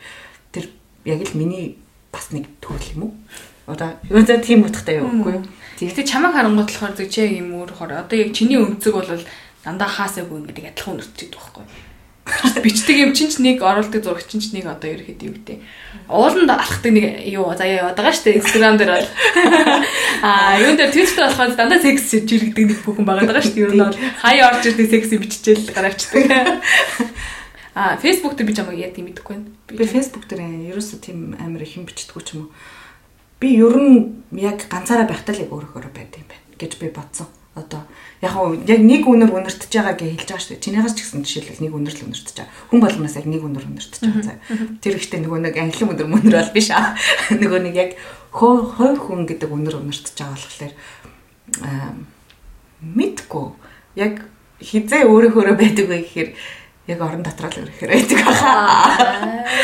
Тэр 0.51 0.64
яг 1.07 1.20
л 1.22 1.38
миний 1.38 1.78
бас 2.11 2.34
нэг 2.34 2.51
төрөл 2.59 2.93
юм 2.99 3.03
уу? 3.07 3.12
Одоо 3.70 3.95
юу 4.11 4.26
за 4.26 4.43
тийм 4.43 4.66
утгатай 4.66 4.99
юу 4.99 5.11
үгүй 5.11 5.38
юу? 5.38 5.47
Тэгтээ 5.78 6.05
чамайг 6.07 6.34
харангуут 6.34 6.70
болохоор 6.70 6.95
зөв 6.99 7.30
юм 7.30 7.62
өөр 7.62 7.70
хор 7.78 7.95
одоо 7.95 8.18
яг 8.18 8.34
чиний 8.34 8.59
өнцөг 8.59 8.95
бол 8.95 9.07
дандаа 9.62 9.88
хаасаагүй 9.88 10.43
ингээд 10.43 10.74
адилхан 10.74 10.99
өнөрчдөг 10.99 11.30
байхгүй 11.30 11.91
бичдэг 12.62 12.97
юм 13.03 13.12
чинь 13.12 13.31
ч 13.31 13.43
нэг 13.43 13.59
оруулдаг 13.59 13.99
зураг 13.99 14.23
чинь 14.23 14.39
ч 14.39 14.55
нэг 14.55 14.70
одоо 14.70 14.95
ерөөхдөө 14.95 15.27
юу 15.27 15.35
гэдэг. 15.35 15.59
Ууланд 16.07 16.51
алхдаг 16.55 16.93
нэг 16.95 17.27
юу 17.27 17.51
заяа 17.51 17.91
яваад 17.91 17.99
байгаа 17.99 18.14
шүү 18.14 18.27
дээ 18.31 18.39
Instagram 18.39 18.77
дээр 18.79 18.93
бол. 18.95 19.11
Аа 20.31 20.55
юун 20.62 20.79
дээр 20.79 20.95
Twitter 20.95 21.27
болохоор 21.27 21.51
дандаа 21.59 21.83
секс 21.83 22.14
жиргдэг 22.14 22.64
нэг 22.70 22.79
бүхэн 22.87 23.03
байгаа 23.03 23.27
даа 23.27 23.43
шүү 23.43 23.55
дээ. 23.59 23.66
Ер 23.66 23.75
нь 23.75 23.83
бол 23.83 23.99
хаяа 24.23 24.55
орж 24.55 24.62
ирдэг 24.70 24.87
секси 24.87 25.18
биччихэл 25.18 25.75
гараачдаг. 25.75 26.62
Аа 27.79 27.99
Facebook 27.99 28.39
дээр 28.39 28.47
би 28.47 28.55
чамайг 28.55 28.79
яа 28.79 28.95
тийм 28.95 29.11
мэдэхгүй 29.11 29.35
байна. 29.35 29.51
Би 29.66 29.83
Facebook 29.83 30.31
дээр 30.31 30.70
ерөөсөө 30.70 30.99
тийм 31.03 31.35
амар 31.43 31.66
их 31.66 31.75
юм 31.75 31.91
бичдэггүй 31.91 32.23
ч 32.23 32.39
юм 32.39 32.47
уу. 32.47 32.55
Би 33.43 33.59
ер 33.59 33.75
нь 33.75 34.23
яг 34.39 34.62
ганцаараа 34.70 35.11
байхдаа 35.11 35.35
л 35.35 35.43
яг 35.43 35.51
өөрөөр 35.51 35.91
байд 35.91 36.14
юм 36.23 36.31
байна 36.31 36.47
гэж 36.55 36.79
би 36.79 36.87
бодсон 36.95 37.27
одоо 37.55 37.84
яг 38.24 38.32
яг 38.64 38.80
нэг 38.80 39.05
үнэр 39.05 39.28
үнэртэж 39.28 39.72
байгаа 39.72 39.96
гэж 39.98 40.09
хэлж 40.16 40.28
байгаа 40.30 40.40
шүү 40.40 40.53
дээ. 40.57 40.64
Чинийхээс 40.64 40.94
ч 40.96 41.00
гэсэн 41.05 41.20
жишээлбэл 41.20 41.64
нэг 41.68 41.74
үнэр 41.76 41.94
л 41.94 42.05
үнэртэж 42.09 42.36
байгаа. 42.40 42.57
Хүн 42.72 42.80
болгоноос 42.80 43.16
яг 43.20 43.26
нэг 43.28 43.42
үнэр 43.44 43.66
үнэртэж 43.68 44.00
байгаа 44.00 44.24
заа. 44.24 44.38
Тэр 44.80 44.94
ихтэй 44.96 45.20
нөгөө 45.20 45.40
нэг 45.53 45.57
англин 45.61 45.90
үнэр 45.92 46.09
мөнөр 46.09 46.36
бол 46.40 46.57
биш 46.57 46.72
аа. 46.72 46.96
Нөгөө 47.42 47.61
нэг 47.68 47.74
яг 47.76 47.90
хой 48.32 48.96
хүн 48.96 49.28
гэдэг 49.28 49.50
үнэр 49.53 49.76
үнэртэж 49.84 50.16
байгаа 50.16 50.38
болохоор 50.40 50.72
мэдгүй 52.82 53.46
яг 54.00 54.14
хизээ 54.62 55.05
өөрөөхөөрөө 55.07 55.57
байдаг 55.59 55.86
вэ 55.90 55.98
гэхээр 56.03 56.30
яг 56.87 57.01
орон 57.01 57.22
дотроо 57.22 57.51
л 57.51 57.62
ирэхээр 57.62 57.91
байдаг 57.95 58.18
баха. 58.26 58.53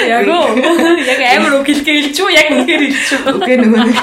Яг 0.07 0.29
уу. 0.31 0.55
Яг 1.03 1.21
амар 1.35 1.59
үг 1.59 1.67
хэлгээ 1.67 2.15
үү? 2.15 2.31
Яг 2.31 2.49
үнээр 2.63 2.83
үү? 2.87 2.95
Үгүй 3.35 3.57
нөгөө 3.59 3.83
нэг 3.91 3.99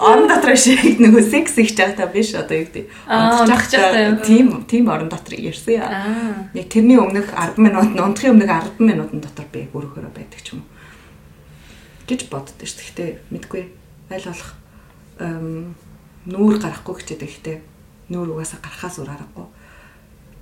орон 0.00 0.24
дотроо 0.24 0.56
шиг 0.56 0.96
нөгөө 0.96 1.22
секс 1.28 1.60
их 1.60 1.76
чагтаа 1.76 2.08
биш 2.08 2.32
одоо 2.32 2.56
юу 2.56 2.68
гэдэг. 2.72 2.88
Унтах 3.04 3.68
чагтаа. 3.68 4.16
Тийм 4.24 4.64
тийм 4.64 4.88
орон 4.88 5.12
дотор 5.12 5.36
ирсэн 5.36 5.76
яа. 5.76 5.92
Яг 6.56 6.72
тэрний 6.72 6.96
өмнөх 6.96 7.36
10 7.36 7.60
минут, 7.60 7.92
унтахын 7.92 8.32
өмнөх 8.32 8.48
10 8.48 8.80
минутын 8.80 9.20
дотор 9.20 9.44
би 9.52 9.68
өөрөөхөө 9.76 10.08
байдаг 10.16 10.40
ч 10.40 10.56
юм 10.56 10.64
уу. 10.64 10.76
гэж 12.06 12.30
боддоо 12.30 12.54
шүү. 12.62 12.80
Гэхдээ 12.80 13.10
мэдгүй 13.34 13.62
аль 14.14 14.26
болох 14.30 14.50
нүүр 16.26 16.56
гарахгүй 16.62 16.94
гэчээд 17.02 17.22
ихтэй 17.26 17.56
нүүр 18.10 18.38
угаасаа 18.38 18.62
гарахаас 18.62 18.98
өөр 19.02 19.10
аргагүй. 19.10 19.46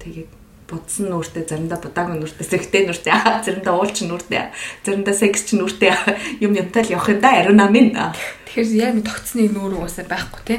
Тэгээд 0.04 0.30
будсан 0.68 1.12
нүртэй 1.12 1.44
заримдаа 1.44 1.78
будаагийн 1.78 2.20
нүртэй 2.20 2.46
сэгтэй 2.46 2.82
нүртэй 2.88 3.12
заримдаа 3.44 3.74
уулчин 3.76 4.08
нүртэй 4.08 4.50
заримдаа 4.84 5.14
секс 5.14 5.44
ч 5.44 5.58
нүртэй 5.60 5.92
юм 6.40 6.56
юмтай 6.56 6.82
л 6.84 6.94
явах 6.96 7.12
юм 7.12 7.20
да 7.20 7.36
ариуна 7.36 7.68
минь. 7.68 7.92
Тэгэхээр 7.92 8.68
яг 8.80 8.96
тогтсны 9.04 9.52
нүүр 9.52 9.84
угаасаа 9.84 10.08
байхгүй 10.08 10.42
те 10.48 10.54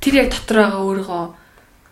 тэр 0.00 0.24
яг 0.24 0.28
дотор 0.32 0.56
байгаа 0.64 0.82
өөрийгөө 0.88 1.24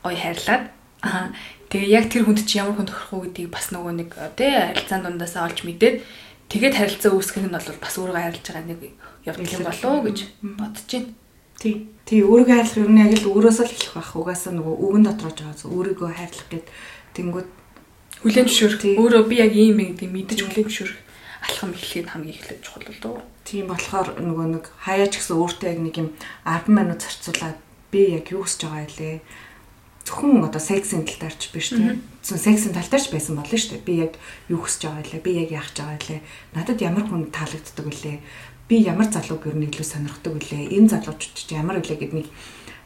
ой 0.08 0.16
хайрлаад 0.16 0.64
аа 1.04 1.30
тэгээ 1.68 1.94
яг 1.94 2.06
тэр 2.08 2.24
хүнд 2.24 2.42
чи 2.48 2.58
ямар 2.58 2.74
хүн 2.80 2.88
тохирох 2.88 3.12
уу 3.12 3.24
гэдгийг 3.28 3.50
бас 3.52 3.68
нөгөө 3.70 3.92
нэг 4.00 4.10
те 4.34 4.46
харилцаан 4.50 5.04
дундаасаа 5.04 5.46
олж 5.46 5.62
мэдээд 5.68 5.96
тэгээд 6.48 6.74
харилцаа 6.80 7.12
үүсгэх 7.12 7.44
нь 7.44 7.52
бол 7.52 7.78
бас 7.78 7.94
өөрийгөө 8.00 8.24
хайрлаж 8.24 8.46
байгаа 8.48 8.66
нэг 8.66 8.80
явдал 9.28 9.54
юм 9.54 9.64
болов 9.68 9.90
уу 9.92 10.02
гэж 10.08 10.18
бодож 10.42 10.88
байна 10.88 11.19
тий 11.60 11.74
тий 12.08 12.24
өөрийгөө 12.24 12.56
хайрлах 12.56 12.80
юм 12.80 12.96
яг 12.96 13.12
л 13.20 13.30
өөрөөсөө 13.30 13.66
л 13.68 13.74
эхлэх 13.76 13.94
байх 13.94 14.10
угаасаа 14.16 14.52
нөгөө 14.56 14.74
үгэн 14.80 15.04
дотроо 15.06 15.32
жагаа 15.36 15.68
өөрийгөө 15.68 16.10
хайрлах 16.10 16.48
гэдэг 16.48 16.66
Тэнгүүд 17.14 17.48
хүлэн 18.24 18.46
зөвшөөрөх. 18.48 18.82
Өөрөө 19.00 19.22
би 19.28 19.36
яг 19.40 19.52
ийм 19.54 19.78
юм 19.78 19.94
гэдэг 19.94 20.10
мэдэж 20.10 20.38
хүлэн 20.44 20.66
зөвшөөрөх 20.66 20.98
алхам 21.40 21.72
эхлэхэд 21.72 22.08
хамгийн 22.12 22.36
эхлээд 22.36 22.60
чухал 22.64 22.84
л 22.84 23.00
дөө. 23.00 23.18
Тийм 23.48 23.64
болохоор 23.72 24.08
нөгөө 24.20 24.46
нэг 24.60 24.64
хаяач 24.84 25.12
гэсэн 25.16 25.40
өөртөө 25.40 25.68
яг 25.72 25.80
нэг 25.80 25.94
юм 25.96 26.08
10 26.44 26.68
минут 26.68 27.00
зарцуулаад 27.00 27.58
би 27.88 28.00
яг 28.20 28.26
юу 28.28 28.44
хийж 28.44 28.60
байгаа 28.60 28.84
илээ. 28.84 29.16
Зөвхөн 30.04 30.44
одоо 30.44 30.60
сексийн 30.60 31.04
талаарч 31.08 31.42
биш 31.52 31.72
тийм. 31.72 32.04
Зөвхөн 32.20 32.44
сексийн 32.44 32.76
талаарч 32.76 33.08
байсан 33.08 33.34
болно 33.40 33.56
шүү 33.56 33.80
дээ. 33.80 33.88
Би 33.88 33.94
яг 34.04 34.12
юу 34.52 34.60
хийж 34.60 34.84
байгаа 34.84 35.00
илээ. 35.00 35.24
Би 35.24 35.32
яг 35.40 35.48
яах 35.50 35.68
гэж 35.72 35.78
байгаа 35.80 35.98
илээ. 36.00 36.20
Надад 36.54 36.78
ямар 36.84 37.04
хүн 37.08 37.24
таалагддаг 37.32 37.84
вүлээ. 37.88 38.18
Би 38.70 38.78
ямар 38.86 39.10
залууг 39.10 39.50
ер 39.50 39.58
нь 39.58 39.66
илүү 39.66 39.82
сонирхдаг 39.82 40.30
вүлээ. 40.30 40.70
Энэ 40.78 40.94
залуучууд 40.94 41.50
ямар 41.50 41.82
вүлээ 41.82 41.98
гэдэг 42.06 42.14
нэг 42.14 42.28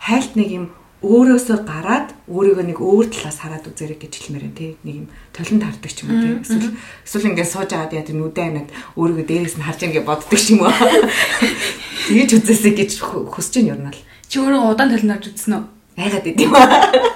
хайлт 0.01 0.33
нэг 0.33 0.49
юм 0.49 0.67
өөрөөсөө 1.05 1.59
гараад 1.69 2.17
өөрийгөө 2.33 2.65
нэг 2.65 2.81
өөр 2.81 3.13
талаас 3.13 3.45
хараад 3.45 3.69
үзэрэй 3.69 4.01
гэж 4.01 4.13
хэлмээр 4.25 4.49
юм 4.49 4.55
тий 4.57 4.71
нэг 4.81 4.97
юм 5.05 5.07
толинд 5.37 5.65
хардаг 5.69 5.93
ч 5.93 6.01
юм 6.01 6.17
уу 6.17 6.21
тий 6.25 6.33
эсвэл 6.41 6.73
эсвэл 7.05 7.29
ингээд 7.29 7.53
сууж 7.53 7.71
агаад 7.77 7.93
яа 7.93 8.09
тийм 8.09 8.25
нүдэ 8.25 8.41
анаад 8.41 8.69
өөрийгөө 8.97 9.27
дээрээс 9.29 9.57
нь 9.61 9.67
харж 9.69 9.81
ингээд 9.85 10.09
боддог 10.09 10.41
ч 10.41 10.57
юм 10.57 10.65
уу? 10.65 10.73
Тэгэж 12.09 12.31
үзээсэй 12.41 12.73
гэж 12.73 12.91
хүсэж 13.05 13.53
байна 13.61 13.73
ер 13.77 13.81
нь 13.85 13.93
л 13.93 14.01
чи 14.33 14.41
өөрөө 14.41 14.73
удаан 14.73 14.93
толинд 14.97 15.13
харж 15.13 15.25
үзсэн 15.29 15.53
үү? 15.61 15.65
Айгаад 16.01 16.25
идэв 16.25 16.51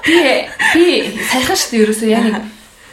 би 0.04 0.20
би 0.76 0.84
сайхан 1.32 1.56
шүү 1.56 1.70
дээ. 1.72 1.82
Ерөөсөө 1.88 2.08
яг 2.12 2.24
нэг 2.28 2.36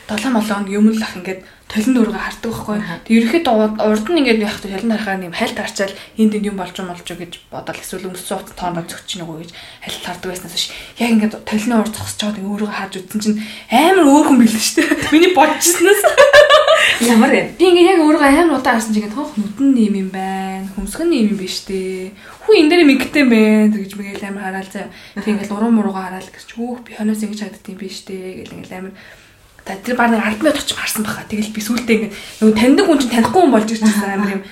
7 0.05 0.29
молон 0.29 0.69
юм 0.69 0.93
л 0.93 1.01
ах 1.01 1.17
ингээд 1.17 1.41
толин 1.65 1.97
дөргө 1.97 2.13
хардаг 2.13 2.53
байхгүй. 2.53 2.77
Тэг 3.09 3.13
ерөөхдөө 3.25 3.89
урд 3.89 4.05
нь 4.13 4.19
ингээд 4.21 4.45
яг 4.45 4.61
толин 4.61 4.93
харахаар 4.93 5.25
юм 5.25 5.33
хальт 5.33 5.57
харчаал 5.57 5.97
энд 6.21 6.37
энд 6.37 6.45
юм 6.45 6.61
болж 6.61 6.77
юм 6.77 6.93
болж 6.93 7.01
гэж 7.09 7.33
бодоод 7.49 7.81
эсвэл 7.81 8.13
өнгөрсөн 8.13 8.37
хугацаанд 8.37 8.85
тоонд 8.85 8.89
зөгч 8.93 9.09
нөгөө 9.17 9.37
гэж 9.41 9.49
хальт 9.81 10.05
хардаг 10.05 10.29
байснаас 10.29 10.53
биш. 10.53 10.69
Яг 11.01 11.09
ингээд 11.09 11.41
толины 11.41 11.75
урд 11.81 11.93
зогсож 11.97 12.17
чаад 12.21 12.37
өөрөө 12.37 12.69
хааж 12.69 12.93
үтсэн 13.01 13.21
чинь 13.25 13.41
амар 13.73 14.05
өөр 14.05 14.25
хүн 14.29 14.39
билээ 14.45 14.61
шүү 14.61 14.77
дээ. 14.77 15.09
Миний 15.17 15.33
бодчихснаас 15.33 16.01
ямар 17.09 17.31
вэ? 17.33 17.41
Би 17.57 17.65
ингээд 17.65 17.89
яг 17.97 17.99
өөрөө 18.05 18.29
амар 18.29 18.57
удаан 18.61 18.77
харсан 18.77 18.93
чинь 18.93 19.09
ингээд 19.09 19.17
хоох 19.17 19.33
нүдэн 19.33 19.69
нэм 19.73 19.95
юм 20.05 20.09
байна. 20.13 20.69
Хөмсгөн 20.77 21.09
нэм 21.09 21.33
юм 21.33 21.37
биш 21.41 21.65
дээ. 21.65 22.13
Хүү 22.45 22.53
энэ 22.61 22.69
дээр 22.69 22.83
мэгтэй 22.93 23.25
байна 23.25 23.73
гэж 23.73 23.91
мэгэл 23.97 24.29
амар 24.29 24.43
хараал 24.53 24.69
заа. 24.69 24.93
Тэг 25.17 25.33
ингээд 25.33 25.49
уран 25.49 25.73
муруугаа 25.73 26.13
хараал 26.13 26.29
гэж 26.29 26.45
хүүх 26.53 26.85
би 26.85 26.93
хоноос 26.93 27.25
ингэж 27.25 27.41
хаддаг 27.41 27.73
юм 27.73 27.79
биш 27.81 28.05
дээ 28.05 28.45
гэл 28.45 28.53
ингээд 28.61 28.77
амар 28.77 28.93
За 29.65 29.73
тэр 29.81 29.97
баг 29.97 30.13
нэг 30.13 30.21
10 30.21 30.45
минут 30.45 30.61
очих 30.61 30.77
харсан 30.77 31.01
баха. 31.01 31.25
Тэгэл 31.25 31.49
би 31.49 31.61
сүултээ 31.61 31.97
ингэ 31.97 32.09
нөгөө 32.41 32.53
таньдаг 32.53 32.85
хүн 32.85 32.99
чинь 33.01 33.13
танихгүй 33.17 33.41
хүн 33.41 33.53
болж 33.53 33.69
ирчихсэн 33.73 34.13
амар 34.13 34.31
юм. 34.37 34.43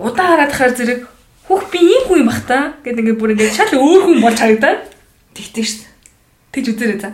Удаан 0.00 0.28
хараад 0.32 0.52
хахаар 0.52 0.72
зэрэг 0.72 1.00
хүүх 1.44 1.64
би 1.68 1.78
ийм 1.84 2.02
хүн 2.08 2.20
юм 2.24 2.28
бах 2.32 2.40
та 2.48 2.72
гэд 2.80 3.00
ингэ 3.04 3.20
бүр 3.20 3.36
ингэ 3.36 3.52
шал 3.52 3.68
өөр 3.68 4.02
хүн 4.08 4.24
болж 4.24 4.38
харагдаад 4.40 4.80
тэгтээ 5.36 5.64
шүү. 5.68 5.84
Тэгж 6.56 6.66
үзээрэй 6.72 7.00
за. 7.04 7.10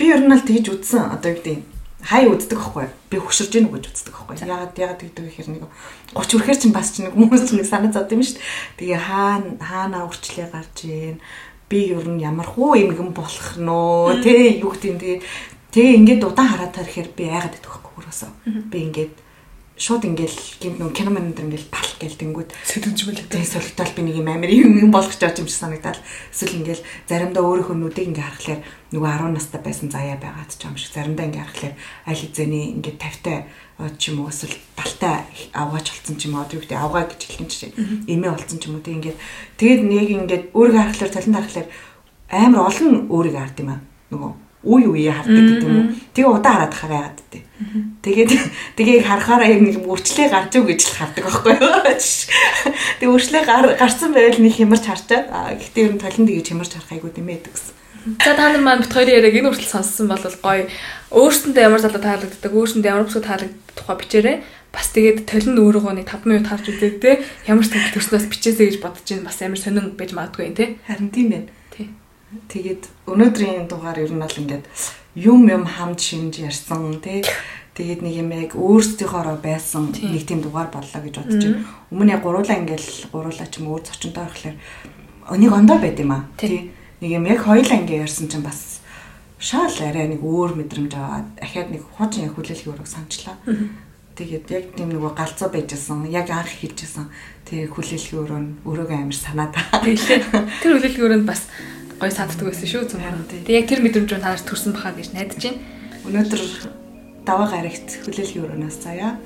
Би 0.00 0.04
ер 0.08 0.24
нь 0.24 0.32
л 0.32 0.40
тэгж 0.40 0.66
үзсэн. 0.80 1.12
Одоо 1.12 1.36
юу 1.36 1.40
гэдэг 1.44 1.60
хай 2.08 2.24
үздэг 2.24 2.56
байхгүй. 2.56 2.86
Би 3.10 3.16
хөшөрж 3.20 3.52
гэнэ 3.52 3.68
гэж 3.68 3.84
үздэг 3.90 4.14
байхгүй. 4.14 4.34
Ягаад 4.48 4.72
ягаад 4.78 5.00
тэгдэг 5.02 5.24
гэхээр 5.28 5.48
нэг 5.50 5.64
30 6.14 6.40
хүрэхэр 6.40 6.58
чинь 6.62 6.72
бас 6.72 6.88
ч 6.94 7.04
нэг 7.04 7.12
хүмүүс 7.12 7.42
чинь 7.52 7.66
санаа 7.66 7.92
зовд 7.92 8.14
юм 8.14 8.22
шүү 8.22 8.38
дээ. 8.38 8.78
Тэгээ 8.80 9.00
хаана 9.02 9.48
хаана 9.58 10.06
урчлээ 10.06 10.48
гарч 10.48 10.76
ийн 10.86 11.18
би 11.68 11.92
ер 11.92 12.06
нь 12.08 12.22
ямар 12.22 12.46
хуу 12.46 12.78
эмгэн 12.78 13.12
болох 13.12 13.60
нөө 13.60 14.22
тэ 14.24 14.62
юу 14.62 14.72
гэдэг 14.72 14.88
юм 14.88 14.98
тэгээ 15.02 15.18
Тэгээ 15.68 15.98
ингээд 16.00 16.22
удаан 16.24 16.48
хараад 16.48 16.72
тарихээр 16.72 17.08
би 17.12 17.24
айгаад 17.28 17.60
идэх 17.60 17.68
байхгүй 17.68 17.92
хөрөөсөө. 17.92 18.30
Би 18.72 18.78
ингээд 18.88 19.14
шууд 19.78 20.02
ингээл 20.10 20.38
гинт 20.58 20.78
нүг 20.82 20.90
кино 20.90 21.14
энэ 21.14 21.38
ингээл 21.38 21.70
пал 21.70 21.86
гээл 22.02 22.18
тэнгүүд 22.18 22.50
сэтгэж 22.50 22.98
байлаа. 23.06 23.30
Тэгээ 23.30 23.46
солигдол 23.46 23.92
би 23.94 24.02
нэг 24.02 24.16
юм 24.18 24.28
амир 24.32 24.50
юм 24.50 24.90
болгож 24.90 25.22
очиж 25.22 25.38
юм 25.38 25.46
шиг 25.46 25.62
санагдал. 25.62 26.02
Эсвэл 26.34 26.58
ингээл 26.58 26.82
заримдаа 27.06 27.42
өөрийнхөө 27.46 27.76
нүдийг 27.78 28.10
ингээ 28.10 28.26
харахаар 28.26 28.60
нөгөө 28.90 29.10
10 29.22 29.38
настай 29.38 29.60
байсан 29.62 29.88
заяа 29.92 30.18
байгаад 30.18 30.50
ч 30.50 30.66
юм 30.66 30.74
шиг 30.74 30.90
заримдаа 30.90 31.26
ингээ 31.30 31.46
харахаар 31.46 31.74
аль 32.10 32.22
хэзээний 32.26 32.66
ингээ 32.74 32.94
тавтай 32.98 33.36
ч 33.94 34.02
юм 34.10 34.26
уу 34.26 34.34
эсвэл 34.34 34.58
балтай 34.74 35.14
авгаач 35.54 35.86
болсон 35.94 36.16
ч 36.18 36.26
юм 36.26 36.34
уу 36.34 36.50
юу 36.50 36.58
гэдэг 36.58 36.74
авгаа 36.74 37.06
гэж 37.06 37.20
хэлэх 37.22 37.38
юм 37.38 37.46
чинь 37.46 37.74
эмээ 38.10 38.34
болсон 38.34 38.58
ч 38.58 38.66
юм 38.66 38.74
уу 38.74 38.82
тэг 38.82 38.98
ингээд 38.98 39.18
тэгээд 39.62 39.82
нэг 39.86 40.08
ингээд 40.10 40.44
өөрийгөө 40.58 40.82
харахаар 40.82 41.14
талент 41.14 41.38
харахаар 41.38 41.68
амар 42.34 42.66
олон 42.66 43.06
өөрийгөө 43.14 43.42
хард 43.46 43.58
юм 43.62 43.70
аа 43.70 43.80
нөгөө 44.10 44.47
үе 44.66 44.86
үе 44.90 45.10
хардаг 45.14 45.38
гэдэг 45.38 45.70
юм. 45.70 45.94
Тэгээ 46.14 46.34
удаан 46.34 46.66
хараад 46.66 46.74
хаа 46.74 46.90
яагаад 46.90 47.20
тээ. 47.30 47.42
Тэгээд 48.02 48.30
тэгээ 48.78 48.98
харахаараа 49.06 49.48
яг 49.50 49.62
нэг 49.62 49.76
үрчлээ 49.86 50.28
гарч 50.30 50.52
ив 50.58 50.66
гэж 50.66 50.80
л 50.82 50.98
хардаг 50.98 51.24
байхгүй 51.26 51.54
юу. 51.62 51.78
Тэгээ 52.98 53.14
үрчлээ 53.14 53.42
гарсан 53.78 54.10
байвал 54.10 54.42
нэг 54.42 54.54
хямарч 54.58 54.84
харчаад 54.86 55.26
гэхдээ 55.30 55.84
ер 55.86 55.92
нь 55.94 56.02
толин 56.02 56.26
тэгж 56.26 56.46
хямарч 56.50 56.72
харах 56.74 56.90
айгуу 56.90 57.10
дэмэдэг 57.14 57.54
гэсэн. 57.54 57.74
За 58.24 58.34
та 58.34 58.50
нар 58.50 58.62
маань 58.62 58.82
бит 58.82 58.94
хоёрын 58.94 59.14
яриаг 59.20 59.36
энэ 59.38 59.50
хүртэл 59.50 59.74
сонссон 59.74 60.08
бол 60.08 60.22
гоё. 60.22 60.66
Өөрсөндөө 61.12 61.62
ямар 61.62 61.82
залуу 61.82 62.02
таалагддаг, 62.02 62.52
өөрсөндөө 62.54 62.88
ямар 62.88 63.06
бүсгүй 63.06 63.24
таалагддаг 63.26 63.74
тухай 63.74 63.96
бичээрэй. 64.00 64.36
Бас 64.72 64.88
тэгээд 64.94 65.26
толин 65.28 65.58
өөрөөгөө 65.58 65.94
нэг 65.98 66.06
5 66.08 66.28
минут 66.28 66.48
харж 66.48 66.64
үзээ 66.72 66.92
те. 67.02 67.10
Ямар 67.50 67.64
ч 67.66 67.74
төгс 67.74 67.92
төрснөөс 67.96 68.26
бичээсэй 68.30 68.66
гэж 68.70 68.76
бодож 68.80 69.04
байна. 69.08 69.28
Бас 69.28 69.42
амар 69.42 69.60
сонин 69.60 69.92
байж 69.98 70.10
магадгүй 70.14 70.44
юм 70.46 70.56
те. 70.56 70.78
Харин 70.86 71.10
тийм 71.10 71.28
байна. 71.32 71.48
Тэгээд 72.28 73.08
өнөөдрийн 73.08 73.72
дугаар 73.72 74.04
ер 74.04 74.12
нь 74.12 74.20
бол 74.20 74.36
ингээд 74.36 74.68
юм 75.16 75.48
юм 75.48 75.64
хамт 75.64 75.96
шинж 75.96 76.44
ярьсан 76.44 77.00
тий. 77.00 77.24
Тэгээд 77.72 78.04
нэг 78.04 78.14
юм 78.20 78.30
яг 78.36 78.52
өөрсдийнхоороо 78.52 79.40
байсан 79.40 79.96
нэг 79.96 80.28
тийм 80.28 80.44
дугаар 80.44 80.68
боллоо 80.68 81.00
гэж 81.00 81.14
бодож 81.24 81.40
байна. 81.40 81.64
Өмнө 81.88 82.12
яг 82.12 82.22
гуруулаа 82.26 82.60
ингээл 82.60 83.08
гуруулаа 83.08 83.48
ч 83.48 83.64
юм 83.64 83.72
уу 83.72 83.80
зочинтой 83.80 84.28
байхлаар 84.28 84.56
нэг 85.40 85.52
ондоо 85.56 85.78
байд 85.80 85.96
юм 85.96 86.12
аа. 86.12 86.28
Тий. 86.36 86.68
Нэг 87.00 87.10
юм 87.16 87.24
яг 87.24 87.40
хоёулаа 87.48 87.80
ингээ 87.80 88.04
ярьсан 88.04 88.28
чинь 88.28 88.44
бас 88.44 88.84
шаал 89.40 89.72
арай 89.80 90.12
нэг 90.12 90.20
өөр 90.20 90.52
мэдрэмж 90.52 90.92
аваад 91.00 91.28
ахаад 91.40 91.72
нэг 91.72 91.82
хуучин 91.96 92.28
яг 92.28 92.36
хүлээлгийн 92.36 92.76
өрөөг 92.76 92.90
санчлаа. 92.92 93.40
Тэгээд 94.18 94.46
яг 94.52 94.64
тийм 94.76 94.92
нэг 94.92 95.00
галзуу 95.16 95.48
байжсэн. 95.48 96.10
Яг 96.12 96.28
анх 96.28 96.50
хийжсэн. 96.50 97.06
Тэгээ 97.46 97.72
хүлээлгийн 97.72 98.20
өрөө 98.20 98.40
нь 98.42 98.50
өрөөгөө 98.66 98.98
амар 98.98 99.16
санаад. 99.16 99.54
Тэр 100.60 100.76
хүлээлгийн 100.76 101.06
өрөөнд 101.06 101.24
бас 101.30 101.46
гой 101.98 102.10
санддаг 102.14 102.46
байсан 102.46 102.68
шүү 102.70 102.82
зүм. 102.86 103.02
Тэгээ 103.26 103.58
яг 103.58 103.66
тэр 103.66 103.82
мэдрэмж 103.82 104.10
нь 104.14 104.22
танаас 104.22 104.46
төрсөн 104.46 104.72
бахаа 104.74 104.94
гэж 104.94 105.12
найдаж 105.12 105.42
байна. 105.42 105.60
Өнөөдөр 106.06 106.42
даваа 107.26 107.48
гарагт 107.50 107.88
хүлээлгийн 108.06 108.44
өрөөнөөс 108.46 108.78
заяа. 108.78 109.18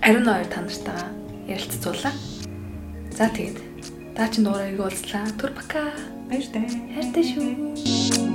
Ариун 0.00 0.24
хоёр 0.24 0.48
та 0.48 0.64
нартайгаа 0.64 1.08
ярилцуулаа. 1.46 2.14
За 3.12 3.28
тэгээд 3.28 3.58
даа 4.16 4.28
чин 4.32 4.44
дуурайг 4.44 4.80
уулзлаа. 4.80 5.28
Түр 5.36 5.52
бака. 5.52 5.92
Баяртай. 6.32 6.66
Хайртай 6.96 7.24
шүү. 7.24 8.27